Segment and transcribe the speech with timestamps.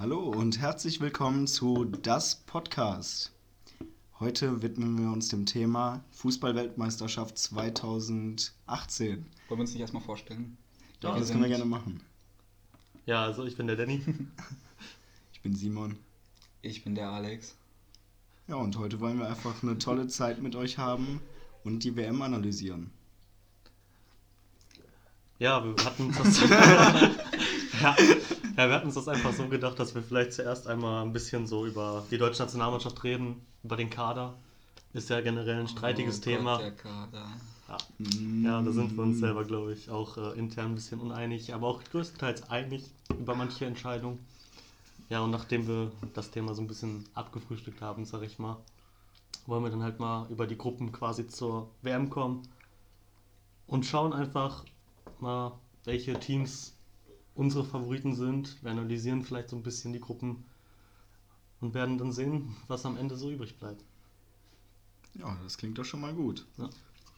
[0.00, 3.32] Hallo und herzlich willkommen zu Das Podcast.
[4.20, 9.08] Heute widmen wir uns dem Thema Fußballweltmeisterschaft 2018.
[9.08, 10.56] Wollen wir uns nicht erstmal vorstellen?
[11.02, 12.00] Ja, das können wir gerne machen.
[13.06, 14.00] Ja, also ich bin der Danny.
[15.32, 15.96] Ich bin Simon.
[16.62, 17.56] Ich bin der Alex.
[18.46, 21.20] Ja, und heute wollen wir einfach eine tolle Zeit mit euch haben
[21.64, 22.92] und die WM analysieren.
[25.40, 26.40] Ja, wir hatten das.
[27.80, 27.96] ja,
[28.58, 31.46] ja, wir hatten uns das einfach so gedacht, dass wir vielleicht zuerst einmal ein bisschen
[31.46, 34.34] so über die deutsche Nationalmannschaft reden, über den Kader.
[34.92, 36.58] Ist ja generell ein streitiges Oh Thema.
[36.58, 36.74] Gott.
[37.12, 37.76] Ja.
[37.98, 38.44] Mm.
[38.44, 41.68] ja, da sind wir uns selber, glaube ich, auch äh, intern ein bisschen uneinig, aber
[41.68, 42.82] auch größtenteils einig
[43.16, 44.18] über manche Entscheidungen.
[45.08, 48.56] Ja, und nachdem wir das Thema so ein bisschen abgefrühstückt haben, sag ich mal,
[49.46, 52.42] wollen wir dann halt mal über die Gruppen quasi zur WM kommen
[53.68, 54.64] und schauen einfach
[55.20, 55.52] mal,
[55.84, 56.74] welche Teams
[57.38, 58.62] unsere Favoriten sind.
[58.62, 60.44] Wir analysieren vielleicht so ein bisschen die Gruppen
[61.60, 63.82] und werden dann sehen, was am Ende so übrig bleibt.
[65.14, 66.44] Ja, das klingt doch schon mal gut.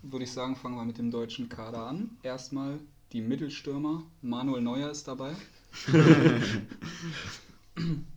[0.03, 2.11] Würde ich sagen, fangen wir mit dem deutschen Kader an.
[2.23, 2.79] Erstmal
[3.12, 4.03] die Mittelstürmer.
[4.23, 5.35] Manuel Neuer ist dabei.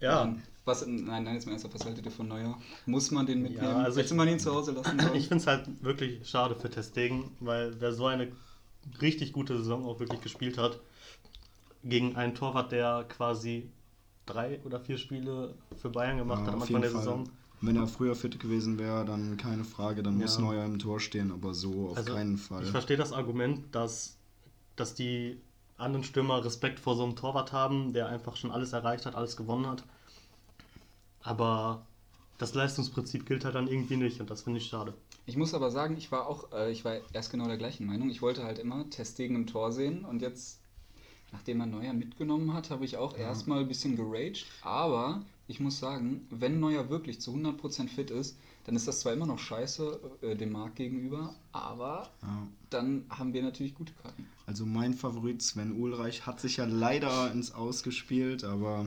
[0.01, 2.57] Ja, Was, nein, nein, jetzt mal ernsthaft, was haltet ihr von Neuer?
[2.85, 3.63] Muss man den mitnehmen?
[3.63, 5.15] Ja, also Hätte ich- man ihn zu Hause lassen sollen?
[5.15, 8.31] Ich finde es halt wirklich schade für Testegen, weil wer so eine
[9.01, 10.79] richtig gute Saison auch wirklich gespielt hat,
[11.83, 13.69] gegen einen Torwart, der quasi
[14.25, 16.99] drei oder vier Spiele für Bayern gemacht Ja, hat am Anfang der Fall.
[17.01, 17.29] Saison.
[17.61, 20.41] Wenn er früher fit gewesen wäre, dann keine Frage, dann muss Ja.
[20.41, 22.63] Neuer im Tor stehen, aber so auf Also, keinen Fall.
[22.63, 24.17] Ich verstehe das Argument, dass,
[24.75, 25.39] dass die
[25.77, 29.37] anderen Stürmer Respekt vor so einem Torwart haben, der einfach schon alles erreicht hat, alles
[29.37, 29.83] gewonnen hat.
[31.21, 31.85] Aber
[32.37, 34.93] das Leistungsprinzip gilt halt dann irgendwie nicht und das finde ich schade.
[35.25, 38.09] Ich muss aber sagen, ich war auch, äh, ich war erst genau der gleichen Meinung.
[38.09, 40.59] Ich wollte halt immer Testegen im Tor sehen und jetzt,
[41.33, 44.45] nachdem man Neuer mitgenommen hat, habe ich auch erstmal ein bisschen geraged.
[44.61, 49.11] Aber ich muss sagen, wenn Neuer wirklich zu 100% fit ist, dann ist das zwar
[49.11, 52.47] immer noch scheiße äh, dem Markt gegenüber, aber Ja.
[52.69, 54.25] dann haben wir natürlich gute Karten.
[54.45, 58.85] Also mein Favorit Sven Ulreich hat sich ja leider ins Ausgespielt, aber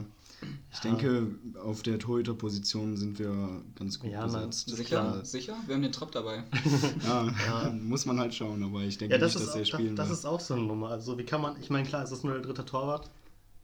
[0.71, 0.91] ich Ja.
[0.91, 4.69] denke, auf der Torhüter-Position sind wir ganz gut Ja, besetzt.
[4.69, 4.83] Sicher?
[4.83, 5.25] klar.
[5.25, 5.55] Sicher?
[5.65, 6.43] Wir haben den Trapp dabei.
[7.03, 7.69] Ja, Ja.
[7.71, 9.95] muss man halt schauen, aber ich denke Ja, das, nicht, ist, dass er auch, spielen
[9.95, 10.89] das, das ist auch so eine Nummer.
[10.89, 13.09] Also wie kann man, ich meine, klar, es ist nur der dritte Torwart,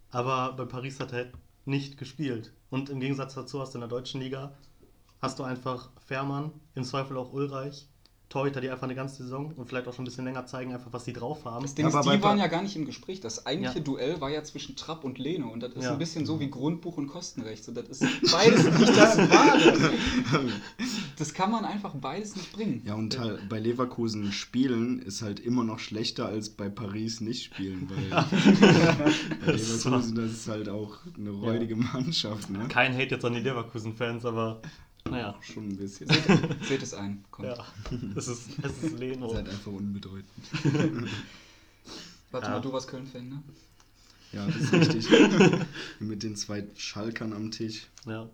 [0.10, 1.28] aber bei Paris hat er
[1.66, 2.52] nicht gespielt.
[2.70, 4.54] Und im Gegensatz dazu hast du in der deutschen Liga,
[5.22, 7.88] hast du einfach Fährmann, im Zweifel auch Ulreich,
[8.34, 10.92] Torhüter, die einfach eine ganze Saison und vielleicht auch schon ein bisschen länger zeigen, einfach
[10.92, 11.62] was die drauf haben.
[11.62, 13.20] Das Ding Ja, ist, aber bei die waren ja gar nicht im Gespräch.
[13.22, 13.84] Das eigentliche Ja.
[13.84, 15.92] Duell war ja zwischen Trapp und Leno und das ist Ja.
[15.92, 17.64] ein bisschen so wie Grundbuch und Kostenrecht.
[17.64, 18.02] So, das ist
[18.32, 19.92] beides nicht das Wahre.
[21.20, 22.82] Das kann man einfach beides nicht bringen.
[22.86, 27.44] Ja, und halt bei Leverkusen spielen ist halt immer noch schlechter als bei Paris nicht
[27.44, 28.10] spielen, weil
[29.46, 32.66] bei Das ist Leverkusen, das ist halt auch eine räudige Mannschaft, ne?
[32.68, 34.60] Kein Hate jetzt an die Leverkusen-Fans, aber
[35.10, 35.36] naja.
[35.42, 36.08] Schon ein bisschen.
[36.68, 37.24] Seht es ein.
[37.32, 37.48] Kommt.
[37.50, 37.66] Ja,
[38.16, 39.34] es ist, es ist Leno.
[39.34, 40.28] Halt einfach unbedeutend.
[42.32, 42.54] Warte Ja.
[42.54, 43.44] mal, du warst Köln-Fan, ne?
[44.32, 45.08] Ja, das ist richtig.
[46.00, 47.88] Mit den zwei Schalkern am Tisch.
[48.06, 48.30] Ja.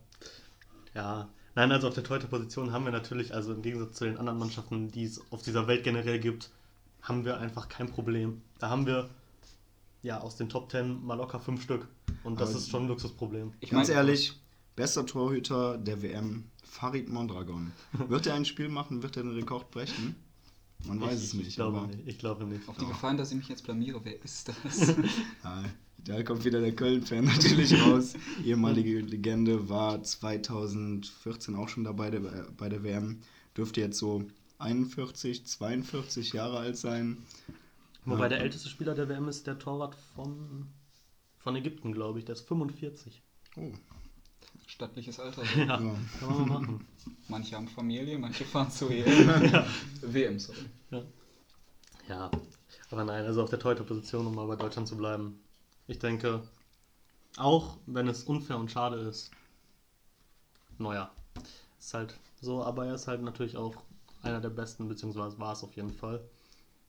[0.94, 1.30] Ja.
[1.56, 4.90] Nein, also auf der Torhüter-Position haben wir natürlich, also im Gegensatz zu den anderen Mannschaften,
[4.92, 6.52] die es auf dieser Welt generell gibt,
[7.02, 8.42] haben wir einfach kein Problem.
[8.60, 9.10] Da haben wir
[10.02, 11.88] ja aus den Top 10 mal locker fünf Stück.
[12.24, 13.52] Und das Aber- ist schon ein Luxusproblem.
[13.60, 14.40] Ich Ganz ehrlich,
[14.78, 17.72] bester Torhüter der WM, Farid Mondragon.
[17.94, 19.02] Wird er ein Spiel machen?
[19.02, 20.16] Wird er den Rekord brechen?
[20.86, 21.48] Man weiß ich, es nicht.
[21.50, 22.08] Ich glaube nicht.
[22.08, 22.70] Ich glaube nicht.
[22.70, 22.90] Auf die Doch.
[22.92, 24.96] Gefahr, dass ich mich jetzt blamiere, wer ist das?
[26.06, 28.14] Da kommt wieder der Köln-Fan natürlich raus.
[28.46, 32.22] Ehemalige Legende, war 2014 auch schon dabei der,
[32.56, 33.20] bei der WM.
[33.58, 34.24] Dürfte jetzt so
[34.60, 37.18] 41, 42 Jahre alt sein.
[38.06, 38.30] Wobei Ja.
[38.30, 40.68] der älteste Spieler der WM ist der Torwart von,
[41.38, 42.26] von Ägypten, glaube ich.
[42.26, 43.22] Der ist 45.
[43.58, 43.74] Oh,
[44.70, 45.44] Stattliches Alter.
[45.58, 45.96] Ja, ja.
[46.20, 46.88] kann man machen.
[47.28, 49.06] Manche haben Familie, manche fahren zur EM.
[50.02, 50.60] WM, sorry.
[50.92, 51.04] Ja.
[52.08, 52.32] ja,
[52.92, 55.42] aber nein, also auf der Torhüter-Position, um mal bei Deutschland zu bleiben.
[55.88, 56.44] Ich denke,
[57.38, 59.32] auch wenn es unfair und schade ist,
[60.78, 61.12] neuer.
[61.80, 63.74] Ist halt so, aber er ist halt natürlich auch
[64.22, 66.22] einer der besten, beziehungsweise war es auf jeden Fall.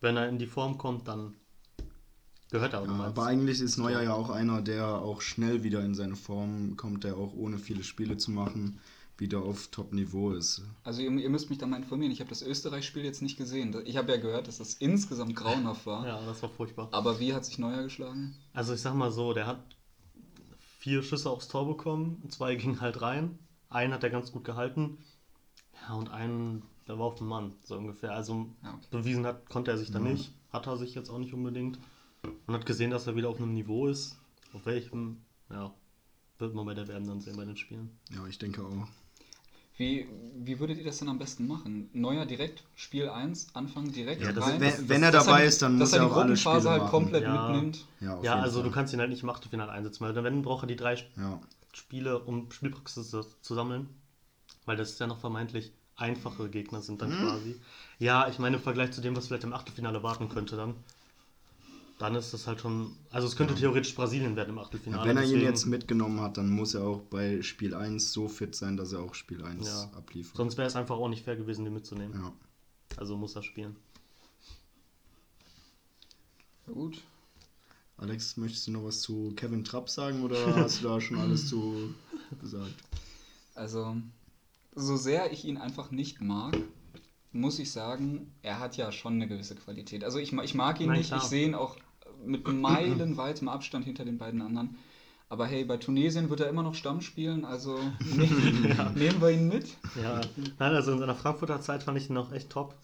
[0.02, 1.34] Wenn er in die Form kommt, dann
[2.50, 5.94] gehört er Ja, aber eigentlich ist Neuer ja auch einer, der auch schnell wieder in
[5.94, 8.78] seine Form kommt, der auch ohne viele Spiele zu machen
[9.16, 10.62] wieder auf Top-Niveau ist.
[10.82, 12.10] Also ihr, ihr müsst mich da mal informieren.
[12.10, 13.76] Ich habe das Österreich-Spiel jetzt nicht gesehen.
[13.84, 16.06] Ich habe ja gehört, dass das insgesamt grauenhaft war.
[16.06, 16.88] ja, das war furchtbar.
[16.90, 18.34] Aber wie hat sich Neuer geschlagen?
[18.54, 19.62] Also ich sag mal so, der hat
[20.78, 23.38] vier Schüsse aufs Tor bekommen, zwei gingen halt rein,
[23.68, 24.96] einen hat er ganz gut gehalten,
[25.86, 28.12] ja und einen, der war auf dem Mann, so ungefähr.
[28.12, 28.86] Also Ja, okay.
[28.90, 30.12] bewiesen hat, konnte er sich dann Ja.
[30.12, 31.78] nicht, hat er sich jetzt auch nicht unbedingt
[32.46, 34.16] und hat gesehen, dass er wieder auf einem Niveau ist,
[34.52, 35.18] auf welchem,
[35.50, 35.72] ja,
[36.38, 37.90] wird man bei der WM dann sehen bei den Spielen.
[38.14, 38.88] Ja, ich denke auch.
[39.76, 40.06] Wie,
[40.36, 41.88] wie würdet ihr das denn am besten machen?
[41.94, 44.60] Neuer direkt, Spiel 1, Anfang direkt Ja, das- rein?
[44.60, 46.82] wenn- wenn er dabei ist, dann dass muss er die auch alle Gruppenphase Spiele halt
[46.82, 46.90] machen.
[46.90, 47.48] komplett Ja.
[47.48, 47.86] mitnimmt.
[48.00, 48.68] Ja, ja, also Fall.
[48.68, 51.40] du kannst ihn halt nicht im Achtelfinale einsetzen, weil wenn braucht er die drei Ja,
[51.72, 53.88] Spiele, um Spielpraxis zu- zu sammeln,
[54.66, 57.58] weil das ja noch vermeintlich einfache Gegner sind dann quasi.
[57.98, 60.74] Ja, ich meine im Vergleich zu dem, was vielleicht im Achtelfinale warten könnte dann,
[62.00, 65.02] dann ist das halt schon, also es könnte theoretisch Brasilien werden im Achtelfinale.
[65.02, 68.12] ja, wenn er ihn deswegen- jetzt mitgenommen hat, dann muss er auch bei Spiel 1
[68.12, 69.90] so fit sein, dass er auch Spiel 1 Ja.
[69.96, 70.36] abliefert.
[70.36, 72.18] Sonst wäre es einfach auch nicht fair gewesen, den mitzunehmen.
[72.18, 72.32] ja.
[72.96, 73.76] Also muss er spielen.
[76.66, 77.02] Ja, gut.
[77.98, 81.48] Alex, möchtest du noch was zu Kevin Trapp sagen oder hast du da schon alles
[81.48, 81.94] zu
[82.40, 82.74] gesagt?
[83.54, 83.96] Also,
[84.74, 86.56] so sehr ich ihn einfach nicht mag,
[87.32, 90.02] muss ich sagen, er hat ja schon eine gewisse Qualität.
[90.02, 91.20] Also ich, ich mag ihn Nein, nicht, klar.
[91.22, 91.76] ich sehe ihn auch
[92.24, 94.76] mit meilenweitem Abstand hinter den beiden anderen.
[95.28, 97.78] Aber hey, bei Tunesien wird er immer noch Stamm spielen, also
[98.16, 98.26] ne
[98.96, 99.66] nehmen wir ihn mit.
[100.02, 100.20] Ja,
[100.58, 102.74] nein, also in seiner Frankfurter Zeit fand ich ihn auch echt top.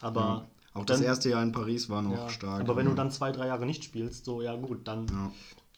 [0.00, 0.46] Aber Ja.
[0.74, 2.60] Auch das dann- erste Jahr in Paris war noch ja, stark.
[2.60, 5.32] Aber wenn du dann zwei, drei Jahre nicht spielst, so ja gut, dann Ja.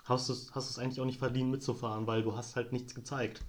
[0.07, 2.95] hast du es hast du's eigentlich auch nicht verdient mitzufahren, weil du hast halt nichts
[2.95, 3.43] gezeigt.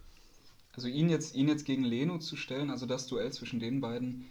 [0.75, 4.25] Also ihn jetzt, ihn jetzt gegen Leno zu stellen, also das Duell zwischen den beiden,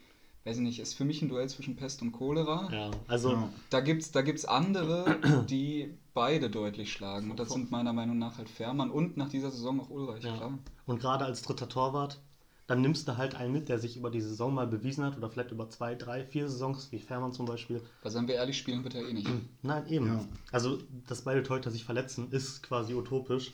[0.48, 2.68] weiß ich nicht, ist für mich ein Duell zwischen Pest und Cholera.
[2.72, 3.48] Ja, also Ja.
[3.68, 5.18] Da gibt's, da gibt's andere,
[5.48, 7.30] die beide deutlich schlagen.
[7.30, 10.36] Und das sind meiner Meinung nach halt Fährmann und nach dieser Saison auch Ulreich, ja.
[10.36, 10.58] klar.
[10.86, 12.18] Und gerade als dritter Torwart,
[12.66, 15.28] dann nimmst du halt einen mit, der sich über die Saison mal bewiesen hat oder
[15.28, 17.82] vielleicht über zwei, drei, vier Saisons, wie Fährmann zum Beispiel.
[18.02, 19.28] Weil seien wir ehrlich, spielen wird er eh nicht.
[19.62, 20.06] Nein, eben.
[20.06, 20.24] Ja.
[20.50, 23.52] Also, dass beide Torhüter sich verletzen, ist quasi utopisch.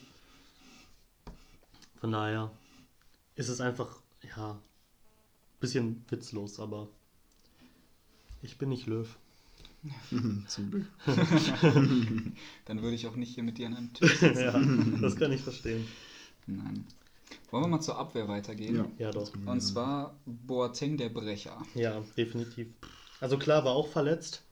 [1.99, 2.51] Von daher
[3.35, 3.99] ist es einfach,
[4.35, 4.57] ja,
[5.59, 6.89] bisschen witzlos, aber
[8.41, 9.07] ich bin nicht Löw.
[10.47, 10.85] Zum Glück.
[12.65, 14.39] Dann würde ich auch nicht hier mit dir an einem Tisch sitzen.
[14.93, 15.85] ja, das kann ich verstehen.
[16.47, 16.85] Nein.
[17.51, 18.75] Wollen wir mal zur Abwehr weitergehen?
[18.75, 18.87] Ja.
[18.97, 19.31] Ja, doch.
[19.45, 21.61] Und zwar Boateng der Brecher.
[21.73, 22.67] Ja, definitiv.
[23.19, 24.43] Also klar, war auch verletzt,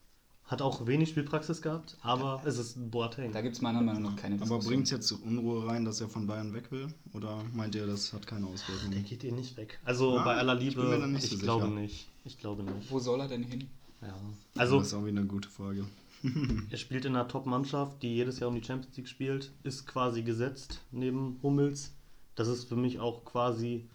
[0.45, 3.31] hat auch wenig Spielpraxis gehabt, aber es ist ein Boateng.
[3.31, 4.69] Da gibt es meiner Meinung nach keine Aber Diskussion.
[4.73, 6.93] bringt es jetzt Unruhe rein, dass er von Bayern weg will?
[7.13, 9.03] Oder meint ihr, das hat keine Der Auswirkungen?
[9.05, 9.79] geht ihr nicht weg.
[9.85, 11.79] Also Ah, bei aller ich Liebe, bin mir ich, nicht so glaube sicher.
[11.79, 12.07] nicht.
[12.25, 12.91] Ich glaube nicht.
[12.91, 13.69] Wo soll er denn hin?
[14.01, 14.07] Ja.
[14.09, 14.19] Also,
[14.55, 15.85] Also das ist auch wieder eine gute Frage.
[16.69, 20.23] Er spielt in einer Top-Mannschaft, die jedes Jahr um die Champions League spielt, ist quasi
[20.23, 21.91] gesetzt neben Hummels.
[22.35, 23.87] Das ist für mich auch quasi,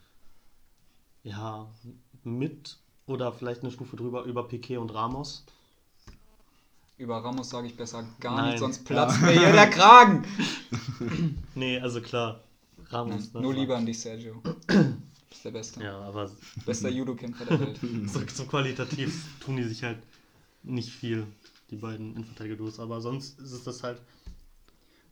[1.25, 1.69] ja,
[2.25, 5.45] mit oder vielleicht eine Stufe drüber über Piquet und Ramos.
[6.99, 8.51] Über Ramos sage ich besser gar Nein.
[8.51, 10.25] nicht, sonst platzt mir hier der Kragen.
[11.55, 12.41] Nee, also klar,
[12.91, 13.33] Ramos.
[13.35, 14.41] ne, Nur lieber an dich, Sergio.
[15.29, 15.83] Bist der Beste.
[15.83, 16.31] Ja, aber
[16.67, 17.81] Bester Judo-Kämpfer der Welt.
[18.07, 19.99] so, so qualitativ tun die sich halt
[20.65, 21.27] nicht viel,
[21.71, 22.81] die beiden Innenverteidiger-Duos.
[22.81, 24.01] Aber sonst ist es das halt,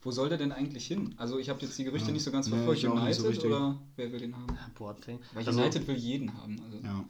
[0.03, 1.15] Wo soll der denn eigentlich hin?
[1.19, 2.15] Also ich habe jetzt die Gerüchte Ja.
[2.15, 2.83] nicht so ganz Nee, verfolgt.
[2.83, 4.47] nicht United so oder wer will den haben?
[4.77, 5.19] Boateng.
[5.35, 6.61] Weil Also- United will jeden haben.
[6.65, 6.79] Also.
[6.85, 7.05] Ja.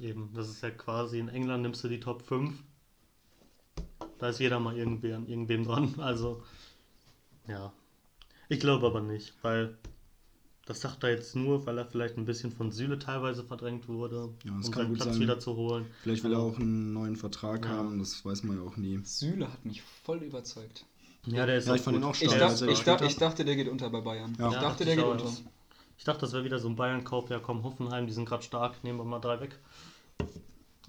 [0.00, 2.52] Eben, das ist ja quasi in England nimmst du die Top 5.
[4.18, 5.94] Da ist jeder mal irgendwie an irgendwem dran.
[5.98, 6.42] Also,
[7.48, 7.72] ja.
[8.48, 9.76] Ich glaube aber nicht, weil
[10.66, 14.30] das sagt er jetzt nur, weil er vielleicht ein bisschen von Süle teilweise verdrängt wurde,
[14.44, 15.20] Ja, das um kann seinen gut Platz sein.
[15.20, 15.86] wieder zu holen.
[16.02, 17.72] Vielleicht will er auch einen neuen Vertrag Ja.
[17.72, 19.00] haben, das weiß man ja auch nie.
[19.04, 20.84] Süle hat mich voll überzeugt.
[21.26, 22.10] Ja, der ist Ja, ich auch fand ihn gut.
[22.10, 22.52] auch Ich, stark.
[22.52, 23.10] Ich, gespielt dachte, hat.
[23.10, 24.34] ich dachte, der geht unter bei Bayern.
[24.38, 24.48] Ja.
[24.48, 25.32] Ich Ja, dachte, dachte der ich geht unter.
[25.96, 27.30] Ich dachte, das wäre wieder so ein Bayern-Kauf.
[27.30, 29.58] Ja, komm, Hoffenheim, die sind gerade stark, nehmen wir mal drei weg.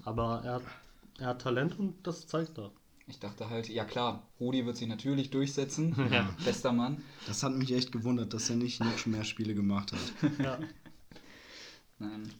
[0.04, 0.62] Aber er hat,
[1.18, 2.70] er hat Talent und das zeigt er.
[3.08, 5.94] Ich dachte halt, ja klar, Rudi wird sich natürlich durchsetzen.
[6.10, 6.34] Ja.
[6.44, 7.02] Bester Mann.
[7.26, 10.32] Das hat mich echt gewundert, dass er nicht noch mehr Spiele gemacht hat.
[10.38, 10.58] Ja.
[11.98, 12.30] Nein.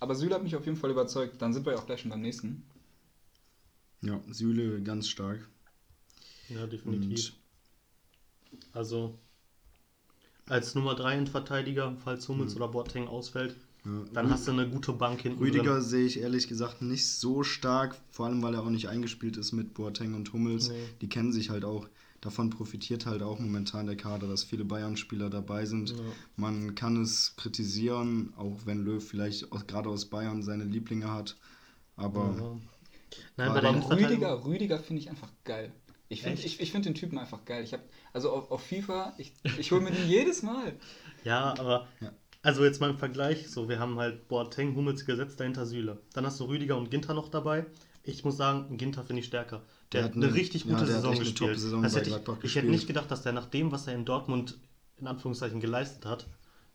[0.00, 1.42] Aber Süle hat mich auf jeden Fall überzeugt.
[1.42, 2.64] Dann sind wir ja auch gleich schon beim nächsten.
[4.00, 5.46] Ja, Süle ganz stark.
[6.48, 7.32] Ja, Und definitiv.
[8.72, 9.18] Also
[10.46, 14.68] als Nummer 3 in Verteidiger, falls Hummels oder Boateng ausfällt, ja, dann hast du eine
[14.68, 15.82] gute Bank hinten Rüdiger drin.
[15.82, 19.52] sehe ich ehrlich gesagt nicht so stark, vor allem weil er auch nicht eingespielt ist
[19.52, 20.68] mit Boateng und Hummels.
[20.68, 20.74] Nee.
[21.00, 21.88] Die kennen sich halt auch.
[22.20, 25.90] Davon profitiert halt auch momentan der Kader, dass viele Bayern-Spieler dabei sind.
[25.90, 25.96] Ja.
[26.36, 31.36] Man kann es kritisieren, auch wenn Löw vielleicht aus, gerade aus Bayern seine Lieblinge hat.
[31.96, 32.60] Aber Ja.
[33.36, 35.72] Nein, Aber bei Innenverteidigung- Rüdiger, Rüdiger finde ich einfach geil.
[36.08, 37.64] Ich finde ich, ich find den Typen einfach geil.
[37.64, 37.80] Ich hab,
[38.12, 40.74] also auf, auf FIFA, ich, ich hole mir den jedes Mal.
[41.24, 42.12] Ja, aber Ja.
[42.42, 46.00] Also jetzt mal im Vergleich, so wir haben halt Boateng, Hummels gesetzt, dahinter Süle.
[46.12, 47.66] Dann hast du Rüdiger und Ginter noch dabei.
[48.04, 49.62] Ich muss sagen, Ginter finde ich stärker.
[49.92, 51.60] Der, Der hat eine eine- richtig ja, gute der hat Saison gespielt.
[51.82, 52.70] Bei hätte ich, Gladbach ich hätte gespielt.
[52.70, 54.58] nicht gedacht, dass der nach dem, was er in Dortmund
[54.98, 56.26] in Anführungszeichen geleistet hat,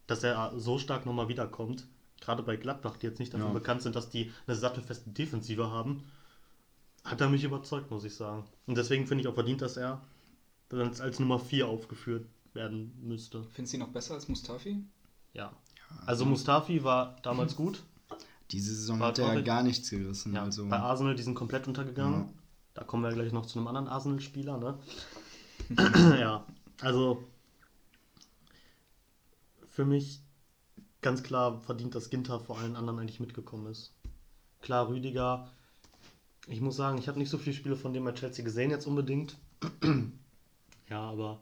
[0.07, 1.86] dass er so stark nochmal wiederkommt.
[2.21, 3.53] Gerade bei Gladbach, die jetzt nicht dafür Ja.
[3.53, 6.03] bekannt sind, dass die eine sattelfeste Defensive haben,
[7.03, 8.45] hat er mich überzeugt, muss ich sagen.
[8.65, 10.01] Und deswegen finde ich auch verdient, dass er
[10.69, 13.43] dann als Nummer 4 aufgeführt werden müsste.
[13.53, 14.77] Findest du ihn noch besser als Mustafi?
[15.38, 15.53] Ja.
[16.06, 17.84] Also Mustafi war damals gut.
[18.51, 20.34] Diese Saison War hat er gar nichts gerissen.
[20.34, 22.22] Ja, also, bei Arsenal, die sind komplett untergegangen.
[22.22, 22.29] Ja.
[22.74, 24.77] Da kommen wir gleich noch zu einem anderen Arsenal-Spieler, ne?
[26.20, 26.46] ja,
[26.82, 27.24] also
[29.70, 30.22] für mich
[31.01, 33.94] ganz klar verdient, dass Ginter vor allen anderen eigentlich mitgekommen ist.
[34.62, 35.50] Klar, Rüdiger.
[36.48, 38.88] Ich muss sagen, ich habe nicht so viele Spiele von dem bei Chelsea gesehen jetzt
[38.88, 39.38] unbedingt.
[40.89, 41.39] ja, aber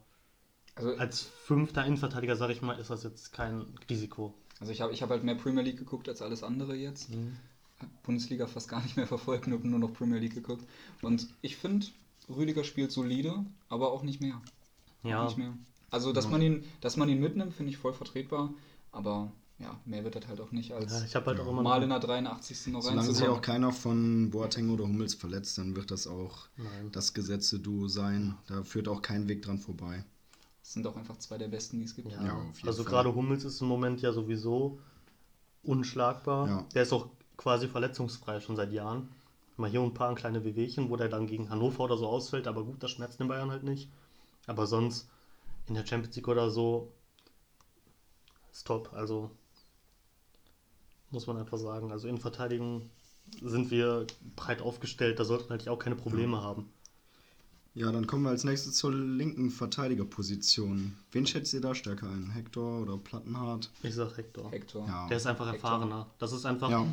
[0.75, 4.34] Also, als fünfter Innenverteidiger, sage ich mal, ist das jetzt kein Risiko.
[4.60, 7.10] also ich habe ich hab halt mehr Premier League geguckt als alles andere jetzt.
[7.79, 10.65] Hab Bundesliga fast gar nicht mehr verfolgt, nur, nur noch Premier League geguckt.
[11.01, 11.88] Und ich finde,
[12.29, 14.41] Rüdiger spielt solide, aber auch nicht mehr.
[15.03, 15.53] Ja, Nicht mehr.
[15.91, 18.53] Also, dass, man ihn, dass man ihn mitnimmt, finde ich voll vertretbar.
[18.91, 21.62] Aber ja, mehr wird das halt auch nicht als ja ich habe halt auch immer
[21.62, 22.67] mal in der 83.
[22.67, 26.91] noch solange sich auch keiner von Boateng oder Hummels verletzt, dann wird das auch Nein.
[26.91, 28.36] das Gesetze-Duo sein.
[28.48, 30.03] Da führt auch kein Weg dran vorbei.
[30.65, 32.12] Das sind auch einfach zwei der besten, die es gibt.
[32.12, 32.91] Ja, Ja, auf jeden also Fall.
[32.91, 34.79] gerade Hummels ist im Moment ja sowieso
[35.62, 36.48] unschlagbar.
[36.48, 36.65] Ja.
[36.74, 39.10] Der ist auch quasi verletzungsfrei schon seit Jahren.
[39.57, 42.48] Mal hier und ein paar kleine Wehwehchen, wo der dann gegen Hannover oder so ausfällt,
[42.48, 43.91] aber gut, das schmerzt den Bayern halt nicht.
[44.48, 45.07] Aber sonst
[45.67, 46.91] in der Champions League oder so
[48.51, 48.91] ist top.
[48.93, 49.29] Also
[51.12, 51.91] muss man einfach sagen.
[51.91, 52.89] Also in Verteidigung
[53.39, 56.74] sind wir breit aufgestellt, da sollten wir eigentlich auch keine Probleme haben.
[57.75, 60.96] Ja, dann kommen wir als nächstes zur linken Verteidigerposition.
[61.12, 62.32] Wen schätzt ihr da stärker ein?
[62.32, 63.70] Hector oder Plattenhardt?
[63.84, 64.50] Ich sag Hector.
[64.50, 64.88] Hector.
[64.88, 65.08] Ja.
[65.10, 65.70] Der ist einfach Hector.
[65.70, 66.08] erfahrener.
[66.17, 66.88] Das ist einfach Ja,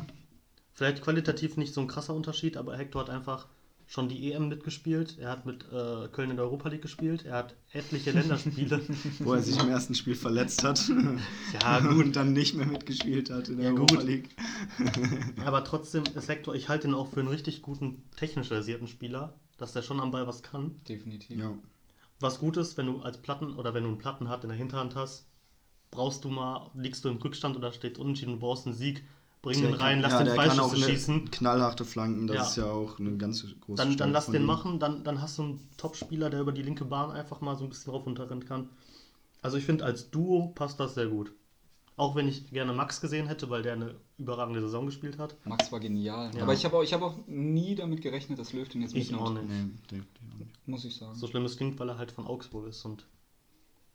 [0.73, 3.47] Vielleicht qualitativ nicht so ein krasser Unterschied, aber Hector hat einfach
[3.85, 5.17] schon die EM mitgespielt.
[5.19, 7.23] Er hat mit äh, Köln in der Europa League gespielt.
[7.25, 8.81] Er hat etliche Länderspiele.
[9.19, 10.81] wo er sich im ersten Spiel verletzt hat.
[11.61, 12.05] Ja, gut.
[12.07, 14.03] Und dann nicht mehr mitgespielt hat in der Ja, Europa gut.
[14.05, 14.29] League.
[15.45, 19.39] aber trotzdem ist Hector, ich halte ihn auch für einen richtig guten technisch versierten Spieler,
[19.57, 20.81] dass der schon am Ball was kann.
[20.87, 21.39] Definitiv.
[21.39, 21.53] Ja,
[22.19, 24.95] Was gut ist, wenn du als Platten oder wenn du einen Plattenhart in der Hinterhand
[24.95, 25.25] hast,
[25.91, 29.03] brauchst du mal, liegst du im Rückstand oder steht unentschieden, du brauchst einen Sieg,
[29.41, 31.29] bring den rein, lass ja, den eine schießen.
[31.31, 32.43] Knallharte Flanken, das Ja.
[32.43, 34.47] ist ja auch eine ganz große Dann, dann lass von den ihm.
[34.47, 37.65] machen, dann, dann hast du einen Top-Spieler, der über die linke Bahn einfach mal so
[37.65, 38.69] ein bisschen rauf und runter kann.
[39.41, 41.33] Also ich finde, als Duo passt das sehr gut.
[41.95, 45.35] Auch wenn ich gerne Max gesehen hätte, weil der eine überragende Saison gespielt hat.
[45.45, 46.31] Max war genial.
[46.35, 46.41] Ja.
[46.43, 49.13] Aber ich habe auch, ich hab auch nie damit gerechnet, dass Löw den jetzt Ich
[49.13, 49.91] auch mitnimmt.
[49.91, 49.91] nicht.
[49.91, 50.47] Nee.
[50.65, 51.15] Muss ich sagen.
[51.15, 52.83] So schlimm es klingt, weil er halt von Augsburg ist.
[52.85, 53.05] Und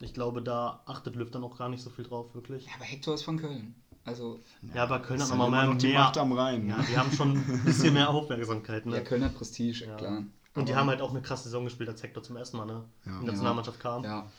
[0.00, 2.66] ich glaube, da achtet Löw dann auch gar nicht so viel drauf, wirklich.
[2.66, 3.74] Ja, aber Hector ist von Köln.
[4.04, 4.38] Also,
[4.74, 5.66] Ja, aber Köln hat ist nochmal mehr.
[5.66, 6.68] noch die mehr Macht am Rhein.
[6.68, 6.84] ja, ne?
[6.88, 8.86] die haben schon ein bisschen mehr Aufmerksamkeit.
[8.86, 8.96] Ne?
[8.96, 9.96] ja, Köln hat Prestige, Ja.
[9.96, 10.22] klar.
[10.54, 12.84] Und die haben halt auch eine krasse Saison gespielt, als Hector zum ersten Mal ne?
[13.04, 13.12] Ja.
[13.12, 13.30] in der Ja.
[13.32, 14.04] Nationalmannschaft kam.
[14.04, 14.30] Ja,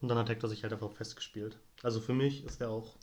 [0.00, 1.58] Und dann hat Hector sich halt einfach festgespielt.
[1.82, 2.94] Also für mich ist er auch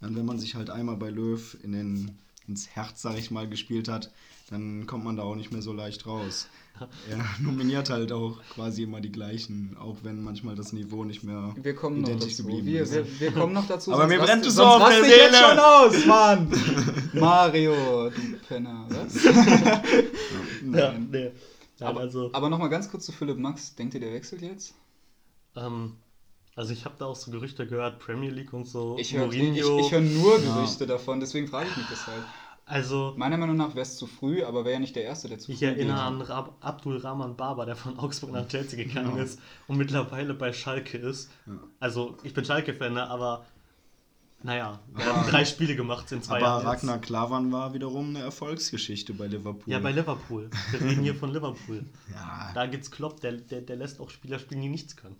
[0.00, 3.48] Dann, wenn man sich halt einmal bei Löw in den, ins Herz, sag ich mal,
[3.48, 4.10] gespielt hat,
[4.50, 6.48] dann kommt man da auch nicht mehr so leicht raus.
[7.10, 11.54] Er nominiert halt auch quasi immer die gleichen, auch wenn manchmal das Niveau nicht mehr
[11.62, 12.44] wir kommen noch identisch dazu.
[12.44, 12.94] geblieben Wir, ist.
[12.94, 13.92] wir, wir kommen noch dazu.
[13.94, 15.46] Aber mir brennt es so auf der ich jetzt Seele.
[15.46, 16.50] schon aus, Mann!
[17.12, 18.86] Mario, du Penner.
[18.88, 19.24] Was?
[19.24, 19.82] Ja,
[20.62, 21.08] Nein.
[21.10, 21.30] nee.
[21.80, 23.74] Aber, also, aber nochmal ganz kurz zu Philipp Max.
[23.74, 24.72] Denkt ihr, der wechselt jetzt?
[25.56, 25.96] ähm,
[26.56, 28.96] also ich habe da auch so Gerüchte gehört, Premier League und so.
[28.98, 30.54] Ich höre ich, ich hör nur Ja.
[30.56, 32.22] Gerüchte davon, deswegen frage ich mich das halt.
[32.66, 35.38] also Meiner Meinung nach wäre es zu früh, aber wäre ja nicht der Erste, der
[35.38, 36.04] zu ich früh erinnere geht.
[36.06, 39.22] an Rab Abdul Rahman Barber, der von Augsburg nach Chelsea gegangen Ja.
[39.22, 41.30] ist und mittlerweile bei Schalke ist.
[41.46, 41.52] Ja.
[41.80, 43.44] Also ich bin Schalke-Fan, ne, aber
[44.42, 46.66] naja, Aber- hat drei Spiele gemacht in zwei Aber Jahren.
[46.66, 49.70] Ragnar Klavan war wiederum eine Erfolgsgeschichte bei Liverpool.
[49.72, 50.50] Ja, bei Liverpool.
[50.70, 51.84] Wir reden hier von Liverpool.
[52.12, 55.16] Ja, Da gibt's Klopp, der, der, der lässt auch Spieler spielen, die nichts können.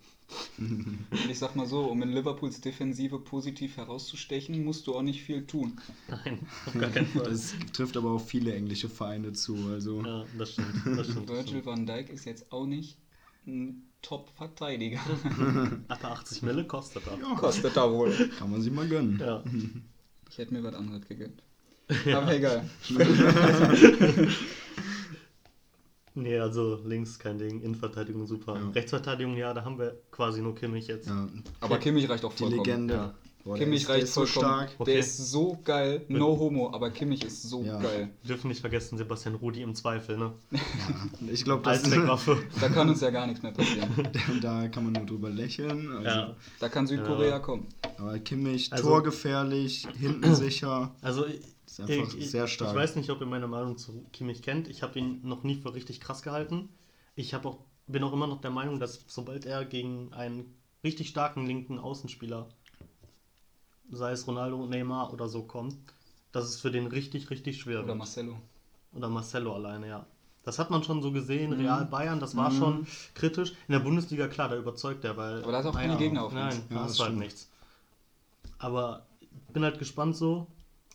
[0.57, 5.21] Und ich sag mal so, um in Liverpools Defensive positiv herauszustechen, musst du auch nicht
[5.23, 5.77] viel tun.
[6.07, 7.23] Nein, auf gar keinen Fall.
[7.29, 9.55] das trifft aber auf viele englische Vereine zu.
[9.71, 10.67] Also Ja, das stimmt.
[10.97, 11.29] Das stimmt.
[11.29, 11.65] Das Virgil stimmt.
[11.65, 12.97] van Dijk ist jetzt auch nicht
[13.45, 14.99] ein Top-Verteidiger.
[15.87, 17.17] Ab 80 Mille kostet er.
[17.19, 18.11] ja, Kostet er wohl.
[18.37, 19.19] kann man sich mal gönnen.
[19.19, 19.43] Ja.
[20.29, 21.41] Ich hätte mir was anderes gegönnt.
[22.13, 22.69] Aber egal.
[26.13, 28.59] Nee, also links kein Ding, Innenverteidigung super.
[28.59, 28.69] Ja.
[28.71, 31.07] Rechtsverteidigung, ja, da haben wir quasi nur Kimmich jetzt.
[31.07, 31.27] Ja,
[31.61, 32.65] Aber Kimmich reicht auch die vollkommen.
[32.65, 33.13] Legende.
[33.43, 34.53] Boah, Kimmich ist, reicht ist so vollkommen.
[34.67, 34.71] stark.
[34.79, 34.91] Okay.
[34.91, 36.05] Der ist so geil.
[36.09, 37.79] No homo, aber Kimmich ist so Ja.
[37.79, 38.09] geil.
[38.21, 40.33] Wir dürfen nicht vergessen, Sebastian Rudi im Zweifel, ne?
[40.51, 40.59] Ja,
[41.31, 42.37] ich glaube, das Allzweckwaffe.
[42.61, 43.89] Da kann uns ja gar nichts mehr passieren.
[44.41, 45.91] da kann man nur drüber lächeln.
[45.91, 46.35] Also, ja.
[46.59, 47.39] Da kann Südkorea Ja.
[47.39, 47.67] kommen.
[47.97, 50.93] Aber Kimmich, Also- torgefährlich, hinten sicher.
[51.01, 52.71] Also ich, Ist einfach ich, sehr stark.
[52.71, 54.67] ich weiß nicht, ob ihr meine Meinung zu Kimmich kennt.
[54.67, 56.69] Ich habe ihn noch nie für richtig krass gehalten.
[57.15, 57.57] Ich auch,
[57.87, 62.47] bin auch immer noch der Meinung, dass sobald er gegen einen richtig starken linken Außenspieler,
[63.91, 65.75] sei es Ronaldo, Neymar oder so kommt,
[66.31, 67.95] dass es für den richtig, richtig schwer Oder.
[67.95, 68.39] Marcelo.
[68.93, 70.05] Oder Marcelo alleine, ja.
[70.43, 72.55] Das hat man schon so gesehen, Real Bayern, das war Mhm.
[72.55, 73.51] schon kritisch.
[73.67, 75.43] In der Bundesliga, klar, da überzeugt er, weil.
[75.43, 77.47] Aber da hat auch keine Gegner auf Nein, Ja, das du halt nichts.
[78.57, 80.47] Aber ich bin halt gespannt so.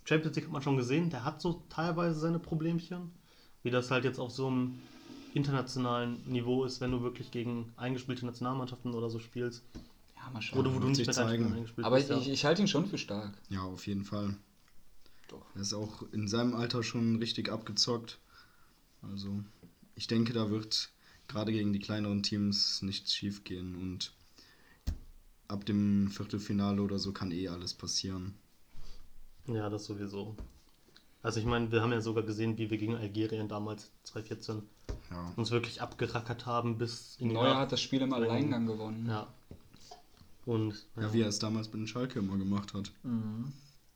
[0.05, 3.11] Champions League hat man schon gesehen, der hat so teilweise seine Problemchen.
[3.63, 4.79] Wie das halt jetzt auf so einem
[5.35, 9.63] internationalen Niveau ist, wenn du wirklich gegen eingespielte Nationalmannschaften oder so spielst.
[10.27, 10.59] Ja, mal schauen.
[10.59, 11.67] Oder wo du wird nicht zeigen.
[11.83, 12.11] Aber bist.
[12.11, 12.33] ich, ja.
[12.33, 13.33] ich halte ihn schon für stark.
[13.49, 14.37] Ja, auf jeden Fall.
[15.29, 15.45] Doch.
[15.55, 18.19] Er ist auch in seinem Alter schon richtig abgezockt.
[19.03, 19.43] Also,
[19.95, 20.91] ich denke, da wird
[21.29, 24.13] gerade gegen die kleineren Teams nichts schief gehen und
[25.49, 28.35] ab dem Viertelfinale oder so kann eh alles passieren.
[29.47, 30.37] Ja, das sowieso.
[31.23, 34.63] Also ich meine, wir haben ja sogar gesehen, wie wir gegen Algerien damals 2014
[35.11, 35.33] Ja.
[35.37, 39.07] uns wirklich abgerackert haben bis in die Neuer hat das Spiel im Alleingang gewonnen.
[39.09, 39.33] Ja.
[40.47, 42.91] Und Ja, wie er es damals mit den Schalke immer gemacht hat.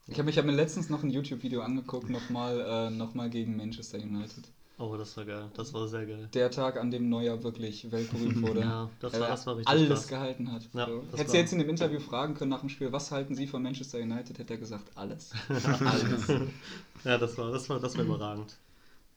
[0.09, 3.99] Ich habe hab mir letztens noch ein YouTube-Video angeguckt, nochmal äh, noch mal gegen Manchester
[3.99, 4.45] United.
[4.77, 5.51] Oh, das war geil.
[5.55, 6.29] Das war sehr geil.
[6.33, 8.61] Der Tag, an dem Neuer wirklich weltberühmt wurde.
[8.61, 10.09] Ja, das war- das war richtig Alles krass.
[10.09, 10.69] gehalten hat.
[10.73, 11.05] Ja, so.
[11.17, 13.99] du jetzt in dem Interview fragen können nach dem Spiel, was halten Sie von Manchester
[13.99, 15.33] United, hätte er gesagt, alles.
[15.49, 16.29] alles.
[17.05, 18.57] Ja, das war, das war, das war überragend.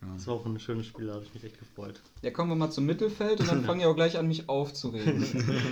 [0.06, 0.14] Ja.
[0.16, 2.02] Das war auch ein schönes Spiel, da habe ich mich echt gefreut.
[2.22, 5.26] Ja, kommen wir mal zum Mittelfeld und dann fangen ihr auch gleich an, mich aufzuregen.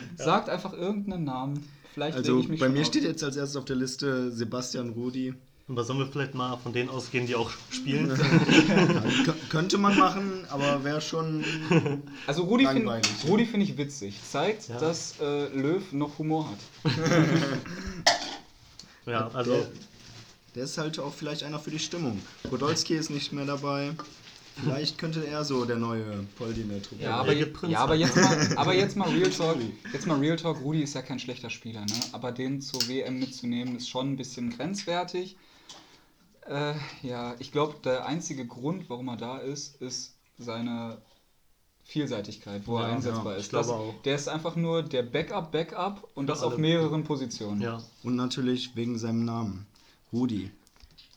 [0.18, 1.68] Sagt einfach irgendeinen Namen.
[1.94, 2.88] Vielleicht Also ich mich bei mir auf.
[2.88, 5.34] steht jetzt als erstes auf der Liste Sebastian Rudi.
[5.68, 8.08] Aber sollen wir vielleicht mal von denen ausgehen, die auch spielen?
[8.10, 8.16] Ja,
[9.26, 11.44] kö- könnte man machen, aber wäre schon.
[12.28, 13.02] Also Rudi finde
[13.46, 14.20] find ich witzig.
[14.30, 14.80] Zeigt, Ja.
[14.80, 16.92] dass äh, Löw noch Humor hat.
[19.06, 19.68] ja, also Der,
[20.56, 22.22] der ist halt auch vielleicht einer für die Stimmung.
[22.50, 23.92] Podolski ist nicht mehr dabei.
[24.56, 28.16] Vielleicht könnte er so der neue Poldi in der Truppe Ja, aber, ja, aber jetzt
[28.16, 29.58] mal, aber jetzt mal Real Talk.
[29.94, 30.62] Jetzt mal Real Talk.
[30.62, 31.94] Rudi ist ja kein schlechter Spieler, ne?
[32.12, 35.38] Aber den zur WM mitzunehmen ist schon ein bisschen grenzwertig.
[36.48, 40.98] Äh, ja, ich glaube, der einzige Grund, warum er da ist, ist seine
[41.84, 43.54] Vielseitigkeit, wo er Ja, einsetzbar ja, ist.
[43.54, 43.94] Das- auch.
[44.04, 47.62] Der ist einfach nur der Backup, Backup und das auf mehreren Positionen.
[47.62, 47.82] ja.
[48.04, 49.66] Und natürlich wegen seinem Namen.
[50.14, 50.52] Rudi.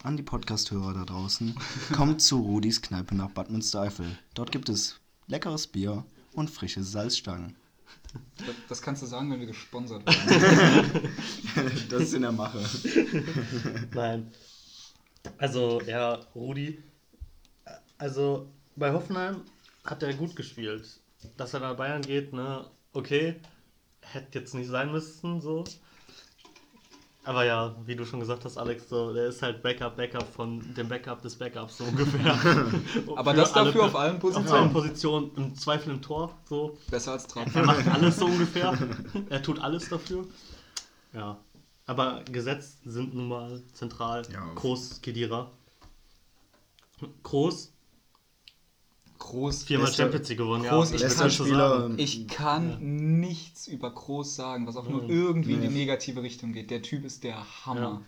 [0.04, 1.58] An die Podcast-Hörer da draußen.
[1.94, 4.18] Kommt zu Rudis Kneipe nach Bad Münstereifel.
[4.34, 7.56] Dort gibt es leckeres Bier und frische Salzstangen.
[8.36, 11.10] Das, das kannst du sagen, wenn wir gesponsert werden.
[11.88, 12.60] Das ist in der Mache.
[13.94, 14.30] Nein.
[15.38, 16.82] Also, ja, Rudi.
[17.96, 19.40] Also, bei Hoffenheim
[19.84, 21.00] hat er gut gespielt.
[21.38, 23.36] Dass er nach Bayern geht, ne, okay.
[24.02, 25.64] Hätte jetzt nicht sein müssen, so.
[27.26, 30.74] Aber ja, wie du schon gesagt hast, Alex, so, der ist halt Backup, Backup von
[30.74, 32.32] dem Backup des Backups, so ungefähr.
[33.16, 34.72] Aber Für das alle- dafür auf allen Auf allen Positionen.
[34.72, 36.76] Positionen, im Zweifel im Tor, so.
[36.90, 37.46] Besser als Traum.
[37.54, 38.76] Er macht alles so ungefähr.
[39.30, 40.26] er tut alles dafür.
[41.14, 41.38] Ja.
[41.86, 44.46] Aber gesetzt sind nun mal zentral Ja.
[44.54, 45.50] Groß, Kedira.
[47.22, 47.72] Groß,
[49.24, 49.64] Groß.
[49.64, 50.64] viermal Bester- Champions League gewonnen.
[50.64, 51.90] Groß, ja, ich kann- Spieler.
[51.96, 55.74] Ich kann nichts über Groß sagen, was auch nur irgendwie in die Nee.
[55.80, 56.70] negative Richtung geht.
[56.70, 58.02] Der Typ ist der Hammer.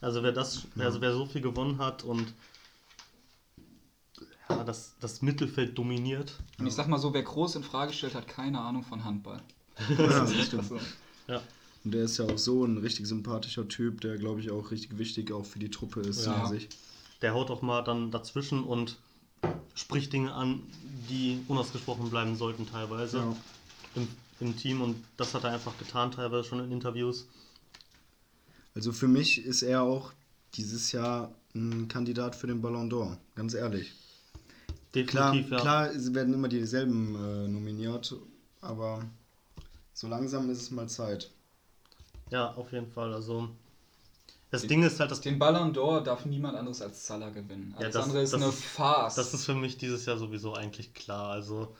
[0.00, 2.32] Also wer das, also wer so viel gewonnen hat und
[4.48, 6.34] ja, das, das Mittelfeld dominiert.
[6.58, 9.40] Und ich sag mal so, wer Groß in Frage stellt, hat keine Ahnung von Handball.
[9.98, 10.62] Ja, das stimmt.
[10.62, 10.78] Also,
[11.28, 11.42] Ja.
[11.84, 14.96] Und der ist ja auch so ein richtig sympathischer Typ, der glaube ich auch richtig
[14.98, 16.34] wichtig auch für die Truppe ist Ja.
[16.44, 16.68] an sich.
[17.20, 18.96] Der haut auch mal dann dazwischen und
[19.74, 20.60] spricht Dinge an,
[21.08, 23.36] die unausgesprochen bleiben sollten teilweise Ja.
[23.94, 24.08] im,
[24.40, 27.26] im Team und das hat er einfach getan, teilweise schon in Interviews.
[28.74, 30.12] Also für mich ist er auch
[30.54, 33.92] dieses Jahr ein Kandidat für den Ballon d'Or, ganz ehrlich.
[34.92, 35.60] Klar, Definitiv, ja.
[35.60, 38.14] klar es werden immer dieselben äh, nominiert,
[38.60, 39.04] aber
[39.92, 41.30] so langsam ist es mal Zeit.
[42.30, 43.12] Ja, auf jeden Fall.
[43.12, 43.48] Also
[44.54, 47.74] das Ding ist halt, das, den Ballon d'Or darf niemand anderes als Salah gewinnen.
[47.76, 49.14] Alles das- andere ist das eine ist- Farce.
[49.16, 51.30] das ist für mich dieses Jahr sowieso eigentlich klar.
[51.30, 51.74] Also,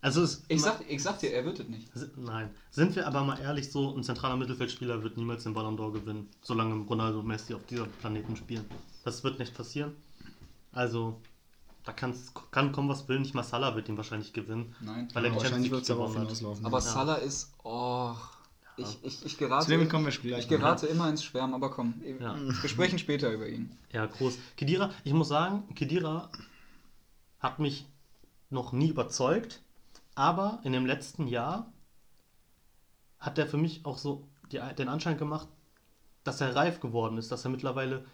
[0.00, 1.88] also es, ich, sag, ich sag dir, er wird es nicht.
[2.16, 2.50] Nein.
[2.70, 6.28] Sind wir aber mal ehrlich, so ein zentraler Mittelfeldspieler wird niemals den Ballon d'Or gewinnen,
[6.42, 8.64] solange Ronaldo und Messi auf dieser Planeten spielen.
[9.04, 9.92] Das wird nicht passieren.
[10.72, 11.20] Also,
[11.84, 13.18] da kann's, kann kommen, was will.
[13.18, 14.74] Nicht mal Salah wird ihn wahrscheinlich gewinnen.
[14.80, 15.08] Nein.
[15.14, 16.66] Weil er die Wahrscheinlich wird es League darauf hinauslaufen.
[16.66, 16.82] Aber ja.
[16.84, 17.52] Salah ist.
[17.62, 18.14] Oh.
[18.76, 19.64] Ich, ich, ich gerate.
[19.66, 22.36] Zu dem kommen wir gleich ich gerate immer ins Schwärmen, aber komm, Ja.
[22.36, 23.70] wir sprechen später über ihn.
[23.92, 24.36] Ja, groß.
[24.56, 26.28] Kedira, ich muss sagen, Kedira
[27.38, 27.86] hat mich
[28.50, 29.60] noch nie überzeugt,
[30.16, 31.72] aber in dem letzten Jahr
[33.20, 35.48] hat er für mich auch so die, den Anschein gemacht,
[36.24, 38.04] dass er reif geworden ist, dass er mittlerweile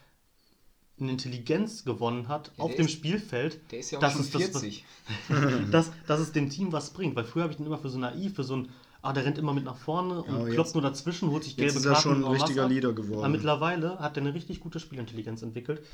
[1.00, 3.60] eine Intelligenz gewonnen hat Ja, auf dem ist- Spielfeld.
[3.72, 4.84] Der ist ja auch Das schon ist das, was- 40.
[5.70, 7.16] dass, dass es dem Team was bringt.
[7.16, 8.68] Weil früher habe ich ihn immer für so naiv, für so ein,
[9.02, 11.72] ah, der rennt immer mit nach vorne und Ja, klopft nur dazwischen, holt sich gelbe
[11.72, 12.68] Jetzt ist er Karten schon ein en masse richtiger.
[12.68, 13.18] Leader geworden.
[13.20, 15.84] Aber mittlerweile hat er eine richtig gute Spielintelligenz entwickelt.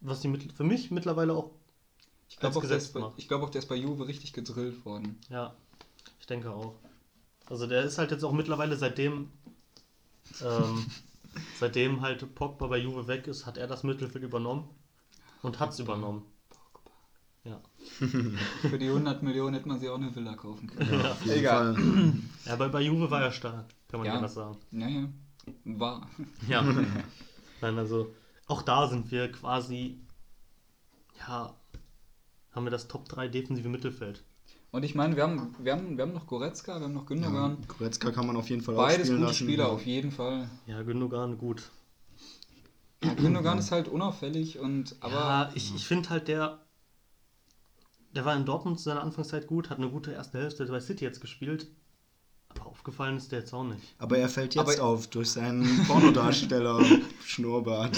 [0.00, 1.50] Was die mit, für mich mittlerweile auch
[2.28, 4.84] Ich glaube auch, der ist bei- ich glaub auch, der ist bei Juve richtig gedrillt
[4.84, 5.18] worden.
[5.28, 5.54] Ja,
[6.20, 6.74] ich denke auch.
[7.46, 9.30] Also der ist halt jetzt auch mittlerweile seitdem,
[10.42, 10.86] ähm,
[11.58, 14.68] seitdem halt Pogba bei Juve weg ist, hat er das Mittelfeld übernommen
[15.42, 16.22] und hat es übernommen.
[18.00, 18.68] Ja.
[18.70, 21.00] Für die 100 Millionen hätte man sich auch eine Villa kaufen können.
[21.00, 21.16] Ja.
[21.24, 21.74] Jeden Egal.
[21.74, 22.12] Fall.
[22.46, 24.14] ja, aber bei Juve war er stark, kann man Ja.
[24.14, 24.56] ja das sagen.
[24.72, 25.08] Ja, ja.
[25.64, 26.08] War.
[26.48, 26.62] Ja.
[27.60, 28.14] Nein, also
[28.46, 29.98] auch da sind wir quasi,
[31.26, 31.54] ja,
[32.52, 34.22] haben wir das Top 3 defensive Mittelfeld.
[34.70, 37.08] Und ich meine, wir haben, wir, haben, wir haben noch Goretzka, wir haben noch Ja,
[37.08, 37.56] Gündogan.
[37.66, 39.34] Goretzka kann man auf jeden Fall auch Beides gute lassen.
[39.44, 40.48] Spieler, auf jeden Fall.
[40.66, 41.70] Ja, Gündogan, gut.
[43.02, 46.58] Ja, Gündogan ist halt unauffällig und aber ja, ich, ich finde halt der,
[48.18, 51.04] der war in Dortmund zu seiner Anfangszeit gut, hat eine gute erste Hälfte bei City
[51.04, 51.68] jetzt gespielt,
[52.48, 53.94] aber aufgefallen ist der jetzt auch nicht.
[53.98, 56.84] Aber er fällt jetzt Aber- auf durch seinen Pornodarsteller
[57.24, 57.96] Schnurrbart.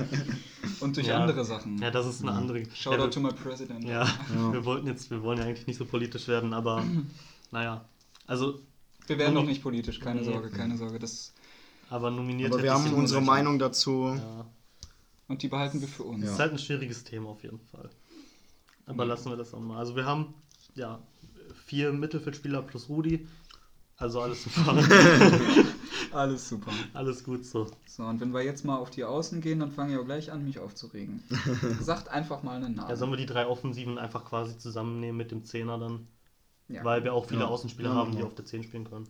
[0.80, 1.18] und durch Ja.
[1.20, 1.76] andere Sachen.
[1.82, 2.62] Ja, das ist eine andere.
[2.74, 3.84] Shoutout ja, to my president.
[3.84, 4.06] ja,
[4.52, 6.82] wir wollten jetzt, wir wollen ja eigentlich nicht so politisch werden, aber
[7.50, 7.84] naja,
[8.26, 8.60] also,
[9.06, 10.26] Wir werden noch nicht politisch, keine Nee.
[10.32, 10.98] Sorge, keine Sorge.
[10.98, 11.34] Das,
[11.90, 13.20] aber nominiert Aber wir haben unsere.
[13.20, 14.14] Meinung dazu.
[14.16, 14.46] Ja.
[15.28, 16.20] und die behalten wir für uns.
[16.20, 16.34] Das Ja.
[16.36, 17.90] ist halt ein schwieriges Thema auf jeden Fall.
[18.86, 19.78] Aber lassen wir das auch mal.
[19.78, 20.34] Also wir haben
[20.74, 21.00] ja
[21.66, 23.26] vier Mittelfeldspieler plus Rudi.
[23.96, 24.76] Also alles super.
[26.12, 26.70] Alles super.
[26.92, 27.70] alles gut so.
[27.86, 30.30] So, und wenn wir jetzt mal auf die Außen gehen, dann fange ich auch gleich
[30.30, 31.22] an, mich aufzuregen.
[31.80, 32.90] Sagt einfach mal einen Namen.
[32.90, 36.06] Ja, sollen wir die drei Offensiven einfach quasi zusammennehmen mit dem Zehner dann?
[36.68, 36.84] Ja.
[36.84, 37.46] Weil wir auch viele Ja.
[37.46, 38.24] Außenspieler Ja, haben, die ja.
[38.26, 39.08] auf der 10 spielen können.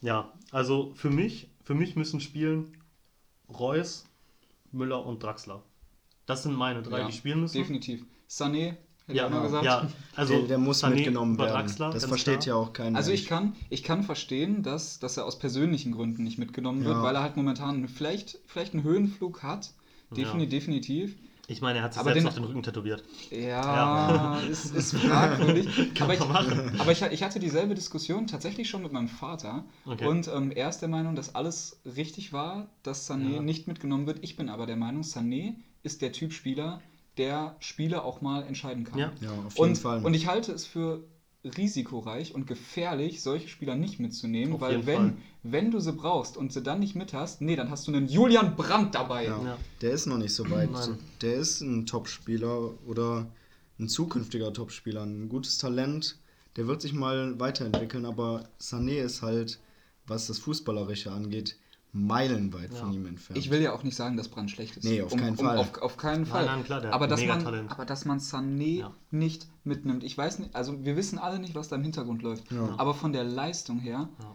[0.00, 2.76] Ja, also für mich, für mich müssen spielen
[3.48, 4.04] Reus,
[4.70, 5.60] Müller und Draxler.
[6.26, 7.56] Das sind meine drei, Ja, die spielen müssen.
[7.56, 8.04] Definitiv.
[8.28, 8.76] Sané, hätte
[9.08, 9.64] ich Ja, auch noch gesagt.
[9.64, 11.50] ja, also der, der muss Sané mitgenommen werden.
[11.52, 12.46] Draxler, das versteht klar.
[12.46, 12.96] ja auch keiner.
[12.96, 16.96] Also ich kann, ich kann verstehen, dass, dass er aus persönlichen Gründen nicht mitgenommen wird,
[16.96, 17.02] Ja.
[17.02, 19.72] weil er halt momentan vielleicht, vielleicht einen Höhenflug hat.
[20.10, 20.50] Defini Ja.
[20.50, 21.16] Definitiv.
[21.48, 23.04] Ich meine, er hat sich Aber selbst den- auf den Rücken tätowiert.
[23.30, 25.68] Ja, Ist, ist fragwürdig.
[26.00, 26.72] aber ich, man machen.
[26.80, 29.64] aber ich, ich hatte dieselbe Diskussion tatsächlich schon mit meinem Vater.
[29.84, 30.06] Okay.
[30.06, 33.42] Und ähm, er ist der Meinung, dass alles richtig war, dass Sané Ja.
[33.42, 34.18] nicht mitgenommen wird.
[34.22, 36.80] Ich bin aber der Meinung, Sané ist der Typ Spieler,
[37.18, 38.98] der Spiele auch mal entscheiden kann.
[38.98, 39.12] Ja.
[39.20, 40.04] ja, auf jeden Und, Fall.
[40.04, 41.02] und ich halte es für
[41.56, 45.12] risikoreich und gefährlich, solche Spieler nicht mitzunehmen, Auf weil wenn, Fall.
[45.44, 48.08] wenn du sie brauchst und sie dann nicht mit hast, nee, dann hast du einen
[48.08, 49.24] Julian Brandt dabei.
[49.26, 49.40] ja.
[49.44, 49.58] Ja.
[49.80, 50.70] Der ist noch nicht so weit.
[50.72, 50.98] Nein.
[51.22, 53.26] Der ist ein Topspieler oder
[53.78, 56.18] ein zukünftiger Topspieler, ein gutes Talent.
[56.56, 59.60] Der wird sich mal weiterentwickeln, aber Sané ist halt,
[60.06, 61.56] was das Fußballerische angeht,
[61.96, 62.78] meilenweit Ja.
[62.80, 63.38] von ihm entfernt.
[63.38, 64.84] Ich will ja auch nicht sagen, dass Brandt schlecht ist.
[64.84, 65.56] Nee, auf keinen Fall.
[65.58, 66.44] Auf, auf keinen Fall.
[66.46, 68.92] nein, klar, der aber, dass man, aber dass man Sané Ja.
[69.10, 70.04] nicht mitnimmt.
[70.04, 72.50] Ich weiß nicht, also wir wissen alle nicht, was da im Hintergrund läuft.
[72.52, 72.74] Ja.
[72.76, 74.34] Aber von der Leistung her, Ja.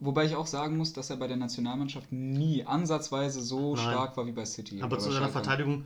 [0.00, 3.84] wobei ich auch sagen muss, dass er bei der Nationalmannschaft nie ansatzweise so Nein.
[3.84, 4.82] stark war wie bei City.
[4.82, 5.28] Aber zu seiner.
[5.28, 5.84] Verteidigung,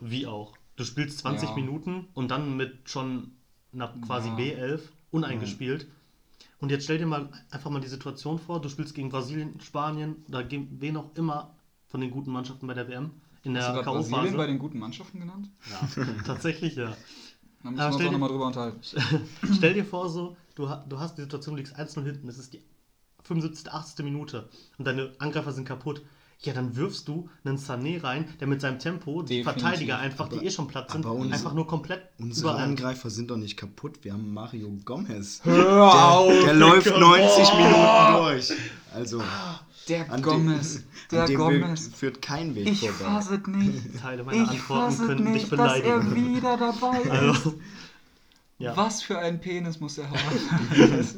[0.00, 0.54] wie auch.
[0.76, 1.54] Du spielst 20 Ja.
[1.54, 3.32] Minuten und dann mit schon
[3.72, 4.36] einer quasi Ja.
[4.36, 5.86] B11 uneingespielt.
[6.60, 10.24] Und jetzt stell dir mal einfach mal die Situation vor, du spielst gegen Brasilien, Spanien
[10.28, 11.54] oder gegen wen auch immer
[11.88, 14.58] von den guten Mannschaften bei der WM in Hast du der gerade Brasilien bei den
[14.58, 15.50] guten Mannschaften genannt?
[15.70, 16.94] Ja, tatsächlich ja.
[17.62, 18.80] Da müssen Aber wir uns auch dir- nochmal drüber unterhalten.
[19.56, 22.52] Stell dir vor, so, du, du hast die Situation, du liegst 1-0 hinten, es ist
[22.52, 22.62] die
[23.24, 24.04] 75., 80.
[24.04, 26.02] Minute und deine Angreifer sind kaputt.
[26.42, 29.62] Ja, dann wirfst du einen Sané rein, der mit seinem Tempo die Definitiv.
[29.62, 32.64] Verteidiger einfach, die eh schon platt sind, aber uns- einfach nur komplett Unsere überall.
[32.64, 33.98] Angreifer sind doch nicht kaputt.
[34.02, 35.40] Wir haben Mario Gomez.
[35.44, 36.32] Hör auf!
[36.44, 38.52] Der läuft 90 Minuten durch.
[38.94, 39.22] Also,
[39.88, 40.76] Der an Gomez.
[40.76, 41.90] dem, Der an dem Gomez.
[41.94, 43.04] führt kein Weg Ich vorbei.
[43.14, 44.00] fasse es nicht.
[44.00, 46.36] Teile meiner Ich Antworten es könnten dich nicht, dass er beleidigen.
[46.36, 47.10] wieder dabei ist.
[47.10, 47.54] Also,
[48.58, 48.74] ja.
[48.78, 50.16] Was für ein Penis muss er haben?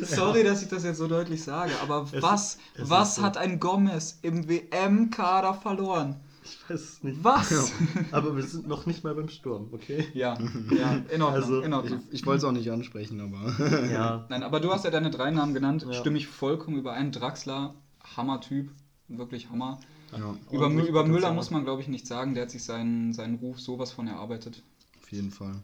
[0.02, 3.22] Sorry, dass ich das jetzt so deutlich sage, aber Es was, es was so.
[3.22, 6.16] hat ein Gomez im WM-Kader verloren?
[6.44, 7.24] Ich weiß es nicht.
[7.24, 7.72] Was?
[8.12, 10.06] Aber wir sind noch nicht mal beim Sturm, okay?
[10.14, 10.38] Ja,
[10.78, 11.42] ja, in Ordnung.
[11.42, 12.02] Also, in Ich, Ordnung.
[12.12, 13.88] ich wollte es auch nicht ansprechen, aber.
[13.90, 14.26] Ja.
[14.28, 15.92] Nein, aber du hast ja deine drei Namen genannt, Ja.
[15.94, 17.10] stimme ich vollkommen überein.
[17.10, 17.74] Draxler,
[18.16, 18.70] Hammer-Typ,
[19.08, 19.80] wirklich Hammer.
[20.12, 23.36] ja, Über, über Müller muss man, glaube ich, nicht sagen, der hat sich seinen, seinen
[23.36, 24.62] Ruf sowas von erarbeitet.
[25.02, 25.54] auf jeden Fall.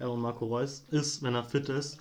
[0.00, 1.98] ja, und Marco Reus ist, wenn er fit ist,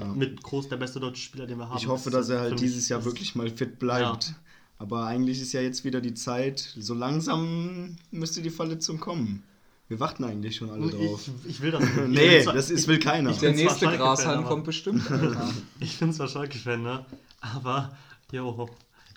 [0.00, 0.06] Ja.
[0.06, 1.76] mit groß der beste deutsche Spieler, den wir haben.
[1.78, 4.28] Ich hoffe, Das dass er halt dieses Jahr wirklich mal fit bleibt.
[4.28, 4.34] Ja.
[4.78, 9.42] Aber eigentlich ist ja jetzt wieder die Zeit, so langsam müsste die Verletzung kommen.
[9.88, 11.28] Wir warten eigentlich schon alle drauf.
[11.44, 11.96] Ich, ich will das nicht.
[11.98, 13.30] Ich Nee, zwar- das ist, will keiner.
[13.30, 15.02] Ich Der bin zwar nächste Grashalm kommt bestimmt.
[15.80, 17.04] Ich bin zwar Schalke-Fan, ne?
[17.40, 17.96] aber
[18.32, 18.68] jo,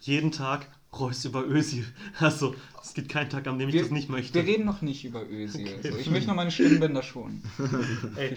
[0.01, 0.67] jeden Tag
[0.99, 1.85] Reus über Özil.
[2.19, 4.33] Also, es gibt keinen Tag, an dem ich das nicht möchte.
[4.35, 5.67] Wir reden noch nicht über Özil.
[5.79, 5.91] Okay.
[5.91, 7.43] So, ich möchte noch meine Stimmbänder schonen.
[8.15, 8.35] Ey.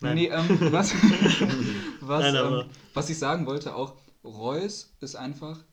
[0.00, 0.14] Nein.
[0.14, 0.92] Nee, ähm, was,
[2.00, 5.64] was, Nein, ähm, was ich sagen wollte, auch Reus ist einfach,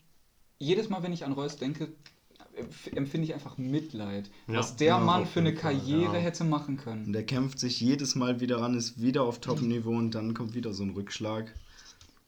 [0.60, 1.90] jedes Mal, wenn ich an Reus denke,
[2.94, 4.30] empfinde ich einfach Mitleid.
[4.48, 4.60] Ja.
[4.60, 6.20] was der Ja, Mann für eine Karriere ja.
[6.22, 7.14] hätte machen Und können.
[7.14, 10.74] der kämpft sich jedes Mal wieder ran, ist wieder auf Top-Niveau und dann kommt wieder
[10.74, 11.54] so ein Rückschlag.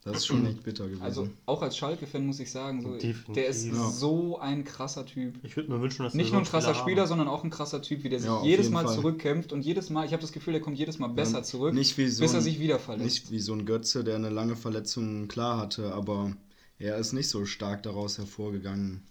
[0.05, 1.01] Das ist schon echt bitter gewesen.
[1.01, 2.97] Also auch als Schalke-Fan muss ich sagen, so,
[3.33, 3.89] der ist Ja.
[3.89, 5.35] so ein krasser Typ.
[5.43, 7.07] Ich würde mir wünschen, dass Nicht nur ein krasser Spieler haben.
[7.07, 8.95] sondern auch ein krasser Typ, wie der sich Ja, jedes Mal Fall.
[8.95, 11.73] zurückkämpft und jedes Mal, ich habe das Gefühl, der kommt jedes Mal besser Ja, zurück,
[11.73, 13.05] nicht wie so bis er ein- sich wieder verletzt.
[13.05, 16.35] Nicht wie so ein Götze, der eine lange Verletzung klar hatte, aber
[16.79, 19.03] er ist nicht so stark daraus hervorgegangen.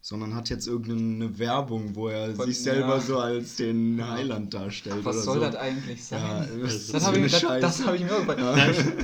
[0.00, 3.00] Sondern hat jetzt irgendeine Werbung, wo er Von- sich selber ja.
[3.00, 5.04] so als den Heiland darstellt.
[5.04, 5.40] Was oder soll so.
[5.46, 6.22] das eigentlich sein?
[6.22, 8.40] Ja, das das habe ich, hab ich mir auch gefragt.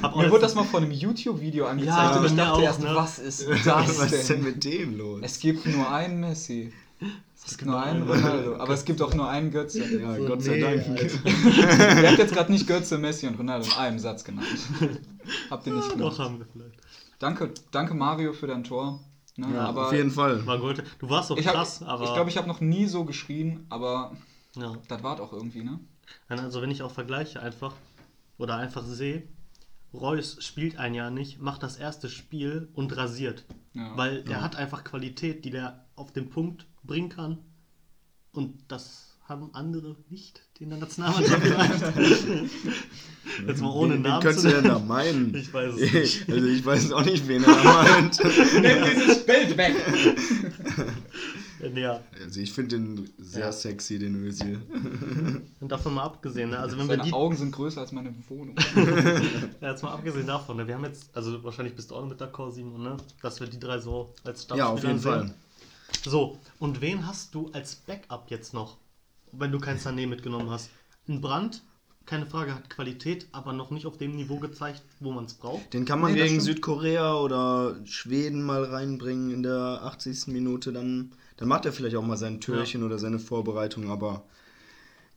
[0.03, 2.63] Ja, Mir wurde das mal von einem YouTube-Video angezeigt Ja, und ich mir dachte auch,
[2.63, 2.91] erst, ne?
[2.95, 4.45] was ist das Was ist denn denn?
[4.55, 5.21] mit dem los?
[5.23, 6.73] Es gibt nur einen Messi.
[7.47, 9.81] Es gibt nur einen Ronaldo, aber es gibt auch nur einen Götze.
[10.01, 10.87] ja, So, Gott sei nee, Dank.
[10.87, 14.47] Ihr habt jetzt gerade nicht Götze, Messi und Ronaldo in einem Satz genannt.
[15.51, 16.19] Habt ihr nicht Doch, gemacht.
[16.21, 16.79] haben wir vielleicht.
[17.19, 19.01] Danke, danke Mario für dein Tor.
[19.37, 20.47] Ne, Ja, aber auf jeden Fall.
[20.47, 20.83] War gut.
[20.99, 22.05] Du warst doch ich hab- krass, aber.
[22.05, 24.17] ich glaube, ich habe noch nie so geschrien, aber
[24.57, 24.73] ja.
[24.89, 25.81] das war auch irgendwie, ne?
[26.29, 27.75] Also wenn ich auch vergleiche einfach
[28.39, 29.27] oder einfach sehe,
[29.93, 33.45] Reus spielt ein Jahr nicht, macht das erste Spiel und rasiert.
[33.73, 33.97] Ja.
[33.97, 37.39] Weil der hat einfach Qualität, die der auf den Punkt bringen kann.
[38.33, 42.51] Und das haben andere nicht, die in der Nationalmannschaft bleiben.
[43.49, 45.35] Jetzt mal ohne wen Namen könntest zu du denn da meinen?
[45.35, 46.29] Ich weiß es nicht.
[46.31, 48.21] Also ich weiß auch nicht, wen er da meint.
[48.23, 49.75] Nimm dieses Bild weg!
[51.75, 53.53] Ja, Also ich finde den sehr Ja.
[53.53, 54.61] sexy, den Özil.
[55.61, 56.59] und davon mal abgesehen, ne?
[56.59, 58.55] also wenn wir Seine die, Augen sind größer als meine Wohnung.
[59.63, 60.67] ja, jetzt mal abgesehen davon, ne?
[60.67, 62.99] wir haben jetzt, also wahrscheinlich bist du auch mit der Core 7, ne?
[63.23, 65.11] dass wir die drei so als Ja, auf jeden sehen.
[65.11, 65.35] Fall.
[66.05, 68.77] So, und wen hast du als Backup jetzt noch,
[69.39, 70.71] wenn du kein Sané mitgenommen hast?
[71.09, 71.63] Ein Brand,
[72.07, 75.73] keine Frage, hat Qualität, aber noch nicht auf dem Niveau gezeigt, wo man es braucht.
[75.73, 76.41] Den kann man Nee, gegen.
[76.41, 80.29] Südkorea oder Schweden mal reinbringen in der 80.
[80.29, 80.73] Minute.
[80.73, 84.25] Dann, dann macht er vielleicht auch mal sein Türchen oder seine Vorbereitung, aber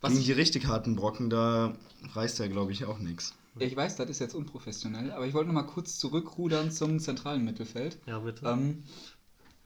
[0.00, 1.74] Was gegen die richtig harten Brocken, da
[2.14, 3.34] reißt er, glaube ich, auch nichts.
[3.58, 7.44] Ich weiß, das ist jetzt unprofessionell, aber ich wollte noch mal kurz zurückrudern zum zentralen
[7.44, 7.98] Mittelfeld.
[8.06, 8.46] Ja, bitte.
[8.46, 8.84] Ähm,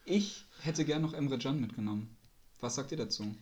[0.04, 2.16] ich hätte gern noch Emre Can mitgenommen.
[2.60, 3.34] Was sagt ihr dazu?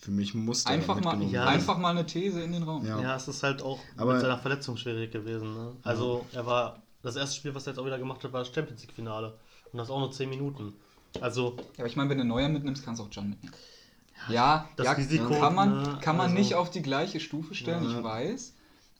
[0.00, 2.86] Für mich muss der Einfach mal, Ja, einfach mal eine These in den Raum.
[2.86, 3.00] Ja.
[3.00, 5.54] ja, es ist halt auch Aber- mit seiner Verletzung schwierig gewesen.
[5.54, 5.72] Ne?
[5.82, 8.54] Also, er war, das erste Spiel, was er jetzt auch wieder gemacht hat, war das
[8.54, 9.36] Champions League-Finale.
[9.72, 10.72] Und das auch nur 10 Minuten.
[11.20, 13.54] Also, Ja, aber ich meine, wenn du Neuer mitnimmst, kannst du auch Can mitnehmen.
[14.28, 17.54] Ja, das ja Risiko, kann man, ne, kann man also- nicht auf die gleiche Stufe
[17.54, 17.98] stellen, Ja.
[17.98, 18.54] ich weiß.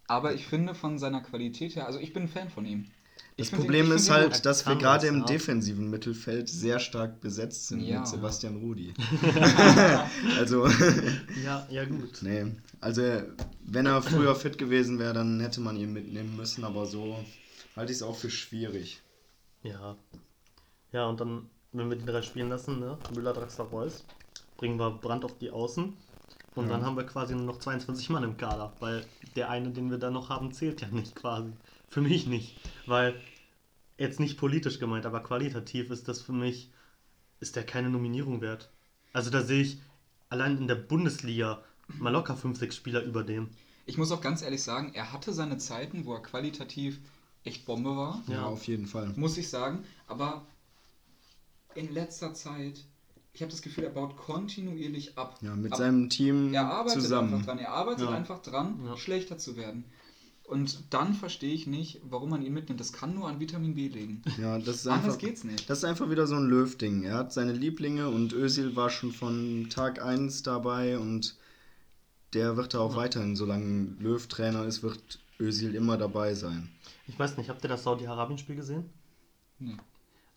[0.09, 2.91] Aber ich finde von seiner Qualität her, also ich bin ein Fan von ihm.
[3.39, 4.47] Das ihn- Problem ich ist ihn halt, gut.
[4.47, 8.01] dass wir gerade im defensiven Mittelfeld sehr stark besetzt sind Ja.
[8.01, 8.93] mit Sebastian Rudi.
[10.39, 10.67] also,
[11.45, 12.19] ja, ja gut.
[12.23, 12.47] nee.
[12.81, 13.03] Also,
[13.65, 17.25] wenn er früher fit gewesen wäre, dann hätte man ihn mitnehmen müssen, aber so
[17.77, 19.01] halte ich es auch für schwierig.
[19.63, 19.97] Ja.
[20.93, 22.97] Ja, und dann, wenn wir die drei spielen lassen, ne?
[23.15, 24.05] Müller, Draxler, Reus,
[24.57, 25.93] bringen wir Brand auf die Außen.
[26.55, 26.71] Und Ja.
[26.73, 29.05] dann haben wir quasi nur noch 22 Mann im Kader, weil
[29.37, 31.53] der eine, den wir da noch haben, zählt ja nicht quasi.
[31.89, 32.57] Für mich nicht.
[32.87, 33.21] Weil,
[33.97, 36.71] jetzt nicht politisch gemeint, aber qualitativ ist das für mich,
[37.41, 38.71] ist der keine Nominierung wert.
[39.13, 39.79] Also da sehe ich
[40.29, 43.49] allein in der Bundesliga mal locker 5, 6 Spieler über dem.
[43.87, 46.99] Ich muss auch ganz ehrlich sagen, er hatte seine Zeiten, wo er qualitativ
[47.45, 48.45] echt Bombe war, Ja, Ja.
[48.47, 49.13] auf jeden Fall.
[49.17, 49.85] muss ich sagen.
[50.07, 50.45] Aber
[51.75, 52.85] in letzter Zeit,
[53.33, 55.39] ich habe das Gefühl, er baut kontinuierlich ab.
[55.41, 57.33] Ja, mit Ab- seinem Team Er arbeitet zusammen.
[57.33, 57.59] einfach dran.
[57.59, 58.11] Er arbeitet Ja.
[58.11, 58.97] einfach dran, Ja.
[58.97, 59.85] schlechter zu werden.
[60.49, 62.81] Und dann verstehe ich nicht, warum man ihn mitnimmt.
[62.81, 64.23] Das kann nur an Vitamin B liegen.
[64.41, 65.69] Ja, das ist Anders einfach, geht's nicht.
[65.69, 67.03] Das ist einfach wieder so ein Löw-Ding.
[67.03, 71.37] Er hat seine Lieblinge und Özil war schon von Tag 1 dabei und
[72.33, 76.71] der wird da auch weiterhin, solange Löw Trainer ist, wird Özil immer dabei sein.
[77.07, 78.89] Ich weiß nicht, habt ihr das Saudi-Arabien-Spiel gesehen?
[79.59, 79.77] Nee.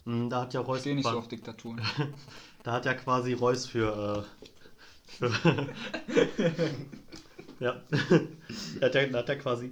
[0.04, 1.82] Mm, Da hat ja Ich Reus stehe nicht so auf Diktaturen.
[2.64, 4.28] Da hat ja quasi Reus für.
[4.28, 5.32] Äh, für
[7.60, 7.82] ja.
[8.80, 9.72] da, hat ja, da hat ja quasi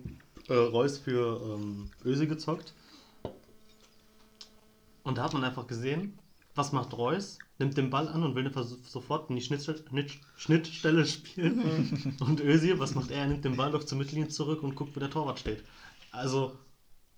[0.49, 2.73] äh, Reus für ähm, Öse gezockt.
[5.03, 6.17] Und da hat man einfach gesehen,
[6.55, 7.38] was macht Reus?
[7.57, 8.51] Nimmt den Ball an und will
[8.83, 12.17] sofort in die Schnittstelle, Schnitt- Schnittstelle spielen.
[12.19, 13.19] und Özil, was macht er?
[13.21, 15.63] Er nimmt den Ball doch zur Mittellinie zurück und guckt, wo der Torwart steht.
[16.12, 16.57] Also,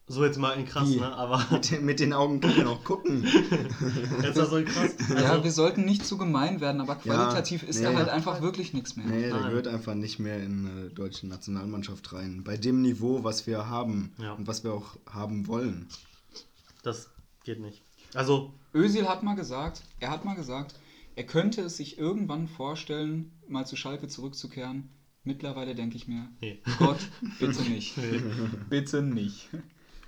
[0.07, 0.99] so jetzt mal in krass, Wie?
[0.99, 1.13] ne?
[1.15, 3.23] Aber Mit den, mit den Augen kann man auch gucken.
[4.23, 4.95] jetzt mal so in krass.
[5.09, 7.85] Also, ja, wir sollten nicht zu gemein werden, aber qualitativ ist nee.
[7.85, 9.05] er halt einfach wirklich nichts mehr.
[9.05, 12.43] Nee, der gehört einfach nicht mehr in der deutschen Nationalmannschaft rein.
[12.43, 14.33] Bei dem Niveau, was wir haben Ja.
[14.33, 15.87] und was wir auch haben wollen.
[16.83, 17.09] Das
[17.43, 17.83] geht nicht.
[18.13, 20.75] Also, Özil hat mal gesagt, er hat mal gesagt,
[21.15, 24.89] er könnte es sich irgendwann vorstellen, mal zu Schalke zurückzukehren.
[25.23, 26.59] Mittlerweile denke ich mir, nee.
[26.79, 26.99] Gott,
[27.39, 27.95] bitte nicht.
[28.69, 29.49] bitte nicht.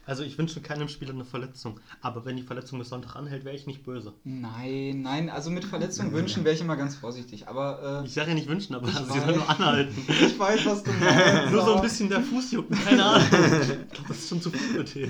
[0.06, 1.80] Also ich wünsche keinem Spieler eine Verletzung.
[2.02, 4.14] Aber wenn die Verletzung bis Sonntag anhält, wäre ich nicht böse.
[4.26, 7.48] Nein, nein, also mit Verletzungen wünschen wäre ich immer ganz vorsichtig.
[7.48, 9.96] Aber äh, Ich sage ja nicht wünschen, aber sie soll nur anhalten.
[10.08, 11.52] ich weiß, was du meinst.
[11.52, 13.28] Nur so ein aber- bisschen der Fuß jucken, keine Ahnung.
[13.32, 15.10] Ich glaube, das ist schon zu viel mit.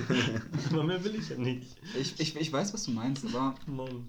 [0.70, 1.76] Aber mehr will ich ja nicht.
[2.00, 4.06] Ich, ich, ich weiß, was du meinst, aber Mann.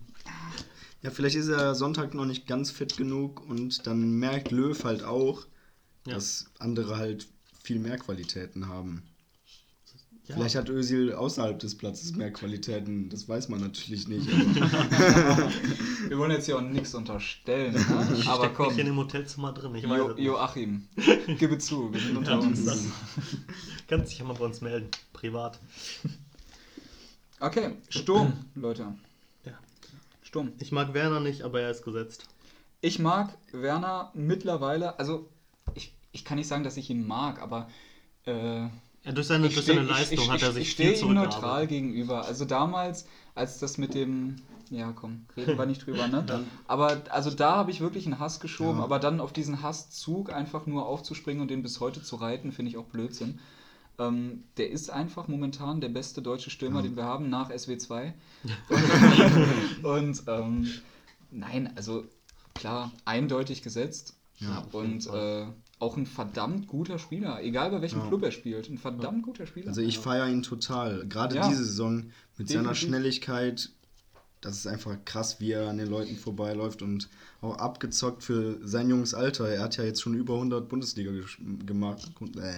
[1.02, 5.04] Ja, vielleicht ist er Sonntag noch nicht ganz fit genug und dann merkt Löw halt
[5.04, 5.46] auch,
[6.08, 6.14] Ja.
[6.16, 7.28] dass andere halt
[7.64, 9.04] viel mehr Qualitäten haben.
[10.28, 10.34] Ja.
[10.34, 14.28] Vielleicht hat Özil außerhalb des Platzes mehr Qualitäten, das weiß man natürlich nicht.
[14.28, 15.52] Aber
[16.10, 17.74] wir wollen jetzt hier auch nichts unterstellen.
[17.74, 17.86] Ne?
[18.26, 19.76] Aber Steck komm, nicht in dem Hotelzimmer drin.
[19.76, 20.16] Ich jo.
[20.18, 20.88] Joachim,
[21.38, 22.66] gebe zu, wir sind unter uns.
[23.88, 24.90] Kannst dich ja mal bei uns melden.
[25.14, 25.60] Privat.
[27.40, 28.96] Okay, Sturm, Leute.
[29.46, 29.54] Ja.
[30.24, 30.54] Sturm.
[30.58, 32.26] Ich mag Werner nicht, aber er ist gesetzt.
[32.82, 35.30] Ich mag Werner mittlerweile, also
[35.76, 37.70] ich, ich kann nicht sagen, dass ich ihn mag, aber
[38.26, 38.68] äh,
[39.06, 42.26] Ja, durch seine, durch seine Leistung hat er sich ich stehe viel ihm neutral gegenüber.
[42.26, 44.38] Also damals, als das mit dem,
[44.72, 46.26] ja komm, reden wir nicht drüber, ne?
[46.68, 48.84] Aber also da habe ich wirklich einen Hass geschoben, Ja.
[48.84, 52.72] aber dann auf diesen Hasszug einfach nur aufzuspringen und den bis heute zu reiten, finde
[52.72, 53.40] ich auch Blödsinn.
[54.00, 56.88] Ähm, der ist einfach momentan der beste deutsche Stürmer, Ja.
[56.88, 58.12] den wir haben, nach SW2.
[59.84, 60.68] und ähm,
[61.32, 62.06] nein, also
[62.54, 64.16] klar, eindeutig gesetzt.
[64.38, 65.46] Ja, und äh,
[65.80, 68.08] auch ein verdammt guter Spieler, egal bei welchem Ja.
[68.08, 68.70] Club er spielt.
[68.70, 69.68] Ein verdammt guter Spieler.
[69.68, 71.06] also ich feiere ihn total.
[71.08, 71.48] Gerade Ja.
[71.50, 72.88] diese Saison mit seiner Definitiv.
[72.88, 73.70] Schnelligkeit,
[74.42, 77.10] das ist einfach krass, wie er an den Leuten vorbeiläuft und
[77.42, 79.50] auch abgezockt für sein junges Alter.
[79.50, 81.12] Er hat ja jetzt schon über 100 Bundesliga
[81.66, 82.54] gemacht, äh,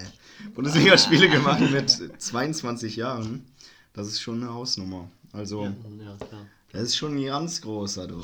[0.54, 1.90] Bundesligaspiele gemacht mit
[2.22, 3.46] 22 Jahren.
[3.94, 5.10] Das ist schon eine Hausnummer.
[5.32, 5.70] Also, Ja,
[6.04, 6.46] ja, klar.
[6.72, 8.22] das ist schon ein ganz großer, du.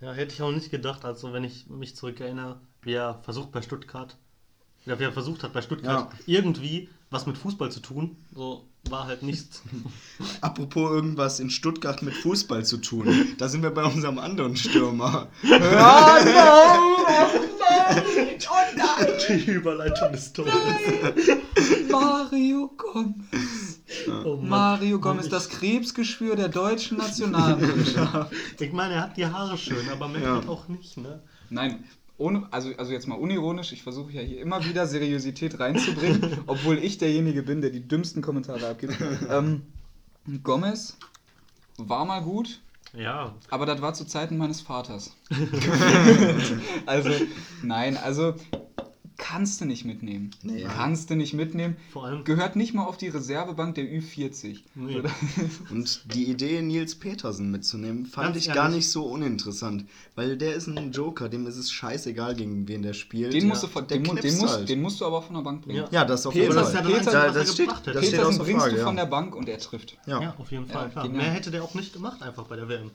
[0.00, 3.60] Ja, hätte ich auch nicht gedacht, also wenn ich mich zurückerinnere, wie er versucht bei
[3.60, 4.16] Stuttgart,
[4.86, 6.18] ja, wie er versucht hat bei Stuttgart Ja.
[6.26, 9.62] irgendwie was mit Fußball zu tun, so war halt nichts.
[10.40, 15.28] Apropos irgendwas in Stuttgart mit Fußball zu tun, da sind wir bei unserem anderen Stürmer.
[19.28, 20.52] Die Überleitung des Tores.
[21.90, 23.80] Mario Gomez.
[24.24, 24.36] Oh.
[24.42, 28.32] Mario Gomez, das Krebsgeschwür der deutschen Nationalmannschaft.
[28.60, 30.42] Ich meine, er hat die Haare schön, aber mehr Ja.
[30.48, 31.20] auch nicht, ne?
[31.50, 31.84] Nein,
[32.18, 36.78] ohne, also, also jetzt mal unironisch, ich versuche ja hier immer wieder Seriosität reinzubringen, obwohl
[36.78, 38.96] ich derjenige bin, der die dümmsten Kommentare abgibt.
[39.30, 39.62] Ähm,
[40.42, 40.96] Gomez
[41.78, 42.60] war mal gut,
[42.94, 45.14] Ja, aber das war zu Zeiten meines Vaters.
[46.86, 47.10] also,
[47.62, 48.34] nein, also
[49.18, 50.30] kannst du nicht mitnehmen.
[50.42, 50.62] Nee.
[50.64, 51.76] Kannst du nicht mitnehmen.
[51.92, 52.24] vor allem.
[52.24, 54.60] Gehört nicht mal auf die Reservebank der Ü40.
[54.74, 55.02] Nee.
[55.70, 58.76] Und die Idee, Nils Petersen mitzunehmen, fand Ganz ich gar ehrlich.
[58.76, 59.86] nicht so uninteressant.
[60.14, 63.32] Weil der ist ein Joker, dem ist es scheißegal, gegen wen der spielt.
[63.32, 64.68] Den, musst du, Ja, von- der den, den, musst, halt.
[64.68, 65.78] den musst du aber von der Bank bringen.
[65.78, 65.88] Ja.
[65.90, 66.90] Ja, das auf Peter- jeden das ist Fall.
[66.90, 69.04] ja das Einzige, Da- das steht, das steht Petersen außer bringst Frage, du von ja.
[69.04, 69.96] der Bank und er trifft.
[70.06, 70.20] ja.
[70.22, 71.04] Ja, auf jeden Ja, Fall, klar.
[71.06, 71.22] genial.
[71.24, 72.90] Mehr hätte der auch nicht gemacht, einfach bei der WM.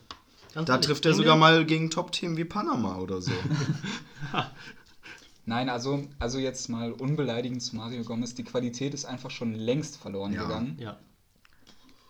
[0.54, 3.32] Ganz Da ehrlich, trifft er sogar mal gegen Top-Team wie Panama oder so.
[5.46, 8.36] Nein, also, also jetzt mal unbeleidigend zu Mario Gomez.
[8.36, 10.44] Die Qualität ist einfach schon längst verloren Ja.
[10.44, 10.78] gegangen.
[10.80, 10.98] Ja,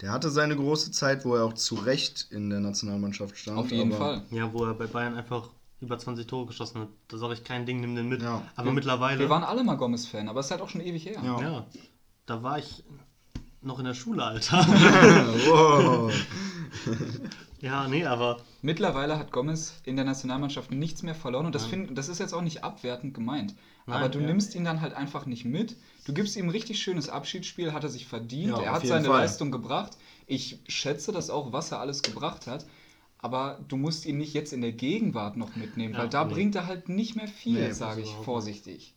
[0.01, 3.57] Der hatte seine große Zeit, wo er auch zu Recht in der Nationalmannschaft stand.
[3.57, 4.21] Auf jeden aber Fall.
[4.31, 6.87] ja, wo er bei Bayern einfach über 20 Tore geschossen hat.
[7.07, 8.21] Da sage ich kein Ding, nimm den mit.
[8.21, 8.43] Ja.
[8.55, 9.19] Aber mittlerweile.
[9.19, 11.21] Wir waren alle mal Gomez-Fan, aber es ist halt auch schon ewig her.
[11.23, 11.41] Ja.
[11.41, 11.65] Ja,
[12.25, 12.83] da war ich
[13.61, 14.57] noch in der Schule, Alter.
[15.47, 16.11] wow.
[17.61, 21.97] ja, nee, aber Mittlerweile hat Gomez in der Nationalmannschaft nichts mehr verloren und das, find,
[21.97, 23.55] das ist jetzt auch nicht abwertend gemeint.
[23.87, 24.27] Nein, aber du ja.
[24.27, 25.75] nimmst ihn dann halt einfach nicht mit.
[26.05, 28.57] Du gibst ihm ein richtig schönes Abschiedsspiel, hat er sich verdient.
[28.57, 29.21] Ja, er hat seine Fall.
[29.21, 29.97] Leistung gebracht.
[30.27, 32.65] Ich schätze das auch, was er alles gebracht hat.
[33.17, 36.33] Aber du musst ihn nicht jetzt in der Gegenwart noch mitnehmen, Ja, weil da nee.
[36.33, 38.95] bringt er halt nicht mehr viel, Nee, sage ich vorsichtig.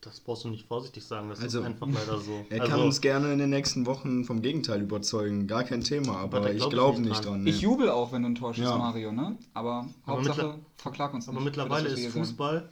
[0.00, 1.28] Das brauchst du nicht vorsichtig sagen.
[1.28, 2.44] Das Also, ist einfach leider so.
[2.50, 5.46] Er also, kann uns gerne in den nächsten Wochen vom Gegenteil überzeugen.
[5.46, 7.32] Gar kein Thema, aber, da ich glaub ich glaube nicht dran.
[7.32, 7.46] dran.
[7.46, 7.62] Ich nee.
[7.62, 8.78] jubel auch, wenn du ein Tor schießt, Ja.
[8.78, 9.36] Mario, ne?
[9.54, 11.34] Aber, Aber Hauptsache, verklag uns nicht.
[11.36, 12.12] aber mittlerweile ist.
[12.12, 12.68] Fußball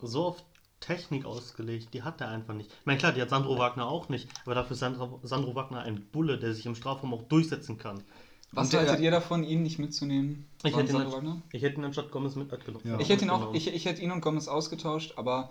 [0.00, 0.42] so auf
[0.80, 2.68] Technik ausgelegt, die hat er einfach nicht.
[2.70, 5.80] Ich meine, klar, die hat Sandro Wagner auch nicht, aber dafür ist Sandro, Sandro Wagner
[5.80, 8.02] ein Bulle, der sich im Strafraum auch durchsetzen kann.
[8.52, 10.46] Was der- haltet ihr davon, ihn nicht mitzunehmen?
[10.62, 11.30] Ich hätte, ihn Sandro Wagner?
[11.30, 12.50] anstatt, ich hätte ihn anstatt Gomez mit.
[12.84, 12.98] Ja.
[12.98, 13.54] Ich hätte ihn auch, Mitgenommen.
[13.54, 15.48] ich, ich hätte ihn und Gomez ausgetauscht, aber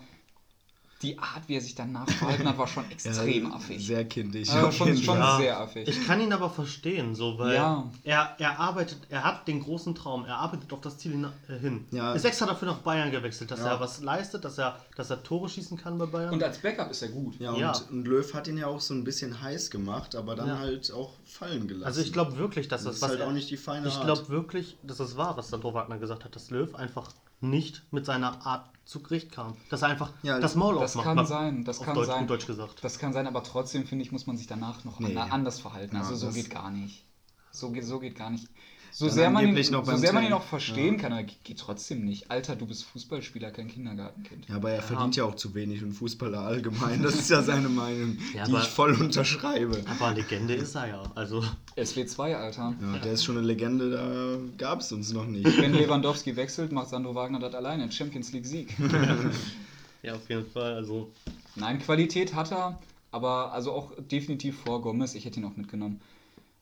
[1.04, 3.86] die Art, wie er sich danach verhalten hat, war schon extrem Ja, affig.
[3.86, 4.48] Sehr kindisch.
[4.48, 5.18] Äh, auf schon schon.
[5.18, 5.36] Ja.
[5.38, 5.86] sehr affig.
[5.88, 7.90] Ich kann ihn aber verstehen, so, weil Ja.
[8.02, 11.86] er, er arbeitet, er hat den großen Traum, er arbeitet auf das Ziel hin.
[11.92, 11.96] äh.
[11.96, 12.12] Ja.
[12.14, 13.68] Ist extra dafür nach Bayern gewechselt, dass Ja.
[13.74, 16.32] er was leistet, dass er, dass er Tore schießen kann bei Bayern.
[16.34, 17.38] und als Backup ist er gut.
[17.38, 17.72] Ja, und, Ja.
[17.90, 20.58] und Löw hat ihn ja auch so ein bisschen heiß gemacht, aber dann Ja.
[20.58, 21.86] halt auch fallen gelassen.
[21.86, 23.86] also ich glaube wirklich, dass das das, ist was halt er, auch nicht die feine
[23.88, 27.10] Ich glaube wirklich, dass es wahr, was Sandro Wagner gesagt hat, dass Löw einfach
[27.50, 29.56] nicht mit seiner Art zu Gericht kam.
[29.70, 31.04] Dass er einfach Ja, das Maul Das aufmacht.
[31.06, 32.20] kann mal sein, das auf kann Deutsch, sein.
[32.20, 32.84] Gut Deutsch gesagt.
[32.84, 35.16] Das kann sein, aber trotzdem finde ich, muss man sich danach noch Nee.
[35.16, 35.96] an- anders verhalten.
[35.96, 37.04] Ja, also so das- geht gar nicht.
[37.50, 38.48] So, geht- so geht gar nicht.
[38.96, 41.00] So sehr, man ihn, noch so sehr man ihn auch verstehen Ja.
[41.00, 42.30] kann, aber geht, trotzdem nicht.
[42.30, 44.48] Alter, du bist Fußballspieler, kein Kindergartenkind.
[44.48, 47.02] Ja, aber er verdient ja auch zu wenig und Fußballer allgemein.
[47.02, 49.82] Das ist ja seine Meinung, Ja, die ich voll unterschreibe.
[49.86, 51.02] Aber Legende ist er ja.
[51.16, 51.42] Also,
[51.76, 52.76] SW2, Alter.
[52.80, 55.44] Ja, der ist schon eine Legende, da gab es uns noch nicht.
[55.60, 57.90] Wenn Lewandowski wechselt, macht Sandro Wagner das alleine.
[57.90, 58.76] Champions League Sieg.
[60.04, 60.74] ja, auf jeden Fall.
[60.74, 61.10] Also,
[61.56, 62.78] Nein, Qualität hat er,
[63.10, 65.16] aber also auch definitiv vor Gomez.
[65.16, 66.00] Ich hätte ihn auch mitgenommen.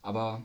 [0.03, 0.43] Aber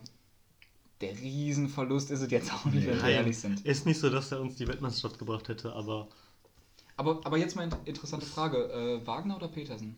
[1.02, 3.64] der Riesenverlust ist es jetzt auch nicht, wenn wir ehrlich sind.
[3.66, 6.08] ist nicht so, dass er uns die Weltmeisterschaft gebracht hätte, aber
[6.96, 8.72] Aber, aber jetzt mal eine interessante Frage.
[8.72, 9.96] Äh, Wagner oder Petersen?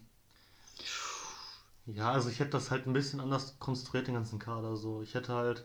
[1.86, 4.76] ja, also ich hätte das halt ein bisschen anders konstruiert, den ganzen Kader.
[4.78, 5.64] So, ich hätte halt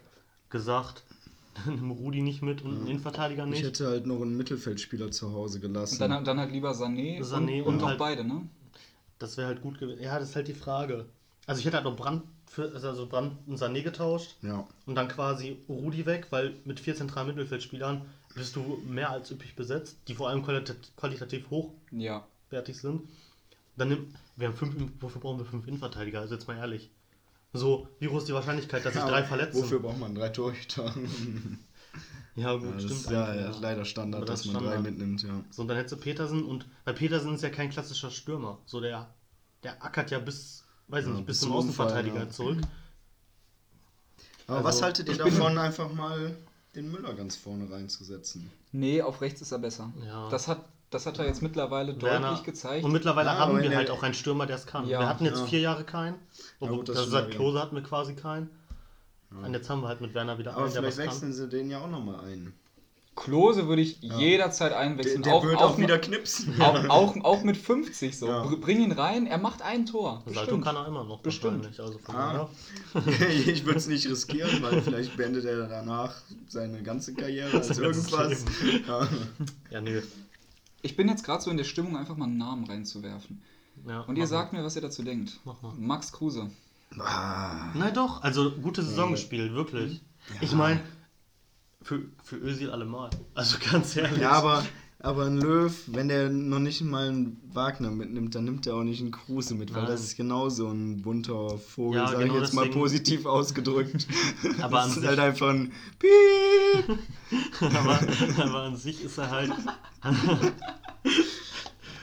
[0.51, 1.03] gesagt,
[1.66, 3.64] nimm Rudi nicht mit und einen Innenverteidiger Ich nicht.
[3.64, 6.03] hätte halt noch einen Mittelfeldspieler zu Hause gelassen.
[6.03, 8.49] Und dann, dann halt lieber Sané, Sané und, und, und auch halt- beide, ne?
[9.18, 10.03] Das wäre halt gut gewesen.
[10.03, 11.07] Ja, das ist halt die Frage.
[11.47, 12.22] Also ich hätte halt noch Brand
[12.55, 14.65] für, also Brand und Sané getauscht ja.
[14.87, 18.03] und dann quasi Rudi weg, weil mit vier zentralen Mittelfeldspielern
[18.35, 21.45] bist du mehr als üppig besetzt, die vor allem qualita qualitativ
[21.91, 22.25] Ja.
[22.51, 23.03] hochwertig sind.
[23.77, 26.21] Dann nimm, wir haben fünf, wofür brauchen wir fünf Innenverteidiger?
[26.21, 26.91] Also jetzt mal ehrlich.
[27.53, 29.63] So, wie groß ist die Wahrscheinlichkeit, dass sich Ja, drei verletzen?
[29.63, 30.95] Wofür braucht man drei Torhüter?
[32.37, 33.01] Ja, gut, Ja, das stimmt.
[33.03, 34.93] ist ja, ja leider Standard, das dass man ist drei Standard.
[34.93, 35.45] mitnimmt, ja.
[35.51, 38.59] So, und dann hättest du Petersen und weil Petersen ist ja kein klassischer Stürmer.
[38.67, 39.15] So, der,
[39.63, 42.30] der ackert ja bis, weiß nicht, bis bis zum zum Unfall, Außenverteidiger ja.
[42.30, 42.59] zurück.
[44.47, 46.36] Aber Also, was haltet ihr davon, einfach mal
[46.74, 48.51] den Müller ganz vorne reinzusetzen?
[48.72, 49.92] Nee, auf rechts ist er besser.
[50.05, 50.28] Ja.
[50.28, 52.84] Das, hat, das hat er jetzt mittlerweile Werner- deutlich gezeigt.
[52.84, 54.86] Und mittlerweile Ja, haben aber wir halt auch einen Stürmer, der es kann.
[54.86, 55.01] Ja.
[55.01, 55.47] wir hatten jetzt Ja.
[55.47, 56.16] vier Jahre keinen.
[56.61, 57.30] Obwohl, gut, das also seit.
[57.30, 58.51] Klose hatten wir quasi keinen.
[59.30, 61.16] Und jetzt haben wir halt mit Werner wieder Aber einen, der was vielleicht kann.
[61.16, 62.53] wechseln sie den ja auch nochmal ein.
[63.17, 65.23] Klose würde ich jederzeit Der, einwechseln.
[65.23, 66.61] der wird auch, wieder knipsen.
[66.61, 68.27] auch, auch, auch mit 50 so.
[68.27, 68.43] Ja.
[68.43, 70.23] Br- Bring ihn rein, er macht ein Tor.
[70.27, 71.21] Salto kann er immer noch.
[71.21, 71.67] Bestimmt.
[71.79, 72.49] Also von Ah.
[73.47, 76.15] ich würde es nicht riskieren, weil vielleicht beendet er danach
[76.49, 78.45] seine ganze Karriere als irgendwas.
[78.87, 79.09] Ja.
[79.71, 80.03] Ja, nö.
[80.83, 83.43] Ich bin jetzt gerade so in der Stimmung, einfach mal einen Namen reinzuwerfen.
[83.87, 85.39] Ja, Und ihr sagt mir, was ihr dazu denkt.
[85.45, 85.73] Mach mal.
[85.79, 86.51] Max Kruse.
[86.99, 87.73] Ah, mal.
[87.75, 88.23] Nein, doch.
[88.23, 90.01] Also gute Saison gespielt, wirklich.
[90.29, 90.35] Ja.
[90.43, 90.81] Ich meine,
[91.85, 93.11] für, für Özil allemal.
[93.35, 94.18] Also ganz ehrlich.
[94.20, 94.64] Ja, aber,
[95.01, 98.82] aber ein Löw, wenn der noch nicht mal einen Wagner mitnimmt, dann nimmt er auch
[98.82, 99.93] nicht einen Kruse mit, weil Nein.
[99.93, 104.07] das ist genauso ein bunter Vogel, Ja, sag genau ich jetzt mal deswegen- positiv ausgedrückt.
[104.62, 106.99] Aber das an ist sich- halt einfach ein Piep.
[107.61, 108.01] aber,
[108.43, 109.53] aber an sich ist er halt.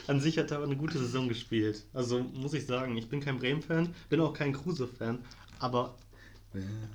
[0.07, 1.83] an sich hat er aber eine gute Saison gespielt.
[1.93, 5.19] Also muss ich sagen, ich bin kein Bremen-Fan, bin auch kein Kruse-Fan,
[5.59, 5.95] aber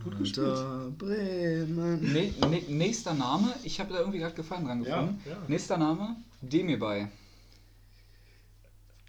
[0.04, 0.98] Gut gespielt.
[0.98, 2.12] Bremen.
[2.12, 5.22] Ne, ne, nächster Name, ich habe da irgendwie gerade Gefallen dran Ja, gefunden.
[5.26, 5.36] ja.
[5.48, 7.08] Nächster Name, Demirbay.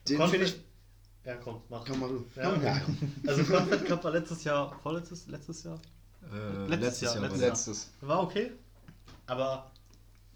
[0.08, 0.56] Den finde ich.
[1.26, 1.84] Ja, komm, mach.
[1.86, 2.26] Komm mal du.
[2.40, 2.82] Ja, Komm, ja.
[3.28, 5.78] Also Confed Cup war letztes Jahr, vorletztes, letztes Jahr?
[6.32, 7.22] Äh, Letztes letztes Jahr, Jahr.
[7.24, 7.90] letztes war Letztes.
[8.02, 8.52] War okay,
[9.26, 9.72] aber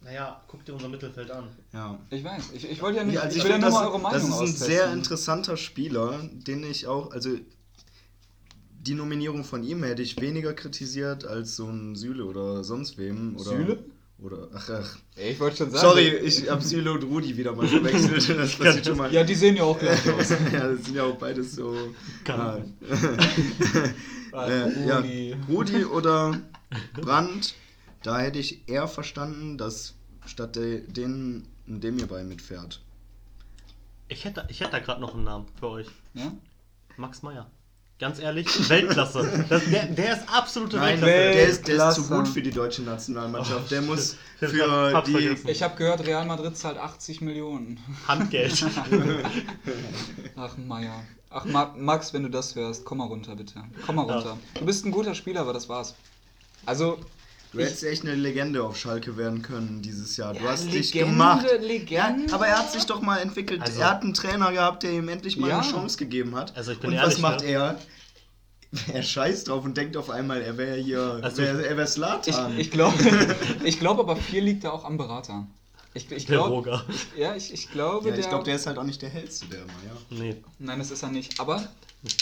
[0.01, 1.47] naja, guck dir unser Mittelfeld an.
[1.71, 1.97] Ja.
[2.09, 3.73] Ich weiß, ich, ich wollte ja nicht, Ja, also ich ich will ja nur das,
[3.79, 4.67] mal eure Meinung das ist ein austesten.
[4.67, 7.29] sehr interessanter Spieler, den ich auch, also
[8.83, 13.35] die Nominierung von ihm hätte ich weniger kritisiert als so ein Süle oder sonst wem.
[13.35, 13.83] Oder, Süle?
[14.19, 14.97] Oder, ach, ach.
[15.15, 15.81] Ey, ich wollte schon sagen.
[15.81, 18.29] Sorry, ich habe Süle und Rudi wieder mal verwechselt.
[18.37, 19.11] Das passiert schon mal.
[19.13, 20.29] Ja, die sehen ja auch gleich aus.
[20.53, 21.75] ja, das sind ja auch beides so.
[22.27, 22.57] Ah,
[24.47, 25.35] äh, ja, Rudi.
[25.49, 26.39] Rudi oder
[26.93, 27.55] Brandt,
[28.03, 32.81] da hätte ich eher verstanden, dass statt de, denen ein Demirbay mitfährt.
[34.07, 35.87] Ich hätte, ich hätte da gerade noch einen Namen für euch.
[36.13, 36.31] Ja?
[36.97, 37.49] Max Meyer.
[38.01, 39.45] Ganz ehrlich, Weltklasse.
[39.47, 41.37] Das, der, der ist absolute Nein, Weltklasse.
[41.37, 43.69] der ist, der ist zu gut für die deutsche Nationalmannschaft.
[43.69, 45.11] Der muss Ich für hab's die.
[45.13, 45.47] vergessen.
[45.47, 47.79] Ich habe gehört, Real Madrid zahlt 80 Millionen.
[48.07, 48.65] Handgeld.
[50.35, 51.03] Ach, Meier.
[51.29, 53.63] Ach, Ma Max, wenn du das hörst, komm mal runter, bitte.
[53.85, 54.35] Komm mal runter.
[54.55, 55.93] Du bist ein guter Spieler, aber das war's.
[56.65, 56.97] Also,
[57.51, 60.33] Du hättest echt eine Legende auf Schalke werden können dieses Jahr.
[60.33, 61.45] Du Ja, hast dich Legende, gemacht.
[61.59, 62.29] Legende.
[62.29, 63.61] Ja, aber er hat sich doch mal entwickelt.
[63.61, 65.59] Also- er hat einen Trainer gehabt, der ihm endlich mal Ja.
[65.59, 66.55] eine Chance gegeben hat.
[66.55, 67.47] Also ich bin Und ehrlich, was macht ne?
[67.47, 67.79] er?
[68.93, 71.89] Er scheißt drauf und denkt auf einmal, er wäre hier, Also- wär, er wäre ich,
[71.89, 72.57] Slatan.
[72.57, 72.95] ich glaube
[73.65, 75.45] ich glaub aber viel liegt da auch am Berater.
[75.93, 76.85] Ich, ich Der glaube, Roger.
[77.17, 79.45] ja, ich, ich glaube, ja, ich der, glaube, der ist halt auch nicht der hellste,
[79.47, 80.17] der immer, ja.
[80.23, 81.37] Nee, Nein, das ist er nicht.
[81.37, 81.61] Aber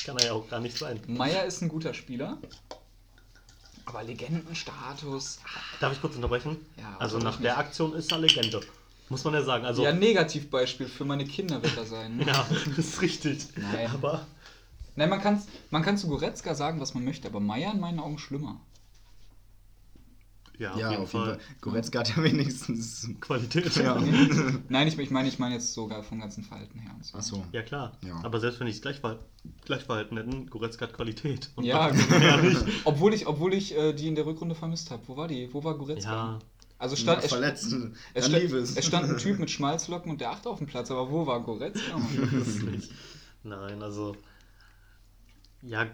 [0.07, 0.99] kann er ja auch gar nicht sein.
[1.05, 2.39] Meier ist ein guter Spieler.
[3.90, 5.40] Aber Legendenstatus.
[5.80, 6.58] Darf ich kurz unterbrechen?
[6.78, 7.46] Ja, also warum nach nicht?
[7.46, 8.62] der Aktion ist er Legende.
[9.10, 9.66] Muss man ja sagen.
[9.66, 12.22] Also, Ja, Negativbeispiel für meine Kinder wird er sein.
[12.28, 13.48] ja, das ist richtig.
[13.56, 13.90] Nein.
[13.92, 14.28] Aber
[14.96, 18.00] Nein, man kann, man kann zu Goretzka sagen, was man möchte, aber Meier in meinen
[18.00, 18.62] Augen schlimmer.
[20.60, 21.39] Ja, Ja, auf jeden Fall.
[21.62, 23.10] Goretzka hat ja wenigstens.
[23.22, 23.76] Qualität.
[23.78, 23.95] Ja.
[24.70, 26.91] Nein, ich, ich meine ich meine jetzt sogar vom ganzen Verhalten her.
[26.93, 27.18] Und so.
[27.18, 27.45] Achso.
[27.51, 27.93] Ja, klar.
[28.05, 28.20] Ja.
[28.24, 29.01] Aber selbst wenn ich es gleich,
[29.66, 31.49] gleich verhalten hätten, Goretzka hat Qualität.
[31.55, 32.60] Und Ja, genau.
[32.84, 35.01] obwohl ich, obwohl ich äh, die in der Rückrunde vermisst habe.
[35.07, 35.47] Wo war die?
[35.53, 36.12] Wo war Goretzka?
[36.12, 36.39] Ja,
[36.78, 37.64] Also stand, es, verletzt.
[37.66, 38.76] es, Dann stand, lief es.
[38.78, 41.39] es stand ein Typ mit Schmalzlocken und der achte auf dem Platz, aber wo war
[41.41, 41.97] Goretzka?
[43.43, 44.16] Nein, also.
[45.62, 45.88] Ja,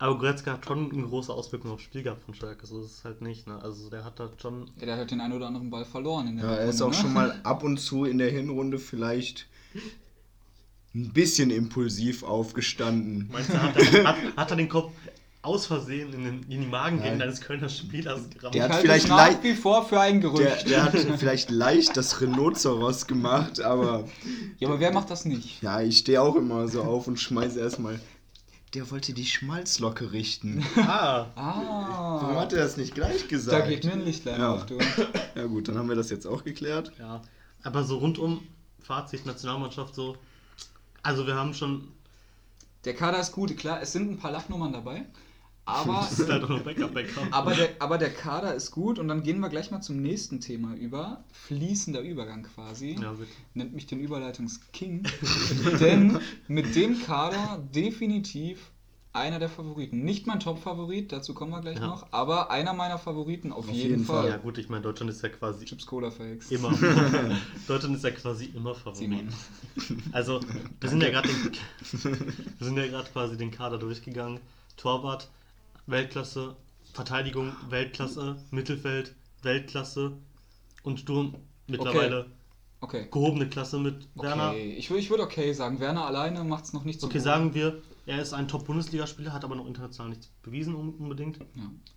[0.00, 2.66] aber Goretzka hat schon eine große Auswirkung aufs Spiel gehabt von Schalke.
[2.66, 3.60] So ist es halt nicht, ne?
[3.62, 4.70] Also der hat da schon.
[4.78, 6.88] Ja, der hat den einen oder anderen Ball verloren in der Ja, er ist auch
[6.88, 7.14] Rückrunde, schon ne?
[7.14, 9.46] mal ab und zu in der Hinrunde vielleicht
[10.94, 13.28] ein bisschen impulsiv aufgestanden.
[13.30, 14.92] Meinst du, hat er, hat, hat er den Kopf
[15.42, 18.54] aus Versehen in, den, in die Magengegend eines Kölner Spielers gerammt?
[18.54, 20.68] Der hat vielleicht nach leicht- wie vor für ein Der, Gerücht.
[20.68, 24.04] der hat vielleicht leicht das Rhinoceros gemacht, aber
[24.58, 25.62] ja, aber wer macht das nicht?
[25.62, 28.00] ja, ich stehe auch immer so auf und schmeiße erstmal.
[28.74, 30.64] Der wollte die Schmalzlocke richten.
[30.76, 33.68] Ah, Warum Ah, hat er das nicht gleich da gesagt?
[33.68, 34.52] geht mir ein Lichtlein Ja.
[34.54, 34.78] auf, du.
[35.34, 36.92] Ja gut, dann haben wir das jetzt auch geklärt.
[36.98, 37.20] ja.
[37.62, 38.42] Aber so rundum,
[38.82, 40.16] Fazit, Nationalmannschaft so.
[41.02, 41.88] Also wir haben schon.
[42.86, 45.04] Der Kader ist gut, klar, es sind ein paar Lachnummern dabei,
[45.64, 47.28] aber, leider noch Backup-Backup.
[47.30, 50.40] aber, der, aber der Kader ist gut und dann gehen wir gleich mal zum nächsten
[50.40, 51.22] Thema über.
[51.32, 52.98] Fließender Übergang quasi.
[53.00, 53.30] Ja, bitte.
[53.54, 55.04] Nennt mich den Überleitungsking.
[55.80, 58.70] Denn mit dem Kader definitiv
[59.12, 60.04] einer der Favoriten.
[60.04, 61.86] Nicht mein Top-Favorit, dazu kommen wir gleich Ja.
[61.88, 64.28] noch, aber einer meiner Favoriten auf, Auf jeden, jeden Fall.
[64.28, 66.50] Ja gut, ich meine, Deutschland ist ja quasi Chips Cola Fakes.
[66.52, 66.70] immer.
[67.66, 68.98] Deutschland ist ja quasi immer Favorit.
[68.98, 69.28] Simon.
[70.12, 70.40] Also,
[70.80, 71.28] wir sind ja gerade
[71.92, 74.38] wir sind ja gerade quasi den Kader durchgegangen.
[74.76, 75.28] Torwart,
[75.90, 76.56] Weltklasse,
[76.92, 80.12] Verteidigung, Weltklasse, Mittelfeld, Weltklasse
[80.82, 81.34] und Sturm
[81.66, 82.26] mittlerweile
[82.82, 83.08] Okay.
[83.10, 84.50] gehobene Klasse mit Werner.
[84.52, 85.80] Okay, ich, ich würde okay sagen.
[85.80, 87.24] Werner alleine macht es noch nicht so Okay, gut.
[87.24, 91.38] sagen wir, er ist ein Top-Bundesligaspieler, hat aber noch international nichts bewiesen un- unbedingt.
[91.38, 91.46] Ja.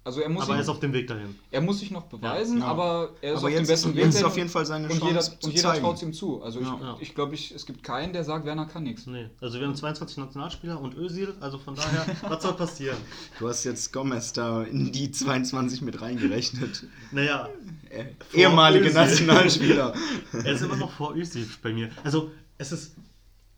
[0.03, 1.35] Also er muss, Aber er ist auf dem Weg dahin.
[1.49, 2.65] er muss sich noch beweisen, Ja.
[2.65, 4.05] aber er ist Aber auf jetzt dem besten Weg.
[4.05, 5.83] jetzt ist auf jeden Fall seine und Chance jeder, zu und jeder zeigen.
[5.83, 6.43] traut ihm zu.
[6.43, 6.79] Also Ja.
[6.81, 6.95] Ja.
[6.99, 9.07] ich, ich glaube, ich, es gibt keinen, der sagt, Werner kann nichts.
[9.07, 12.97] Nee, also wir haben 22 Nationalspieler und Özil, also von daher, was soll passieren?
[13.39, 16.85] Du hast jetzt Gomez da in die 22 mit reingerechnet.
[17.11, 17.49] Naja,
[17.89, 18.93] Äh, ehemalige Özil.
[19.01, 19.93] Nationalspieler.
[20.33, 21.89] er ist immer noch vor Özil bei mir.
[22.03, 22.95] Also, es ist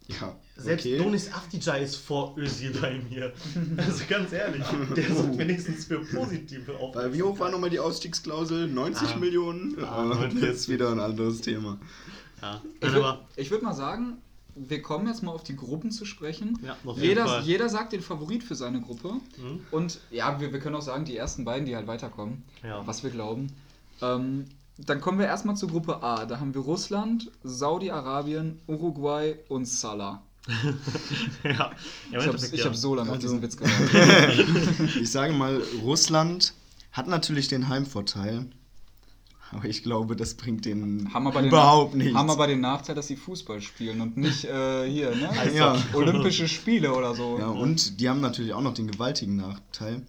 [0.08, 0.98] Ja, Selbst okay.
[1.00, 3.34] Donis Afdijay ist vor Özil bei mir.
[3.78, 4.64] Also ganz ehrlich,
[4.96, 6.96] der sorgt wenigstens für positive auf.
[6.96, 8.68] Weil wie hoch war nochmal die Ausstiegsklausel?
[8.68, 9.18] 90 Ah.
[9.18, 9.76] Millionen?
[9.84, 10.42] Ah, Ah, 49.
[10.42, 11.80] das ist wieder ein anderes Thema.
[12.42, 14.18] Ja, Ich würde würd mal sagen,
[14.56, 16.58] wir kommen jetzt mal auf die Gruppen zu sprechen.
[16.64, 17.44] Ja, auf jeden jeder, Fall.
[17.44, 19.14] jeder sagt den Favorit für seine Gruppe.
[19.38, 19.60] Mhm.
[19.72, 22.86] Und ja, wir, wir können auch sagen, die ersten beiden, die halt weiterkommen, Ja.
[22.86, 23.48] was wir glauben.
[24.02, 24.46] Ähm,
[24.78, 26.26] dann kommen wir erstmal zur Gruppe A.
[26.26, 30.22] Da haben wir Russland, Saudi-Arabien, Uruguay und Salah.
[31.44, 31.72] ja, ja,
[32.20, 32.66] Ich habe ja.
[32.66, 34.46] hab so lange auf Also- diesen Witz gewartet.
[35.02, 36.54] Ich sage mal, Russland
[36.92, 38.46] hat natürlich den Heimvorteil.
[39.52, 42.18] Aber ich glaube, das bringt den Haben aber den überhaupt Nach- nichts.
[42.18, 45.30] Haben aber den Nachteil, dass sie Fußball spielen und nicht äh, hier, ne?
[45.54, 45.78] Ja.
[45.94, 47.38] Olympische Spiele oder so.
[47.40, 50.02] ja, und die haben natürlich auch noch den gewaltigen Nachteil.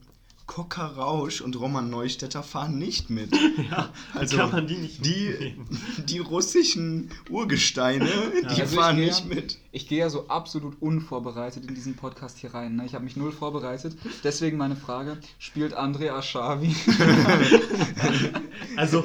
[0.46, 3.30] Coca Rausch und Roman Neustädter fahren nicht mit.
[3.70, 5.68] Ja, Also, kann man die nicht Die, mitnehmen.
[6.06, 8.08] die russischen Urgesteine,
[8.42, 9.58] die Also ich fahren gehe- nicht mit.
[9.72, 12.76] Ich gehe ja so absolut unvorbereitet in diesen Podcast hier rein.
[12.76, 12.86] Ne?
[12.86, 13.96] Ich habe mich null vorbereitet.
[14.24, 16.74] Deswegen meine Frage: Spielt André Aschavi?
[18.76, 19.04] Also,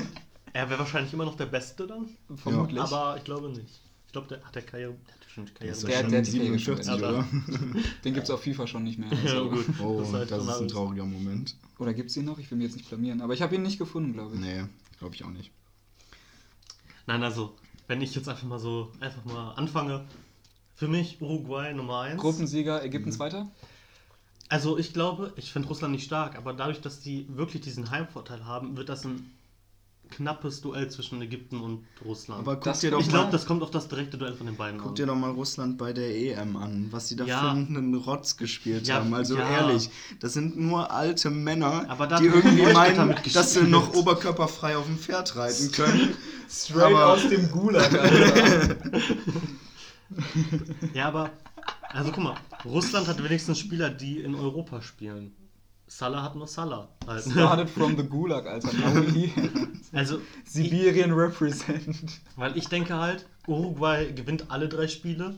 [0.54, 2.80] er wäre wahrscheinlich immer noch der Beste dann, Vermutlich.
[2.82, 3.82] aber ich glaube nicht.
[4.12, 5.72] Ich glaube, der hat der Karriere, der hat schon Karriere.
[5.74, 7.28] ist Der- ja schon der hat die Karriere 47, schon oder?
[8.03, 9.07] Den gibt es auf FIFA schon nicht mehr.
[9.07, 9.49] ja, Also.
[9.51, 9.66] gut.
[9.82, 11.55] Oh, ist halt das ist ein trauriger Moment.
[11.80, 12.38] Oder gibt es ihn noch?
[12.38, 13.22] Ich will mich jetzt nicht blamieren.
[13.22, 14.41] Aber ich habe ihn nicht gefunden, glaube ich.
[14.41, 14.66] Nee,
[14.99, 15.51] glaube ich auch nicht.
[17.07, 17.55] Nein, also,
[17.88, 20.03] wenn ich jetzt einfach mal so, einfach mal anfange.
[20.76, 22.20] Für mich Uruguay Nummer 1.
[22.20, 23.49] Gruppensieger, Ägypten Zweiter?
[24.49, 28.43] Also ich glaube, ich finde Russland nicht stark, aber dadurch, dass die wirklich diesen Heimvorteil
[28.43, 29.32] haben, wird das ein
[30.12, 32.41] knappes Duell zwischen Ägypten und Russland.
[32.41, 34.55] Aber guck Das- dir doch ich glaube, das kommt auf das direkte Duell von den
[34.55, 34.95] beiden guck an.
[34.95, 37.39] dir doch mal Russland bei der EM an, was sie da Ja.
[37.39, 39.12] für einen Rotz gespielt Ja, haben.
[39.16, 39.49] Also ja.
[39.49, 39.89] ehrlich,
[40.20, 41.88] das sind nur alte Männer,
[42.20, 46.16] die irgendwie meinen, dass sie noch oberkörperfrei auf dem Pferd reiten können.
[46.49, 48.76] Straight Aber- aus dem Gulag, Alter.
[50.93, 51.30] Ja, aber,
[51.93, 52.36] also guck mal,
[52.66, 55.34] Russland hat wenigstens Spieler, die in Europa spielen.
[55.92, 56.88] Salah hat nur Salah.
[57.06, 57.24] Halt.
[57.26, 58.70] Started from the Gulag, Alter.
[59.94, 62.22] Also, ich, Sibirien represent.
[62.38, 65.38] weil ich denke halt, Uruguay gewinnt alle drei Spiele.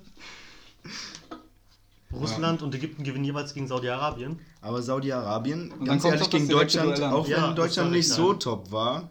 [2.12, 4.40] Russland und Ägypten gewinnen jeweils gegen Saudi-Arabien.
[4.62, 9.10] Aber Saudi-Arabien, ganz ehrlich, gegen Deutschland, auch Ja, wenn Deutschland nicht ich so top war,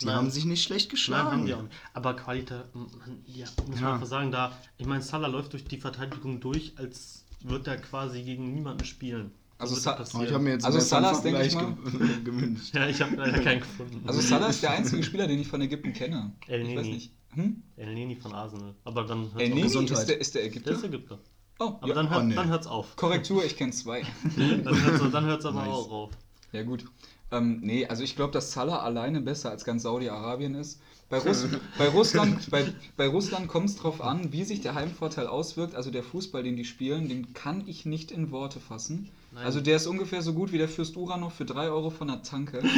[0.00, 0.14] die Nein.
[0.14, 1.30] haben sich nicht schlecht Nein, geschlagen.
[1.32, 1.74] haben die auch nicht.
[1.92, 2.86] Aber Qualität, man,
[3.26, 3.84] ja, muss Ja.
[3.84, 7.78] man einfach sagen, da, ich meine, Salah läuft durch die Verteidigung durch, als wird er
[7.78, 9.32] quasi gegen niemanden spielen.
[9.58, 10.24] Also Sa- passieren.
[10.26, 12.72] ich habe mir jetzt Also Salah, denke ich ge gewünscht.
[12.74, 14.02] ja, ich habe leider keinen gefunden.
[14.06, 16.32] Also Salah ist der einzige Spieler, den ich von Ägypten kenne.
[16.46, 16.94] El ich weiß Neni.
[16.94, 17.12] nicht.
[17.34, 17.62] Hm?
[17.76, 18.74] El Neni von Arsenal.
[18.84, 19.48] Aber dann hört's El auf.
[19.48, 19.98] Neni Gesundheit.
[19.98, 20.70] ist der, ist der Der Ägypter?
[20.72, 21.18] ist Ägypter.
[21.58, 21.94] Oh, Aber ja.
[21.94, 22.34] dann, hört, Oh, nee.
[22.36, 22.94] dann hört's auf.
[22.94, 24.02] Korrektur, ich kenne zwei.
[24.36, 25.68] Dann hört's, dann hört's aber Nice.
[25.74, 26.10] auch auf.
[26.52, 26.84] Ja, gut.
[27.32, 30.80] Ähm, nee, also ich glaube, dass Salah alleine besser als ganz Saudi-Arabien ist.
[31.10, 31.46] Bei, Russ
[31.76, 35.74] bei Russland, bei, bei Russland kommt es drauf an, wie sich der Heimvorteil auswirkt.
[35.74, 39.10] Also der Fußball, den die spielen, den kann ich nicht in Worte fassen.
[39.30, 39.44] Nein.
[39.44, 42.22] Also der ist ungefähr so gut wie der Fürst Uranov für 3 Euro von der
[42.22, 42.62] Tanke.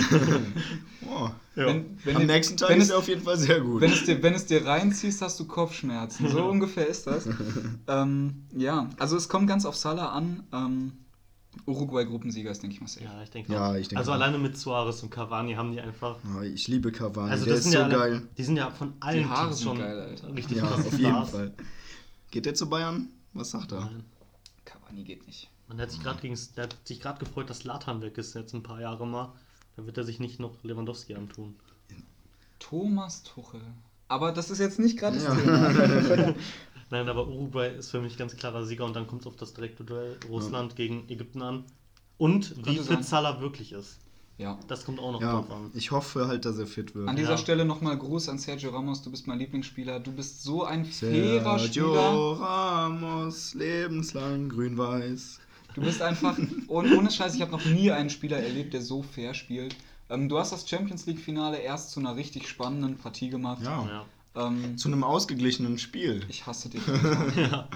[1.13, 1.29] Oh.
[1.57, 1.67] Ja.
[1.67, 3.81] Wenn, wenn Am dir- nächsten Tag wenn ist es, er auf jeden Fall sehr gut.
[3.81, 6.29] wenn, es dir, wenn es dir reinziehst, hast du Kopfschmerzen.
[6.29, 7.27] So ungefähr ist das.
[7.89, 10.45] ähm, ja, also es kommt ganz auf Salah an.
[10.53, 10.93] Ähm,
[11.67, 13.05] Uruguay-Gruppensieger ist, denke ich mal, safe.
[13.07, 13.75] Ja, ich denke Ja, auch.
[13.75, 14.15] ich denke Also auch.
[14.15, 16.17] alleine mit Suarez und Cavani haben die einfach.
[16.39, 18.23] Oh, ich liebe Cavani, Also der das ist sind so ja alle, geil.
[18.39, 20.35] Die sind ja von allen Haare Teams sind schon geil, Alter.
[20.37, 21.27] richtig Ja, auf jeden.
[21.27, 21.53] Fall.
[22.31, 23.09] Geht der zu Bayern?
[23.33, 23.81] Was sagt er?
[23.81, 24.05] Nein.
[24.65, 25.51] Cavani geht nicht.
[25.71, 28.53] Man hat sich gerade gegen, der hat sich gerade gefreut, dass Latan weg ist jetzt
[28.55, 29.33] ein paar Jahre mal.
[29.77, 31.55] Dann wird er sich nicht noch Lewandowski antun.
[32.59, 33.61] Thomas Tuchel.
[34.09, 35.35] Aber das ist jetzt nicht gerade das Ja.
[35.37, 36.35] Thema.
[36.91, 39.55] Nein, aber Uruguay ist für mich ganz klarer Sieger und dann kommt es auf das
[39.55, 41.65] direkte Duell Russland gegen Ägypten an.
[42.19, 43.99] Und wie fit Salah wirklich ist.
[44.39, 44.59] ja.
[44.67, 45.71] Das kommt auch noch Ja, drauf an.
[45.75, 47.09] ich hoffe halt, dass er fit wird.
[47.09, 47.39] An dieser Ja.
[47.39, 49.03] Stelle nochmal Gruß an Sergio Ramos.
[49.03, 50.01] Du bist mein Lieblingsspieler.
[50.01, 52.41] Du bist so ein fairer Sergio Spieler.
[52.41, 55.39] Ramos, lebenslang grün-weiß.
[55.75, 59.03] Du bist einfach, und ohne Scheiß, ich habe noch nie einen Spieler erlebt, der so
[59.03, 59.77] fair spielt.
[60.09, 63.63] Ähm, du hast das Champions League-Finale erst zu einer richtig spannenden Partie gemacht.
[63.63, 63.87] Ja.
[64.35, 64.47] Ja.
[64.47, 66.25] Ähm, Zu einem ausgeglichenen Spiel.
[66.29, 66.83] ich hasse dich.
[67.37, 67.69] Ja.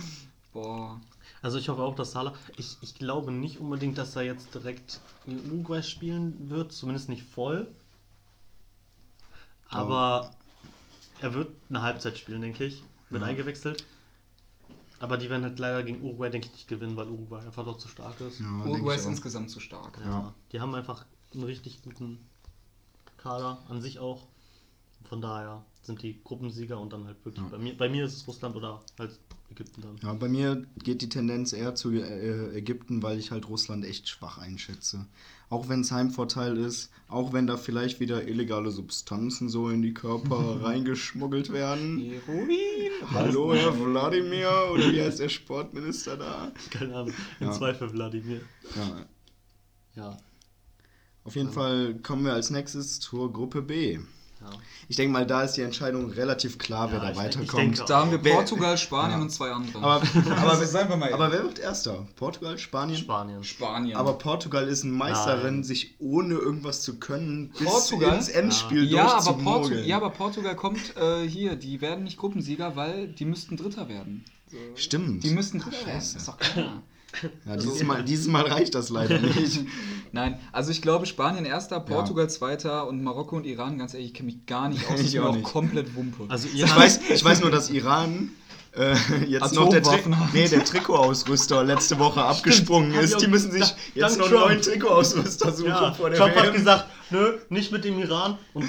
[0.53, 1.01] Boah.
[1.42, 2.32] Also ich hoffe auch, dass Salah.
[2.57, 7.22] Ich, ich glaube nicht unbedingt, dass er jetzt direkt in Uruguay spielen wird, zumindest nicht
[7.24, 7.66] voll.
[9.68, 10.30] Aber
[11.20, 12.82] er wird eine Halbzeit spielen, denke ich.
[13.11, 13.28] Wird Ja.
[13.28, 13.84] eingewechselt.
[15.05, 17.76] Aber die werden halt leider gegen Uruguay, denke ich, nicht gewinnen, weil Uruguay einfach doch
[17.76, 18.40] zu stark ist.
[18.40, 20.00] Ja, Uruguay ist insgesamt zu stark.
[20.02, 20.32] Ja.
[20.50, 22.26] Die haben einfach einen richtig guten
[23.18, 24.26] Kader an sich auch.
[25.07, 27.44] Von daher sind die Gruppensieger und dann halt wirklich.
[27.44, 27.50] Ja.
[27.50, 29.20] Bei, mir, bei mir ist es Russland oder halt
[29.55, 29.96] Ägypten dann.
[30.02, 34.09] Ja, bei mir geht die Tendenz eher zu äh, Ägypten, weil ich halt Russland echt
[34.09, 35.07] schwach einschätze.
[35.50, 39.94] Auch wenn es Heimvorteil ist, auch wenn da vielleicht wieder illegale Substanzen so in die
[39.94, 41.98] Körper reingeschmuggelt werden.
[42.00, 42.48] Heroin.
[43.12, 46.52] Hallo, Herr Wladimir, oder wie heißt der Sportminister da?
[46.70, 47.14] Keine Ahnung.
[47.40, 47.52] In Ja.
[47.52, 48.40] Zweifel Wladimir.
[48.74, 49.07] Ja,
[49.94, 50.16] Ja.
[51.24, 53.98] auf jeden Fall kommen wir als nächstes zur Gruppe B.
[54.41, 54.51] ja.
[54.89, 57.49] Ich denke mal, da ist die Entscheidung relativ klar, wer Ja, da ich- weiterkommt.
[57.49, 59.22] ich denke Da haben wir Portugal, Spanien Ja.
[59.22, 59.78] und zwei andere.
[59.82, 60.03] aber,
[60.37, 62.07] aber, seien wir mal aber wer wird Erster?
[62.16, 62.99] Portugal, Spanien?
[62.99, 63.43] Spanien.
[63.45, 63.97] Spanien.
[63.97, 65.64] Aber Portugal ist eine Meisterin, Nein.
[65.64, 68.16] sich ohne irgendwas zu können bis Portugal?
[68.16, 71.57] ins Endspiel ja, aber ja, aber Portugal kommt äh, hier.
[71.57, 74.24] Die werden nicht Gruppensieger, weil die müssten Dritter werden.
[74.51, 74.59] So.
[74.76, 75.24] Stimmt.
[75.24, 76.01] Die müssten Dritter werden.
[76.01, 76.16] Scheiße.
[76.18, 76.82] Ist doch klar.
[77.46, 79.60] Ja, dieses, Mal, dieses Mal reicht das leider nicht.
[80.12, 84.14] Nein, also ich glaube Spanien erster, Portugal zweiter und Marokko und Iran, ganz ehrlich, ich
[84.14, 85.00] kenne mich gar nicht aus.
[85.00, 85.44] Ich bin auch auch nicht.
[85.44, 86.24] komplett Wumpe.
[86.28, 88.30] Also Ich weiß, ich weiß nur, dass Iran
[88.76, 88.94] äh,
[89.26, 90.32] jetzt noch der, Tri hat.
[90.34, 93.20] nee, der Trikotausrüster letzte Woche abgesprungen ist.
[93.20, 96.44] Die müssen sich da- jetzt noch einen neuen Trikotausrüster suchen ja, vor der Trump hat
[96.46, 96.54] WM.
[96.54, 98.64] gesagt, nö, nicht mit dem Iran und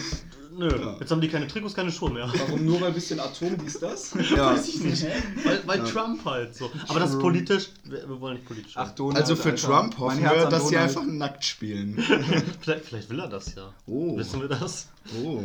[0.58, 0.96] nö, Ja.
[1.00, 2.32] jetzt haben die keine Trikots, keine Schuhe mehr.
[2.34, 4.14] Warum nur weil ein bisschen Atom dies das?
[4.36, 4.54] Ja.
[4.54, 5.06] Weiß ich nicht.
[5.44, 6.72] Weil, weil Trump halt so.
[6.88, 8.92] Aber das ist politisch, wir, wir wollen nicht politisch Ach.
[8.92, 9.68] Donald, Also für Alter.
[9.68, 11.98] Trump hoffen wir, dass sie einfach nackt spielen.
[12.62, 13.74] Vielleicht, vielleicht will er das ja.
[13.86, 14.18] Oh.
[14.18, 14.88] Wissen wir das?
[15.24, 15.44] Oh.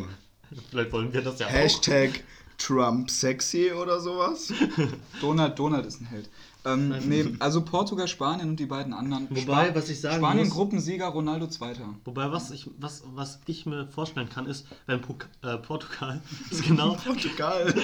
[0.70, 1.50] Vielleicht wollen wir das ja auch.
[1.50, 2.22] Hashtag
[2.58, 4.52] Trump sexy oder sowas.
[5.20, 6.28] Donald, Donald ist ein Held.
[6.64, 9.26] Ähm, nee, also Portugal, Spanien und die beiden anderen.
[9.30, 11.94] Wobei, was ich sagen Spanien muss- Gruppensieger, Ronaldo Zweiter.
[12.04, 16.62] Wobei, was ich, was, was ich mir vorstellen kann, ist, wenn Pok äh, Portugal ist
[16.64, 16.94] genau.
[16.94, 17.72] Portugal.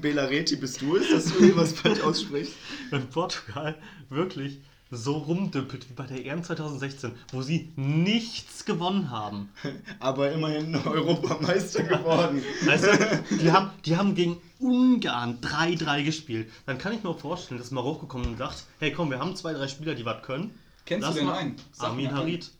[0.00, 2.54] Belareti bist du es, dass du irgendwas falsch aussprichst?
[2.90, 3.76] wenn Portugal
[4.08, 4.60] wirklich
[4.90, 9.50] so rumdümpelt wie bei der EM 2016, wo sie nichts gewonnen haben.
[10.00, 12.42] Aber immerhin Europameister geworden.
[12.64, 16.50] Weißt du, die haben, die haben gegen Ungarn 3-3 gespielt.
[16.66, 19.36] Dann kann ich mir auch vorstellen, dass Marokko kommt und sagt, hey komm, wir haben
[19.36, 20.52] zwei, drei Spieler, die was können.
[20.86, 21.56] Kennst du Lass den mal- einen?
[21.72, 22.14] Sag Armin.
[22.14, 22.50] Harid.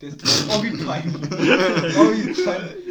[0.00, 2.38] Der ist oh, oh, peinlich.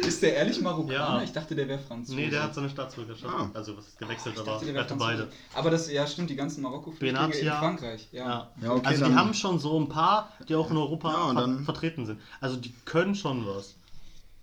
[0.06, 1.18] Ist der ehrlich Marokkaner?
[1.18, 1.22] Ja.
[1.24, 2.16] Ich dachte, der wäre Franzose.
[2.16, 3.34] Nee, der hat seine Staatsbürgerschaft.
[3.34, 3.50] Ah.
[3.52, 5.28] Also was ist gewechselt, aber dachte, er wäre hatte beide.
[5.54, 7.48] Aber das, ja stimmt, die ganzen Marokko-Flüchtlinge in.
[7.48, 8.08] Frankreich.
[8.12, 8.28] Ja.
[8.28, 8.50] Ja.
[8.62, 11.34] Ja, okay, also die haben schon so ein paar, die auch in Europa Ja, und
[11.34, 12.20] ver dann- vertreten sind.
[12.40, 13.74] Also die können schon was.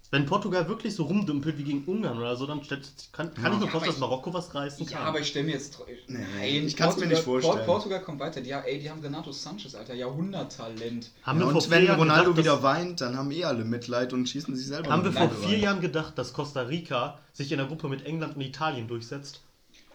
[0.10, 3.51] Wenn Portugal wirklich so rumdümpelt wie gegen Ungarn oder so, dann stellt, kann, kann Ja.
[3.51, 5.01] ich mir Ja, vorstellen, dass Marokko was reißen kann.
[5.01, 5.78] Ja, aber ich stelle mir jetzt.
[6.08, 7.55] Nee, ich kann's mir nicht Portugal- vorstellen.
[7.55, 8.39] Port Portugal kommt weiter.
[8.39, 9.93] Die, ey, die haben Renato Sanchez, Alter.
[9.95, 11.12] Jahrhunderttalent.
[11.24, 14.14] haben Ja, wir und wenn Jahren Ronaldo gedacht, wieder weint, dann haben eh alle Mitleid
[14.14, 15.64] und schießen sich selber haben wir vor vier rein.
[15.64, 19.41] Jahren gedacht, dass Costa Rica sich in der Gruppe mit England und Italien durchsetzt?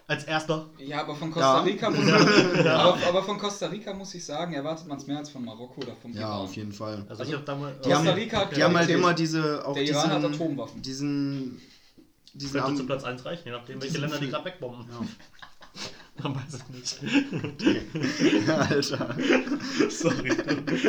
[0.05, 0.69] Als erster.
[0.79, 1.63] Ja, aber von Costa Ja.
[1.63, 5.17] Rica muss ich, aber, aber von Costa Rica muss ich sagen, erwartet man es mehr
[5.19, 6.41] als von Marokko oder vom Ja, Iran.
[6.41, 7.05] auf jeden Fall.
[7.07, 7.79] Also, ich habe damals.
[7.81, 10.33] Die haben, Costa Rica hat die haben halt immer diese, auch Der Iran hat diesen,
[10.35, 10.81] Atomwaffen.
[10.81, 11.61] diesen,
[12.33, 14.85] diesen könnte zu Platz 1 reichen, je nachdem, welche Länder die gerade wegbomben.
[16.21, 18.49] Man weiß es nicht.
[18.49, 19.15] Alter.
[19.89, 20.29] Sorry.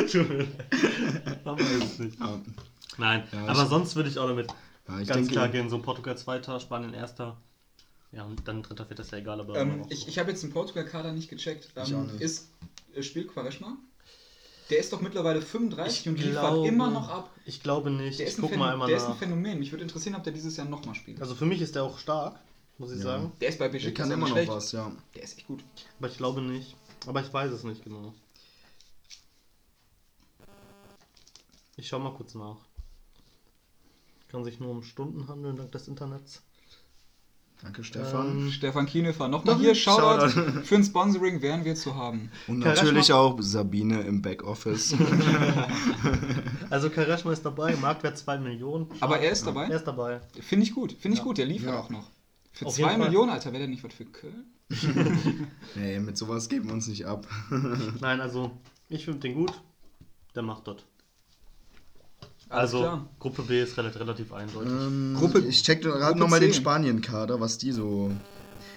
[0.07, 1.45] Tut mir leid.
[1.45, 2.19] Man weiß es nicht.
[2.19, 2.39] Ja,
[2.97, 4.47] Nein, Ja, aber sonst würde ich auch damit
[4.87, 5.69] ja, ich ganz denke, klar gehen.
[5.69, 7.37] So Portugal zweiter, Spanien erster.
[8.15, 9.57] Ja, und dann dritter, vierter ist ja egal, aber.
[9.57, 11.69] Ähm, ich ich habe jetzt den Portugal-Kader nicht gecheckt.
[11.83, 12.21] Ich Ähm, auch nicht.
[12.21, 12.47] Ist,
[12.95, 13.77] äh, spielt Quaresma?
[14.69, 17.29] Der ist doch mittlerweile 35 und liefert glaube- immer noch ab.
[17.45, 18.17] Ich glaube nicht.
[18.19, 19.15] Der, ich ist ein, guck Phän- mal einmal der ist ein.
[19.17, 19.59] Phänomen.
[19.59, 21.21] Mich würde interessieren, ob der dieses Jahr nochmal spielt.
[21.21, 22.39] Also für mich ist der auch stark,
[22.77, 23.03] muss ich Ja.
[23.03, 23.31] sagen.
[23.41, 24.51] Der ist bei der Besiktas kann auch immer noch schlecht.
[24.51, 24.91] was, ja.
[25.13, 25.63] Der ist echt gut.
[25.99, 26.75] Aber ich glaube nicht.
[27.05, 28.13] Aber ich weiß es nicht genau.
[31.77, 32.57] Ich schau mal kurz nach.
[34.29, 36.41] Kann sich nur um Stunden handeln, dank des Internets.
[37.63, 38.27] Danke, Stefan.
[38.45, 40.29] Ähm, Stefan Kienefer, nochmal Noch hier, Shoutout.
[40.29, 40.61] Shoutout.
[40.63, 42.29] Für ein Sponsoring wären wir zu haben.
[42.47, 44.95] Und Karashma- natürlich auch Sabine im Backoffice.
[46.69, 48.87] Also Karashma ist dabei, Marktwert 2 Millionen.
[48.99, 49.65] Aber er ist dabei?
[49.67, 50.19] Er ist dabei.
[50.41, 51.23] Finde ich gut, finde ich Ja.
[51.23, 51.79] gut, der liefert Ja.
[51.79, 52.09] auch noch.
[52.51, 53.05] Für Auf 2 jeden Fall.
[53.09, 54.45] Millionen, Alter, wäre der nicht was für Köln?
[55.75, 57.27] nee, mit sowas geben wir uns nicht ab.
[58.01, 58.51] Nein, also
[58.89, 59.53] ich finde den gut.
[60.35, 60.85] Der macht dort.
[62.49, 63.09] Also klar.
[63.19, 64.71] Gruppe B ist relativ, relativ eindeutig.
[64.71, 66.53] Ähm, Gruppe- ich check gerade nochmal den.
[66.53, 68.11] Spanien-Kader, was die so.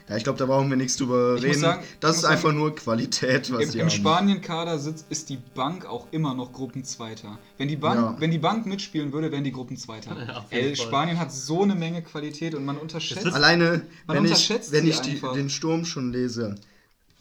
[0.08, 1.60] Ja, ich glaube, da brauchen wir nichts drüber Ich reden.
[1.60, 3.90] sagen- ich das ist sagen, einfach nur Qualität, was Im, die im.
[3.90, 7.38] Spanien-Kader sitzt, ist die Bank auch immer noch Gruppenzweiter.
[7.58, 8.16] Wenn die Bank, Ja.
[8.18, 10.16] wenn die Bank mitspielen würde, wären die Gruppenzweiter.
[10.26, 10.86] Ja, Ey, Fall.
[10.86, 13.26] Spanien hat so eine Menge Qualität und man unterschätzt.
[13.26, 16.54] Alleine, Man wenn ich, unterschätzt wenn sie ich die, den Sturm schon lese,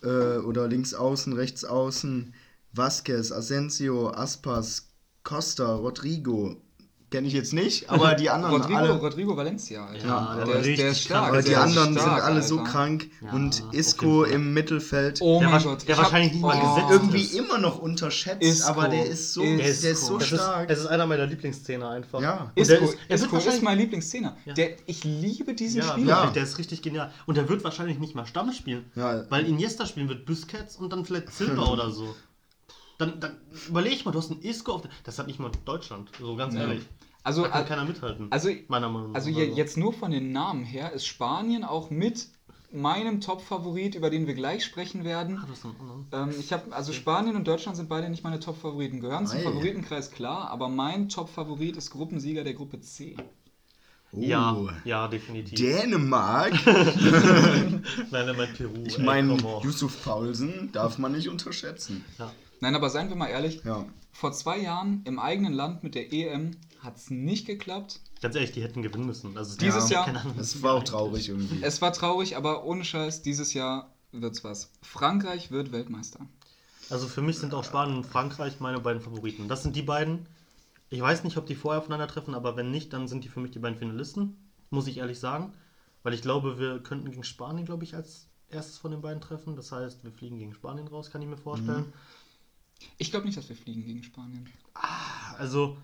[0.02, 2.34] äh, oder links außen, rechts außen,
[2.72, 4.87] Vasquez, Asensio, Aspas,
[5.28, 6.56] Costa, Rodrigo,
[7.12, 8.92] kenne ich jetzt nicht, aber die anderen Rodrigo, alle.
[8.98, 10.08] Rodrigo Valencia, Alter.
[10.08, 11.28] Ja, der, der ist, der richtig ist stark.
[11.28, 12.72] aber die der ist anderen sind stark, alle so Alter.
[12.72, 15.20] krank Ja, und Isco im Mittelfeld.
[15.22, 15.82] Oh Der mein Gott.
[15.82, 17.36] der ich hab- wahrscheinlich nicht mal oh, gesetzt irgendwie ist.
[17.36, 19.58] immer noch unterschätzt, Isco, aber der ist so, Isco.
[19.58, 20.70] der ist so ist, stark.
[20.70, 22.22] es ist einer meiner Lieblingsszene einfach.
[22.22, 22.54] Ja.
[22.56, 24.34] Isco, der ist, er wird Isco ist wahrscheinlich, mein Lieblingsszene.
[24.46, 24.54] Ja.
[24.54, 26.08] Der, ich liebe diesen ja, Spieler.
[26.08, 26.32] Ja.
[26.32, 27.12] der ist richtig genial.
[27.26, 28.86] Und der wird wahrscheinlich nicht mal Stamm spielen.
[28.96, 29.26] Ja.
[29.30, 32.16] Weil Iniesta spielen wird Busquets und dann vielleicht Silva oder so.
[32.98, 33.38] Dann, dann
[33.68, 36.36] überleg ich mal, du hast einen Isco auf der, Das hat nicht mal Deutschland, so
[36.36, 36.62] ganz Ja.
[36.62, 36.84] ehrlich.
[37.24, 38.28] Also, Da kann al- keiner mithalten.
[38.32, 39.16] also, meiner Meinung nach.
[39.16, 42.28] also je- jetzt nur von den Namen her ist Spanien auch mit
[42.72, 45.38] meinem Top-Favorit, über den wir gleich sprechen werden.
[45.42, 46.08] Ah, hast einen anderen.
[46.34, 49.00] Ähm, ich habe also Spanien und Deutschland sind beide nicht meine Top-Favoriten.
[49.00, 49.44] Gehören zum Ei.
[49.44, 53.16] Favoritenkreis klar, aber mein Top-Favorit ist Gruppensieger der Gruppe C.
[54.14, 54.20] Oh.
[54.22, 55.60] Ja, ja, definitiv.
[55.60, 56.54] Dänemark?
[56.66, 58.84] Nein, der meint Peru.
[58.86, 59.38] Ich meine.
[59.64, 62.04] Yusuf Paulsen darf man nicht unterschätzen.
[62.18, 62.32] Ja.
[62.60, 63.86] Nein, aber seien wir mal ehrlich, Ja.
[64.12, 66.52] vor zwei Jahren im eigenen Land mit der EM
[66.82, 68.00] hat es nicht geklappt.
[68.22, 69.38] Ganz ehrlich, die hätten gewinnen müssen.
[69.38, 71.62] Also, es Dieses gab Jahr- keine Das war auch traurig irgendwie.
[71.62, 74.72] Es war traurig, aber ohne Scheiß, dieses Jahr wird's was.
[74.82, 76.20] Frankreich wird Weltmeister.
[76.90, 79.48] Also für mich sind auch Spanien und Frankreich meine beiden Favoriten.
[79.48, 80.26] Das sind die beiden.
[80.90, 83.52] Ich weiß nicht, ob die vorher aufeinandertreffen, aber wenn nicht, dann sind die für mich
[83.52, 84.38] die beiden Finalisten.
[84.70, 85.52] Muss ich ehrlich sagen.
[86.04, 89.58] Weil ich glaube, wir könnten gegen Spanien, glaube ich, als erstes von den beiden treffen.
[89.58, 91.92] Das heißt, wir fliegen gegen Spanien raus, kann ich mir vorstellen.
[92.98, 94.48] Ich glaube nicht, dass wir fliegen gegen Spanien.
[95.38, 95.78] Also,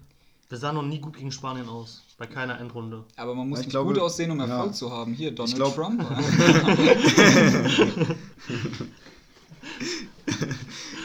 [0.49, 2.03] wir sahen noch nie gut gegen Spanien aus.
[2.17, 3.03] Bei keiner Endrunde.
[3.15, 4.73] Aber man muss Ich nicht glaube- gut aussehen, um Erfolg ja.
[4.73, 5.13] zu haben.
[5.13, 6.03] Hier, Donald glaub- Trump.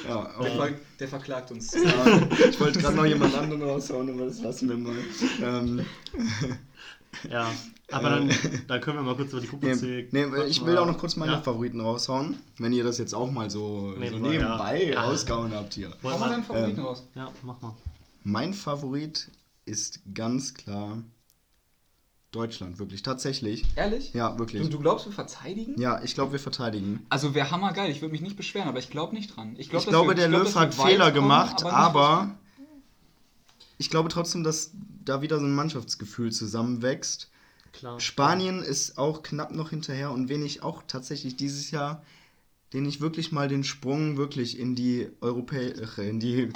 [0.08, 0.70] Ja, der, ver
[1.00, 1.72] der verklagt uns.
[1.74, 4.96] ja, ich wollte gerade noch jemand anderen raushauen, aber das lassen wir mal.
[5.42, 5.84] Ähm,
[7.30, 7.50] Ja,
[7.90, 8.30] aber dann,
[8.68, 11.16] dann können wir mal kurz über die Gruppe nee, nee, ich will auch noch kurz
[11.16, 11.40] meine Ja?
[11.40, 15.02] Favoriten raushauen, wenn ihr das jetzt auch mal so so Nebenbei, ja.
[15.02, 15.90] Rausgehauen habt hier.
[16.02, 17.06] Hau mal wir- deinen Favoriten ähm, raus.
[17.14, 17.74] Ja, mach mal.
[18.24, 19.30] Mein Favorit
[19.64, 20.98] ist ganz klar
[22.30, 23.64] Deutschland, wirklich, tatsächlich.
[23.74, 24.12] Ehrlich?
[24.12, 24.62] Ja, wirklich.
[24.62, 25.80] Du, du glaubst, wir verteidigen?
[25.80, 27.06] Ja, ich glaube, wir verteidigen.
[27.08, 29.54] Also wäre hammergeil, ich würde mich nicht beschweren, aber ich glaube nicht dran.
[29.56, 32.34] Ich, glaub, Ich dass glaube, wir, der Löw hat Fehler kommen, gemacht, nicht aber
[33.78, 34.72] ich glaube trotzdem, dass
[35.04, 37.30] da wieder so ein Mannschaftsgefühl zusammenwächst.
[37.72, 38.00] Klar.
[38.00, 42.02] Spanien ist auch knapp noch hinterher und wen ich auch tatsächlich dieses Jahr,
[42.72, 46.50] den ich wirklich mal den Sprung wirklich in die europäische, in die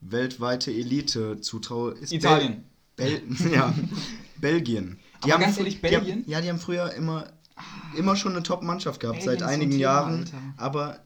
[0.00, 2.64] weltweite Elite zutraue, ist Italien.
[2.96, 3.74] Bel Bel ja,
[4.40, 4.98] Belgien.
[5.22, 6.22] Aber ganz fr- ehrlich, die Belgien?
[6.22, 7.26] Haben, ja, die haben früher immer,
[7.96, 10.20] immer schon eine Top-Mannschaft gehabt, Belgien seit einigen Jahren.
[10.20, 10.38] Alter.
[10.56, 11.00] Aber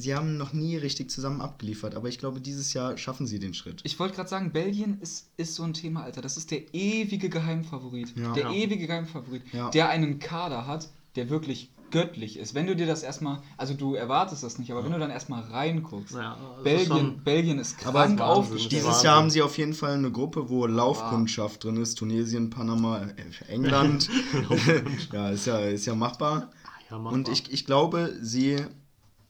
[0.00, 1.94] sie haben noch nie richtig zusammen abgeliefert.
[1.94, 3.80] Aber ich glaube, dieses Jahr schaffen sie den Schritt.
[3.84, 6.22] Ich wollte gerade sagen, Belgien ist, ist so ein Thema, Alter.
[6.22, 8.16] Das ist der ewige Geheimfavorit.
[8.16, 8.32] Ja.
[8.32, 8.52] der Ja.
[8.52, 9.70] ewige Geheimfavorit, Ja.
[9.70, 12.54] der einen Kader hat, der wirklich göttlich ist.
[12.54, 15.42] Wenn du dir das erstmal, also du erwartest das nicht, aber wenn du dann erstmal
[15.44, 18.20] reinguckst, Ja, also Belgien, schon- Belgien ist Aber krank Wahnsinn.
[18.20, 18.72] aufgestellt.
[18.72, 19.04] Dieses Wahnsinn.
[19.06, 21.94] Jahr haben sie auf jeden Fall eine Gruppe, wo Laufkundschaft drin ist.
[21.94, 24.10] Tunesien, Panama, äh, England.
[25.12, 26.50] ja, ist ja, ist ja machbar.
[26.90, 27.12] Ja, machbar.
[27.14, 28.56] Und ich, ich glaube, sie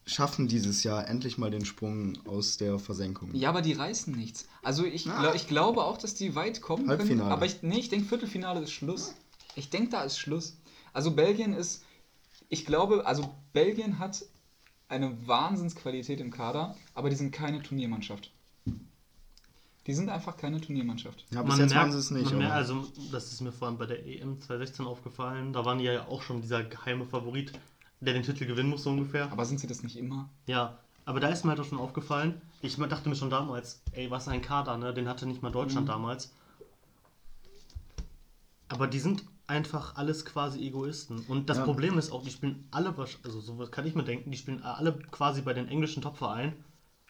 [0.09, 3.35] schaffen dieses Jahr endlich mal den Sprung aus der Versenkung.
[3.35, 4.47] Ja, aber die reißen nichts.
[4.63, 5.21] Also ich, Na.
[5.21, 6.99] glaub, ich glaube auch, dass die weit kommen können.
[6.99, 7.31] Halbfinale.
[7.31, 9.15] Aber ich, nee, ich denke, Viertelfinale ist Schluss.
[9.55, 10.57] Ich denke, da ist Schluss.
[10.93, 11.85] Also Belgien ist,
[12.49, 14.25] ich glaube, also Belgien hat
[14.89, 18.33] eine Wahnsinnsqualität im Kader, aber die sind keine Turniermannschaft.
[19.87, 21.25] Die sind einfach keine Turniermannschaft.
[21.31, 22.31] Ja, bis jetzt waren sie es nicht.
[22.31, 25.53] man merkt, also, das ist mir vorhin bei der EM 2016 aufgefallen.
[25.55, 27.53] Da waren die ja auch schon dieser geheime Favorit,
[28.01, 29.31] der den Titel gewinnen muss, so ungefähr.
[29.31, 30.29] Aber sind sie das nicht immer?
[30.47, 32.41] Ja, aber da ist mir halt auch schon aufgefallen.
[32.61, 34.93] Ich dachte mir schon damals, ey, was ein Kader, ne?
[34.93, 35.91] Den hatte nicht mal Deutschland Mhm.
[35.93, 36.33] damals.
[38.69, 41.21] Aber die sind einfach alles quasi Egoisten.
[41.27, 41.65] Und das Ja.
[41.65, 42.95] Problem ist auch, die spielen alle,
[43.25, 46.53] also sowas kann ich mir denken, die spielen alle quasi bei den englischen Topvereinen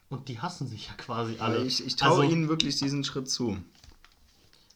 [0.08, 1.64] und die hassen sich ja quasi alle.
[1.64, 3.58] Ich, ich traue Also, ihnen wirklich diesen Schritt zu.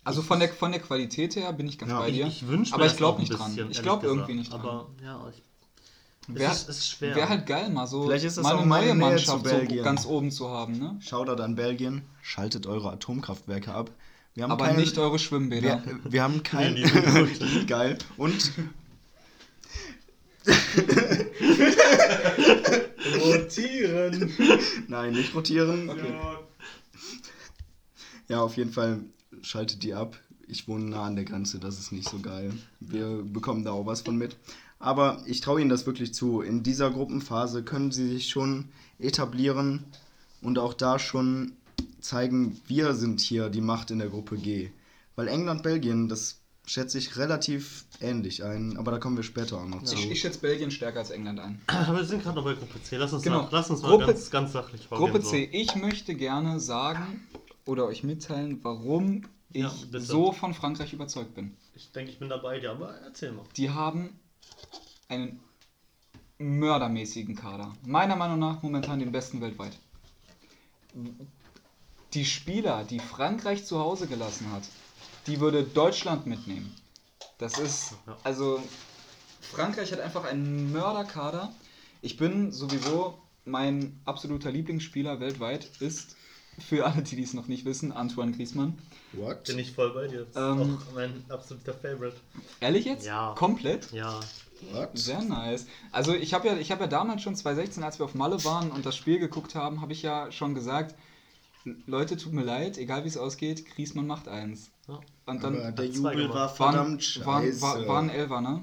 [0.04, 2.26] Also von der, von der Qualität her bin ich ganz Ja, bei Ich, dir.
[2.26, 3.56] ich wünsche aber ich glaube nicht dran.
[3.70, 4.60] Ich glaube irgendwie nicht dran.
[4.60, 5.40] Aber ja, ich,
[6.28, 7.16] Wäre es ist, es ist schwer.
[7.16, 9.50] wär halt geil, mal so Vielleicht ist das mal auch eine meine neue Mannschaft so
[9.50, 9.82] Belgien.
[9.82, 10.96] ganz oben zu haben, ne?
[11.00, 13.90] Shoutout an Belgien, schaltet eure Atomkraftwerke ab.
[14.34, 15.82] Wir haben Aber keine- nicht eure Schwimmbäder.
[15.84, 16.74] Wir, wir haben kein.
[16.74, 17.64] Nee.
[17.66, 17.98] Geil.
[18.16, 18.52] Und.
[23.20, 24.32] rotieren.
[24.88, 25.90] Nein, nicht rotieren.
[28.28, 29.00] Ja, auf jeden Fall
[29.42, 30.18] schaltet die ab.
[30.46, 32.52] Ich wohne nah an der Grenze, das ist nicht so geil.
[32.80, 34.36] Wir bekommen da auch was von mit.
[34.82, 36.40] Aber ich traue Ihnen das wirklich zu.
[36.42, 38.68] In dieser Gruppenphase können Sie sich schon
[38.98, 39.84] etablieren
[40.42, 41.52] und auch da schon
[42.00, 44.70] zeigen, wir sind hier die Macht in der Gruppe G.
[45.14, 49.66] Weil England, Belgien, das schätze ich relativ ähnlich ein, aber da kommen wir später auch
[49.68, 49.94] noch zu.
[49.94, 51.60] Ich, ich schätze Belgien stärker als England ein.
[51.68, 52.96] Aber wir sind gerade noch bei Gruppe C.
[52.96, 53.42] Lass uns, Genau.
[53.42, 55.06] mal, lass uns mal Gruppe- ganz, ganz sachlich vorgehen.
[55.12, 55.30] Gruppe so.
[55.30, 55.48] C.
[55.52, 57.20] Ich möchte gerne sagen
[57.66, 59.22] oder euch mitteilen, warum
[59.52, 61.56] ich Ja, so von Frankreich überzeugt bin.
[61.74, 63.44] Ich denke, ich bin dabei, ja, aber erzähl mal.
[63.56, 64.10] Die haben
[65.12, 65.40] einen
[66.38, 67.72] mördermäßigen Kader.
[67.84, 69.78] Meiner Meinung nach momentan den besten weltweit.
[72.14, 74.64] Die Spieler, die Frankreich zu Hause gelassen hat,
[75.26, 76.74] die würde Deutschland mitnehmen.
[77.38, 77.94] Das ist,
[78.24, 78.60] also,
[79.40, 81.52] Frankreich hat einfach einen Mörderkader.
[82.00, 86.16] Ich bin sowieso, mein absoluter Lieblingsspieler weltweit ist,
[86.58, 88.78] für alle, die dies noch nicht wissen, Antoine Griezmann.
[89.12, 89.44] What?
[89.44, 90.26] Bin ich voll bei dir.
[90.32, 92.16] Das Ähm, ist auch mein absoluter Favorite.
[92.60, 93.06] Ehrlich jetzt?
[93.06, 93.34] Ja.
[93.36, 93.90] Komplett?
[93.92, 94.20] Ja.
[94.72, 94.90] What?
[94.94, 95.66] Sehr nice.
[95.90, 98.70] Also ich habe ja, ich hab ja damals schon 2016, als wir auf Malle waren
[98.70, 100.94] und das Spiel geguckt haben, habe ich ja schon gesagt,
[101.86, 104.70] Leute, tut mir leid, egal wie es ausgeht, Griezmann macht eins.
[104.88, 104.94] ja.
[105.26, 107.62] Und Aber dann der hat zwei Jubel war waren, verdammt scheiße.
[107.62, 108.62] waren, war, waren Elfer, ne?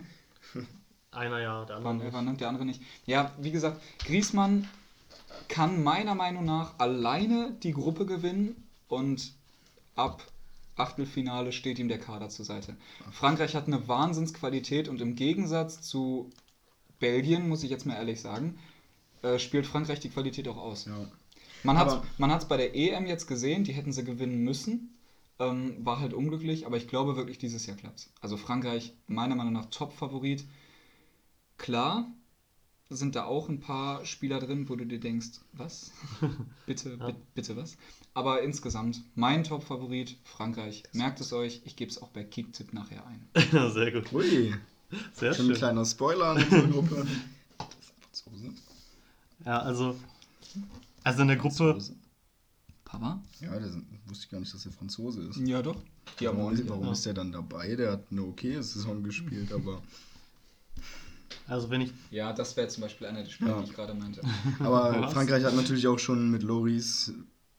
[1.11, 2.05] Einer ja, der andere Waren nicht.
[2.05, 2.33] Elfer, ne?
[2.35, 2.81] Der andere nicht.
[3.05, 4.67] Ja, wie gesagt, Griezmann
[5.47, 9.33] kann meiner Meinung nach alleine die Gruppe gewinnen und
[9.95, 10.23] ab
[10.79, 12.75] Achtelfinale steht ihm der Kader zur Seite.
[13.11, 16.29] Frankreich hat eine Wahnsinnsqualität und im Gegensatz zu
[16.99, 18.59] Belgien, muss ich jetzt mal ehrlich sagen,
[19.21, 20.85] äh, spielt Frankreich die Qualität auch aus.
[20.85, 21.07] Ja.
[21.63, 24.95] Man hat hat's bei der EM jetzt gesehen, die hätten sie gewinnen müssen.
[25.39, 28.11] Ähm, war halt unglücklich, aber ich glaube wirklich, dieses Jahr klappt's.
[28.21, 30.45] Also Frankreich, meiner Meinung nach, Top-Favorit.
[31.57, 32.11] Klar
[32.89, 35.91] sind da auch ein paar Spieler drin, wo du dir denkst, was?
[36.65, 37.77] bitte, bi bitte was?
[38.15, 40.83] Aber insgesamt, mein Top-Favorit, Frankreich.
[40.93, 43.27] Merkt es euch, ich gebe es auch bei Kicktipp nachher ein.
[43.73, 44.11] Sehr gut.
[44.11, 44.55] Ui,
[45.13, 45.55] Sehr schon ein schön.
[45.55, 47.07] kleiner Spoiler an unsere Gruppe.
[48.01, 48.53] Franzose.
[49.45, 49.95] Ja, also,
[51.03, 51.95] also in der Gruppe, Franzose.
[52.85, 53.21] Papa?
[53.39, 55.37] Ja, der sind, wusste ich gar nicht, dass er Franzose ist.
[55.37, 55.79] Ja, doch.
[56.19, 56.91] Die haben warum warum ja.
[56.93, 57.75] ist der dann dabei?
[57.75, 59.83] Der hat eine okay Saison gespielt, aber.
[61.49, 63.57] Also wenn ich, Ja, das wäre zum Beispiel einer der Spiele, Ja.
[63.59, 64.21] die ich gerade meinte.
[64.59, 65.13] Aber Was?
[65.13, 67.13] Frankreich hat natürlich auch schon mit Loris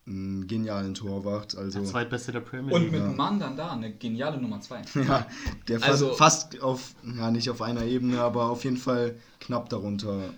[0.06, 1.56] einen genialen Torwart.
[1.56, 2.92] Also, der zweitbeste der Premier Und League.
[2.92, 3.08] mit Ja.
[3.08, 4.82] Mann dann da, eine geniale Nummer 2.
[5.06, 5.26] ja,
[5.68, 9.68] der fast, Also- fast auf, ja, nicht auf einer Ebene, aber auf jeden Fall knapp
[9.68, 10.30] darunter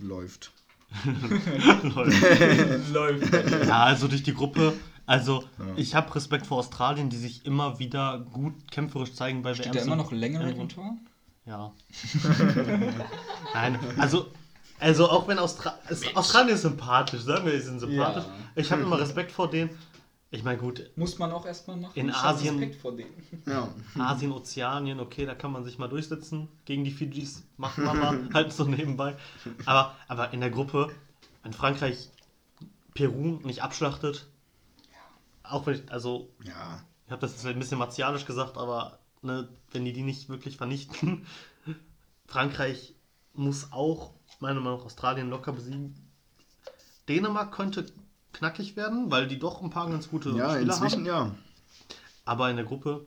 [0.00, 0.52] läuft.
[1.94, 2.10] Läuft.
[2.92, 3.32] Läuft.
[3.66, 4.72] ja, also durch die Gruppe,
[5.06, 5.64] also Ja.
[5.76, 9.76] ich habe Respekt vor Australien, die sich immer wieder gut kämpferisch zeigen bei Steht WMs
[9.76, 10.62] da immer und- noch Längerade Ja.
[10.62, 10.96] im Tor?
[11.46, 11.72] Ja.
[13.54, 14.26] Nein, also,
[14.78, 18.24] also auch wenn Austra es, Australien ist sympathisch, sagen wir, die sind sympathisch.
[18.24, 18.32] Ja.
[18.56, 19.70] Ich habe immer Respekt vor denen.
[20.32, 21.92] Ich meine, gut, Muss man auch erstmal machen.
[21.96, 23.42] In Asien- Respekt vor denen.
[23.46, 23.68] Ja.
[23.98, 26.46] Asien, Ozeanien, okay, da kann man sich mal durchsetzen.
[26.66, 29.16] Gegen die Fidschis machen wir mal halt so nebenbei.
[29.66, 30.90] Aber, aber in der Gruppe,
[31.42, 32.10] wenn Frankreich
[32.94, 34.26] Peru nicht abschlachtet,
[35.42, 36.80] auch wenn ich, also Ja.
[37.06, 40.56] ich habe das jetzt ein bisschen martialisch gesagt, aber ne, wenn die die nicht wirklich
[40.56, 41.26] vernichten,
[42.26, 42.94] Frankreich
[43.34, 45.94] muss auch, meiner Meinung nach, Australien locker besiegen.
[47.08, 47.86] Dänemark könnte
[48.32, 51.06] knackig werden, weil die doch ein paar ganz gute Ja, Spieler inzwischen haben.
[51.06, 51.34] ja.
[52.24, 53.06] Aber in der Gruppe,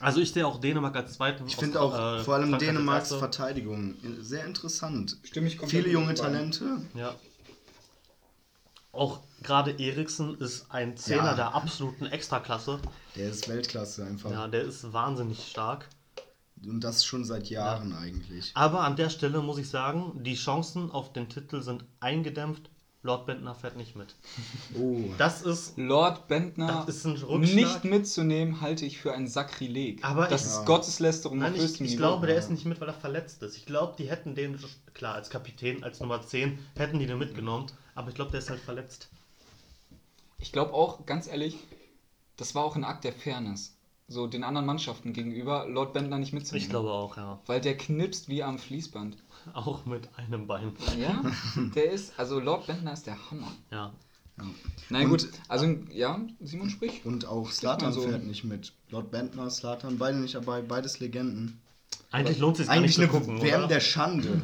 [0.00, 1.46] Also ich sehe auch Dänemark als zweiten.
[1.48, 3.12] Ich finde auch äh, vor allem Frankreich Dänemarks.
[3.14, 5.16] Verteidigung sehr interessant.
[5.24, 6.14] Stimme ich komplett Viele junge.
[6.14, 6.80] Talente.
[6.94, 7.14] Ja.
[8.92, 11.34] Auch gerade Eriksen ist ein Zehner Ja.
[11.34, 12.80] der absoluten Extraklasse.
[13.16, 14.30] Der ist Weltklasse einfach.
[14.30, 15.88] Ja, der ist wahnsinnig stark.
[16.66, 18.50] Und das schon seit Jahren eigentlich.
[18.54, 22.68] Aber an der Stelle muss ich sagen, die Chancen auf den Titel sind eingedämpft.
[23.02, 24.14] Lord Bentner fährt nicht mit.
[24.78, 25.04] Oh.
[25.16, 25.78] Das ist.
[25.78, 30.04] Lord Bentner Das ist ein nicht mitzunehmen, halte ich für ein Sakrileg.
[30.04, 30.64] Aber das ich- ist Ja.
[30.64, 32.02] Gotteslästerung Nein, auf ich, höchstem ich Niveau.
[32.02, 33.56] glaube, der ist nicht mit, weil er verletzt ist.
[33.56, 34.58] Ich glaube, die hätten den,
[34.92, 37.66] klar, als Kapitän, als Nummer 10, hätten die den mitgenommen.
[37.94, 39.08] Aber ich glaube, der ist halt verletzt.
[40.40, 41.56] Ich glaube auch, ganz ehrlich,
[42.36, 43.76] das war auch ein Akt der Fairness.
[44.08, 46.64] So den anderen Mannschaften gegenüber, Lord Bentner nicht mitzunehmen.
[46.64, 47.38] Ich glaube auch, ja.
[47.46, 49.16] Weil der knipst wie am Fließband.
[49.54, 50.72] Auch mit einem Bein.
[50.98, 51.22] Ja,
[51.76, 53.52] der ist, also Lord Bentner ist der Hammer.
[53.70, 53.92] Ja.
[54.88, 57.04] Na Und- gut, also ja, Simon sprich.
[57.04, 58.00] Und auch Slatan so.
[58.02, 58.72] fährt nicht mit.
[58.88, 61.60] Lord Bentner, Slatan, beide nicht dabei, beides Legenden.
[62.10, 63.68] Eigentlich lohnt es sich gar Eigentlich nicht eine zu gucken, WM oder?
[63.68, 64.42] der Schande.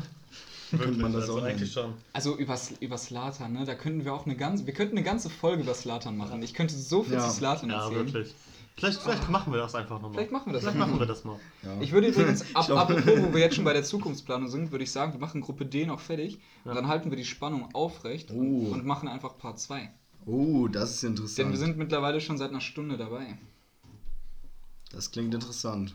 [0.70, 1.50] Könnte man das also auch nennen.
[1.56, 1.94] eigentlich schon.
[2.12, 5.30] Also über, über Slatan, ne, da könnten wir auch eine ganze, wir könnten eine ganze
[5.30, 6.42] Folge über Slatan machen.
[6.42, 7.20] Ich könnte so viel Ja.
[7.20, 8.06] zu Slatan Ja, erzählen.
[8.12, 8.34] wirklich.
[8.78, 10.12] Vielleicht, vielleicht machen wir das einfach nochmal.
[10.12, 11.40] Vielleicht machen wir das Vielleicht machen wir das mal.
[11.62, 11.80] Ja.
[11.80, 14.92] Ich würde übrigens, ab, apropos, wo wir jetzt schon bei der Zukunftsplanung sind, würde ich
[14.92, 16.72] sagen, wir machen Gruppe D noch fertig Ja.
[16.72, 18.34] und dann halten wir die Spannung aufrecht Oh.
[18.34, 19.90] und, und machen einfach Part 2.
[20.26, 21.38] Oh, das ist interessant.
[21.38, 23.38] Denn wir sind mittlerweile schon seit einer Stunde dabei.
[24.92, 25.94] das klingt interessant.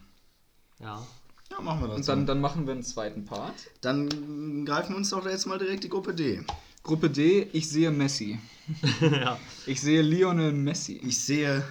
[0.79, 1.05] Ja.
[1.51, 1.97] Ja, machen wir das.
[1.97, 3.53] Und dann, dann machen wir einen zweiten Part.
[3.81, 6.43] dann greifen wir uns doch jetzt mal direkt die Gruppe D.
[6.83, 8.39] Gruppe D, ich sehe Messi.
[9.01, 9.37] ja.
[9.65, 10.99] Ich sehe Lionel Messi.
[11.03, 11.63] Ich sehe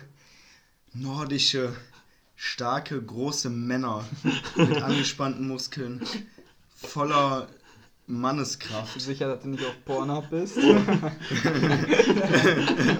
[0.92, 1.72] nordische,
[2.36, 4.04] starke, große Männer
[4.54, 6.02] mit angespannten Muskeln,
[6.76, 7.48] voller
[8.06, 9.00] Manneskraft.
[9.00, 10.58] sicher, dass du nicht auf Pornhub bist?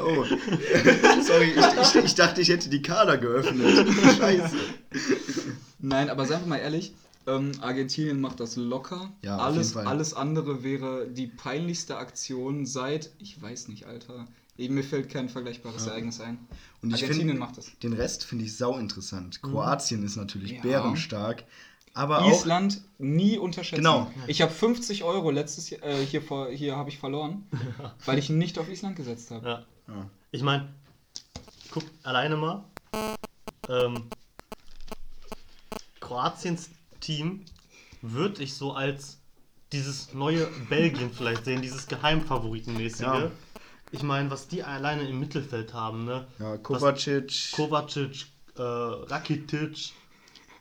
[0.03, 0.25] Oh,
[1.23, 3.87] sorry, ich, ich, ich dachte, ich hätte die Kader geöffnet.
[4.19, 4.57] Scheiße.
[5.81, 6.95] Nein, aber sagen wir mal ehrlich,
[7.27, 9.11] ähm, Argentinien macht das locker.
[9.23, 9.87] Ja, auf alles, jeden Fall.
[9.87, 14.27] alles andere wäre die peinlichste Aktion seit, ich weiß nicht, Alter.
[14.59, 16.39] Eben, Mir fällt kein vergleichbares Ereignis ein.
[16.83, 17.71] Und ich Argentinien finde, macht das.
[17.83, 19.41] den Rest finde ich sau interessant.
[19.43, 20.61] Kroatien ist natürlich Ja.
[20.63, 21.45] bärenstark,
[21.95, 23.83] aber auch Island nie unterschätzen.
[23.83, 24.11] Genau.
[24.27, 27.47] Ich habe 50 Euro letztes Jahr, äh, hier, vor, hier habe ich verloren,
[28.05, 29.47] weil ich nicht auf Island gesetzt habe.
[29.47, 29.65] ja.
[29.89, 30.11] Ja.
[30.31, 30.69] Ich meine,
[31.71, 32.65] guck alleine mal.
[33.69, 34.05] Ähm,
[36.11, 37.45] Kroatiens Team
[38.03, 39.21] würde ich so als
[39.73, 43.01] dieses neue Belgien vielleicht sehen, dieses Geheimfavoritenmäßige.
[43.03, 43.31] Ja.
[43.93, 46.27] Ich meine, was die alleine im Mittelfeld haben, ne?
[46.41, 49.93] ja, Kovacic, Kovacic, äh, Rakitic,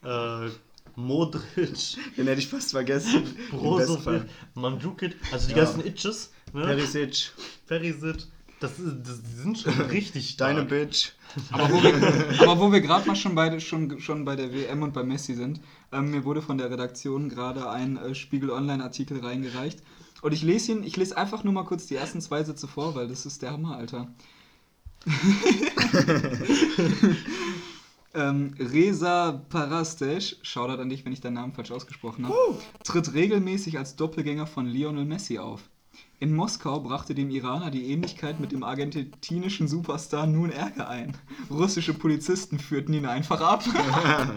[0.03, 0.49] äh,
[0.95, 3.35] Modric, den hätte ich fast vergessen.
[3.49, 4.25] Brozovic.
[4.53, 5.63] Mandzukic, also die Ja.
[5.63, 6.61] ganzen Itches, ne?
[6.65, 7.31] Perisic,
[7.65, 8.17] Perisic,
[8.59, 10.55] das, ist, das die sind schon richtig stark.
[10.55, 11.11] deine Bitch.
[11.51, 15.03] Aber wo wir, wir gerade mal schon, beide, schon, schon bei der WM und bei
[15.03, 19.81] Messi sind, ähm, mir wurde von der Redaktion gerade ein äh, Spiegel Online-Artikel reingereicht.
[20.21, 22.95] Und ich lese ihn, ich lese einfach nur mal kurz die ersten zwei Sätze vor,
[22.95, 24.07] weil das ist der Hammer, Alter.
[28.13, 32.35] ähm, Reza Parastes, Shoutout an dich, wenn ich deinen Namen falsch ausgesprochen habe,
[32.83, 35.69] tritt regelmäßig als Doppelgänger von Lionel Messi auf.
[36.21, 41.15] In Moskau brachte dem Iraner die Ähnlichkeit mit dem argentinischen Superstar nun Ärger ein.
[41.49, 43.63] Russische Polizisten führten ihn einfach ab.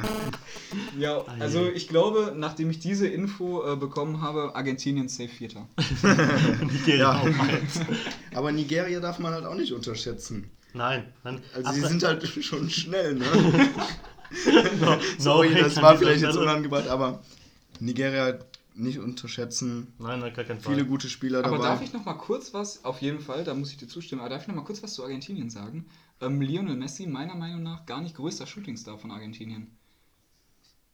[0.99, 5.67] ja, also ich glaube, nachdem ich diese Info äh, bekommen habe, Argentinien safe Vierter.
[6.61, 7.81] Nigeria auch eins.
[8.35, 10.49] Aber Nigeria darf man halt auch nicht unterschätzen.
[10.75, 11.43] Nein, nein.
[11.53, 13.27] Also Ach, die sind halt schon schnell, ne?
[14.81, 17.23] no, Sorry, no das war vielleicht jetzt unangebracht, aber
[17.81, 18.39] Nigeria
[18.75, 19.93] nicht unterschätzen.
[19.99, 20.75] Nein, nein, gar keinen Fall.
[20.75, 21.65] Viele gute Spieler Aber dabei.
[21.69, 24.31] darf ich noch mal kurz was, auf jeden Fall, da muss ich dir zustimmen, aber
[24.31, 25.87] darf ich noch mal kurz was zu Argentinien sagen?
[26.21, 29.71] Ähm, Lionel Messi, meiner Meinung nach, gar nicht größter Shootingstar von Argentinien.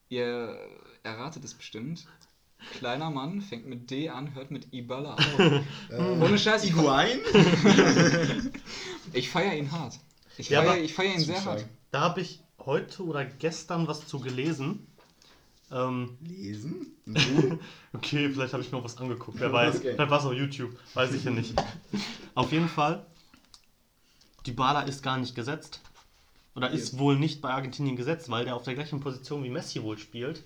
[0.09, 0.59] Ihr
[1.03, 2.07] erratet es bestimmt.
[2.79, 5.39] Kleiner Mann, fängt mit D an, hört mit Ibala auf.
[5.91, 7.21] Äh, Ohne Scheiß, ich, Higuain?
[9.13, 9.99] ich feiere ihn hart.
[10.37, 11.67] Ich Ja, feiere aber- feier ihn sehr hart.
[11.93, 14.87] Da habe ich heute oder gestern was zu gelesen.
[15.71, 16.95] Ähm, Lesen?
[17.95, 19.41] Okay, vielleicht habe ich mir auch was angeguckt.
[19.41, 19.77] Wer weiß.
[19.77, 19.93] Okay.
[19.95, 20.71] Vielleicht war es auf YouTube.
[20.95, 21.55] Weiß ich ja nicht.
[22.35, 23.05] Auf jeden Fall,
[24.47, 25.81] die Bala ist gar nicht gesetzt.
[26.55, 29.83] Oder ist wohl nicht bei Argentinien gesetzt, weil der auf der gleichen Position wie Messi
[29.83, 30.43] wohl spielt.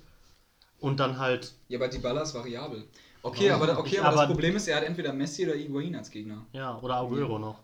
[0.78, 2.84] Und dann halt, Ja, aber Dybala ist variabel.
[3.22, 6.10] Okay, aber, okay, aber, Aber- das Problem ist, er hat entweder Messi oder Higuain als
[6.10, 6.44] Gegner.
[6.52, 7.58] ja, oder Aguero noch.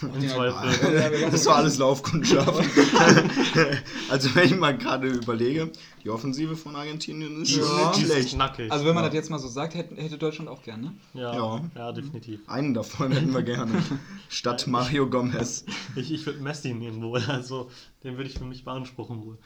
[0.00, 1.30] Im Zweifel.
[1.30, 2.48] Das war alles Laufkundschaft.
[4.10, 5.70] also wenn ich mal gerade überlege,
[6.02, 7.92] die Offensive von Argentinien ist Ja.
[7.94, 8.30] schlecht.
[8.30, 8.72] knackig.
[8.72, 9.10] Also wenn man Ja.
[9.10, 10.94] das jetzt mal so sagt, hätte, hätte Deutschland auch gern, ne?
[11.14, 11.60] ja, Ja.
[11.76, 11.92] ja.
[11.92, 12.40] definitiv.
[12.48, 13.82] Einen davon hätten wir gerne.
[14.28, 15.64] Statt Mario Gomez.
[15.94, 17.70] Ich, ich würde Messi nehmen wohl, also
[18.02, 19.38] den würde ich für mich beanspruchen wohl.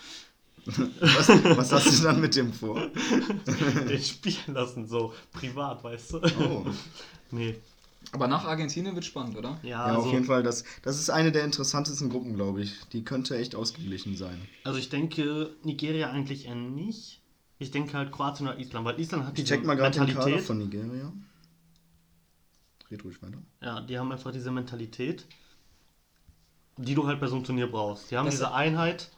[0.65, 2.81] Was, was hast du dann mit dem vor?
[3.89, 6.21] Den spielen lassen, so privat, weißt du?
[6.41, 6.67] Oh.
[7.31, 7.55] Nee.
[8.17, 9.59] Aber nach Argentinien wird spannend, oder?
[9.63, 10.43] Ja, Ja, also, auf jeden Fall.
[10.43, 12.75] Das, das ist eine der interessantesten Gruppen, glaube ich.
[12.93, 14.41] Die könnte echt ausgeglichen sein.
[14.65, 17.21] also ich denke, Nigeria eigentlich eher nicht.
[17.59, 20.07] Ich denke halt Kroatien oder Island, weil Island hat Ich diese check mal gerade den
[20.07, 20.47] Kader Mentalität.
[20.47, 21.13] von Nigeria.
[22.91, 23.39] Red ruhig weiter.
[23.63, 25.27] Ja, die haben einfach diese Mentalität,
[26.77, 28.11] die du halt bei so einem Turnier brauchst.
[28.11, 29.11] Die haben Das- diese Einheit.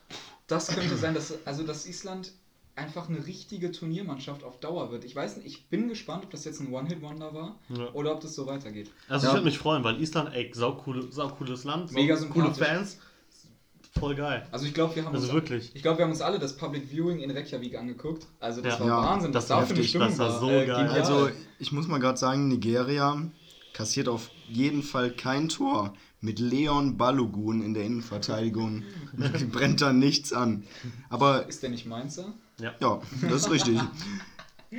[0.46, 2.32] Das könnte sein, dass, also dass Island
[2.78, 5.04] einfach eine richtige Turniermannschaft auf Dauer wird.
[5.04, 7.90] Ich weiß nicht, ich bin gespannt, ob das jetzt ein One-Hit-Wonder war Ja.
[7.92, 8.90] oder ob das so weitergeht.
[9.08, 9.32] Also Ja.
[9.32, 12.54] ich würde mich freuen, weil Island, ey, saucoole, saucooles Land, Mega sau- coole.
[12.54, 12.98] Fans.
[13.98, 14.46] Voll geil.
[14.52, 15.70] Also ich glaube, wir haben Also uns wirklich.
[15.74, 18.26] Ich glaube, wir haben uns alle das Public Viewing in Reykjavik angeguckt.
[18.38, 18.80] Also das Ja.
[18.80, 20.88] war Ja, Wahnsinn, das was war da für eine heftig, das war so Äh, geil.
[20.90, 23.20] Also, ich muss mal gerade sagen, Nigeria
[23.72, 25.94] kassiert auf jeden Fall kein Tor.
[26.20, 28.82] Mit Leon Balogun in der Innenverteidigung
[29.52, 30.64] brennt da nichts an.
[31.08, 32.34] Aber ist der nicht Mainzer?
[32.60, 33.80] Ja, das ist richtig.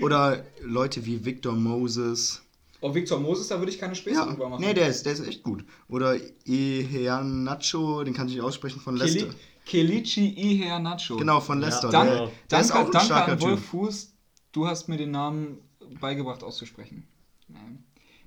[0.02, 2.42] Oder Leute wie Victor Moses.
[2.82, 4.64] Oh, Victor Moses, da würde ich keine Späße Ja, drüber machen.
[4.64, 5.66] nee, der ist, der ist echt gut.
[5.90, 6.16] Oder
[6.46, 9.34] Iheanacho, den kann ich nicht aussprechen, von Leicester.
[9.66, 11.18] Kelichi Iheanacho.
[11.18, 11.90] Genau, von Leicester.
[11.90, 13.66] Dank, der, der ist danke, auch ein danke starker an Wolf.
[13.66, 14.14] Fuß,
[14.54, 15.58] du hast mir den Namen
[16.00, 17.06] beigebracht auszusprechen.
[17.48, 17.84] Nein,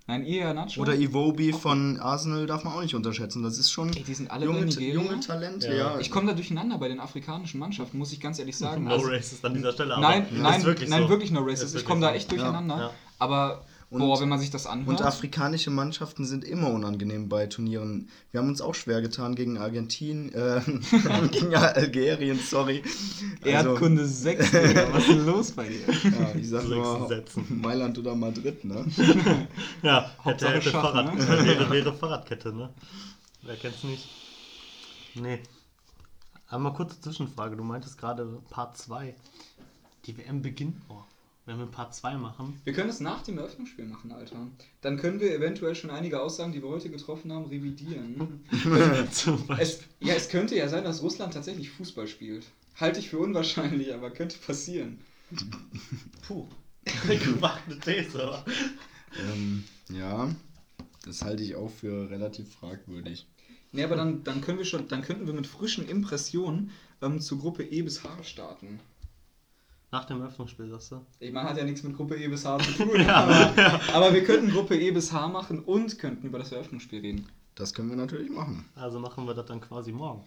[0.08, 0.80] Nein Iheanacho.
[0.80, 3.42] Oder Iwobi von Arsenal darf man auch nicht unterschätzen.
[3.42, 4.94] Das ist schon Ey, die sind alle junge, Nigeria.
[4.94, 5.94] junge Talente, Ja.
[5.94, 5.98] ja.
[6.00, 8.84] Ich komme da durcheinander bei den afrikanischen Mannschaften, muss ich ganz ehrlich sagen.
[8.84, 10.00] No Also- racist an dieser Stelle.
[10.00, 11.08] Nein, nein, ist wirklich nein, so.
[11.08, 11.76] wirklich no Ist racist.
[11.76, 12.76] Ich komme da echt durcheinander.
[12.78, 12.90] Ja.
[13.20, 13.62] Aber
[13.92, 14.88] Und- boah, wenn man sich das anhört.
[14.88, 18.08] Und afrikanische Mannschaften sind immer unangenehm bei Turnieren.
[18.30, 20.60] Wir haben uns auch schwer getan gegen Argentinien, äh,
[21.30, 22.82] gegen Algerien, sorry.
[23.42, 24.88] Also, Erdkunde 6, Digga.
[24.92, 25.80] Was ist denn los bei dir?
[25.86, 27.60] ja, ich sag Sechs nur Sätzen.
[27.60, 28.84] Mailand oder Madrid, ne?
[29.82, 31.28] Ja, hätte, hätte Schach, Fahrrad, ne?
[31.46, 32.70] wäre, wäre Fahrradkette, ne?
[33.42, 34.08] Wer kennt's nicht?
[35.14, 35.40] Nee.
[36.48, 37.56] Aber mal kurze Zwischenfrage.
[37.56, 39.14] Du meintest gerade Part 2.
[40.06, 40.76] Die WM beginnt.
[40.88, 41.02] Oh,
[41.44, 42.60] wenn wir Part 2 machen.
[42.64, 44.36] Wir können es nach dem Eröffnungsspiel machen, Alter.
[44.80, 48.44] Dann können wir eventuell schon einige Aussagen, die wir heute getroffen haben, revidieren.
[49.58, 52.46] Es, ja, es könnte ja sein, dass Russland tatsächlich Fußball spielt.
[52.76, 54.98] Halte ich für unwahrscheinlich, aber könnte passieren.
[56.26, 56.46] Puh.
[57.06, 58.44] Gewagte These, aber.
[59.18, 60.34] Ähm, ja,
[61.04, 63.26] das halte ich auch für relativ fragwürdig.
[63.72, 66.70] Nee, aber dann, dann können wir schon, dann könnten wir mit frischen Impressionen
[67.00, 68.80] ähm, zur Gruppe E bis H starten.
[69.92, 71.00] Nach dem Eröffnungsspiel, sagst du?
[71.20, 74.24] Ich meine, hat ja nichts mit Gruppe E bis H zu tun, aber, aber wir
[74.24, 77.26] könnten Gruppe E bis H machen und könnten über das Eröffnungsspiel reden.
[77.54, 78.64] Das können wir natürlich machen.
[78.74, 80.24] Also machen wir das dann quasi morgen.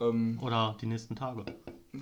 [0.00, 1.44] Ähm, Oder die nächsten Tage.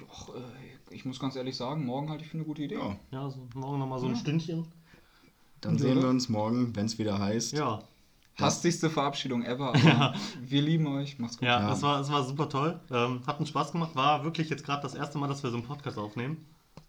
[0.08, 2.76] och, äh, ich muss ganz ehrlich sagen, morgen halte ich für eine gute Idee.
[2.76, 4.18] Ja, Ja, so morgen nochmal so ein Ja.
[4.20, 4.66] Stündchen.
[5.60, 5.80] dann Ja.
[5.80, 7.52] sehen wir uns morgen, wenn es wieder heißt.
[7.54, 7.80] Ja.
[8.38, 11.18] Hastigste Verabschiedung ever, aber wir lieben euch.
[11.18, 11.48] Macht's gut.
[11.48, 11.68] Ja, Ja.
[11.70, 12.78] Das, war, das war super toll.
[12.92, 13.94] Ähm, hat uns Spaß gemacht.
[13.96, 16.46] War wirklich jetzt gerade das erste Mal, dass wir so einen Podcast aufnehmen.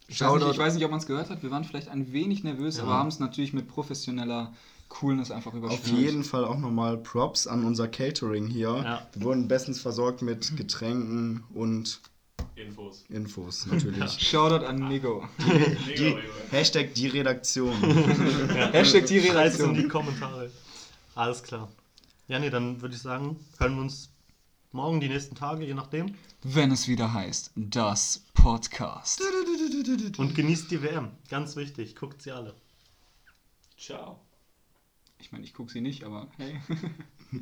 [0.07, 1.43] Ich weiß, nicht, ich weiß nicht, ob man es gehört hat.
[1.43, 2.83] Wir waren vielleicht ein wenig nervös, Ja.
[2.83, 4.53] aber haben es natürlich mit professioneller
[4.89, 5.97] Coolness einfach Auf überspielt.
[5.97, 8.69] jeden Fall auch nochmal Props an unser Catering hier.
[8.83, 9.07] Ja.
[9.13, 11.99] Wir wurden bestens versorgt mit Getränken und
[12.55, 13.03] Infos.
[13.09, 14.19] Infos natürlich.
[14.19, 15.23] Shoutout an Nigo.
[15.97, 16.15] Die,
[16.51, 17.73] Hashtag die Redaktion.
[18.71, 19.89] Hashtag die Schreibt's in die Redaktion.
[19.89, 20.51] Kommentare.
[21.15, 21.71] Alles klar.
[22.27, 24.09] Ja, nee, dann würde ich sagen, hören wir uns
[24.73, 26.15] morgen, die nächsten Tage, je nachdem.
[26.41, 29.21] Wenn es wieder heißt, das Podcast.
[30.17, 31.11] Und genießt die WM.
[31.29, 31.95] Ganz wichtig.
[31.95, 32.55] Guckt sie alle.
[33.77, 34.19] Ciao.
[35.19, 36.59] Ich meine, ich gucke sie nicht, aber hey.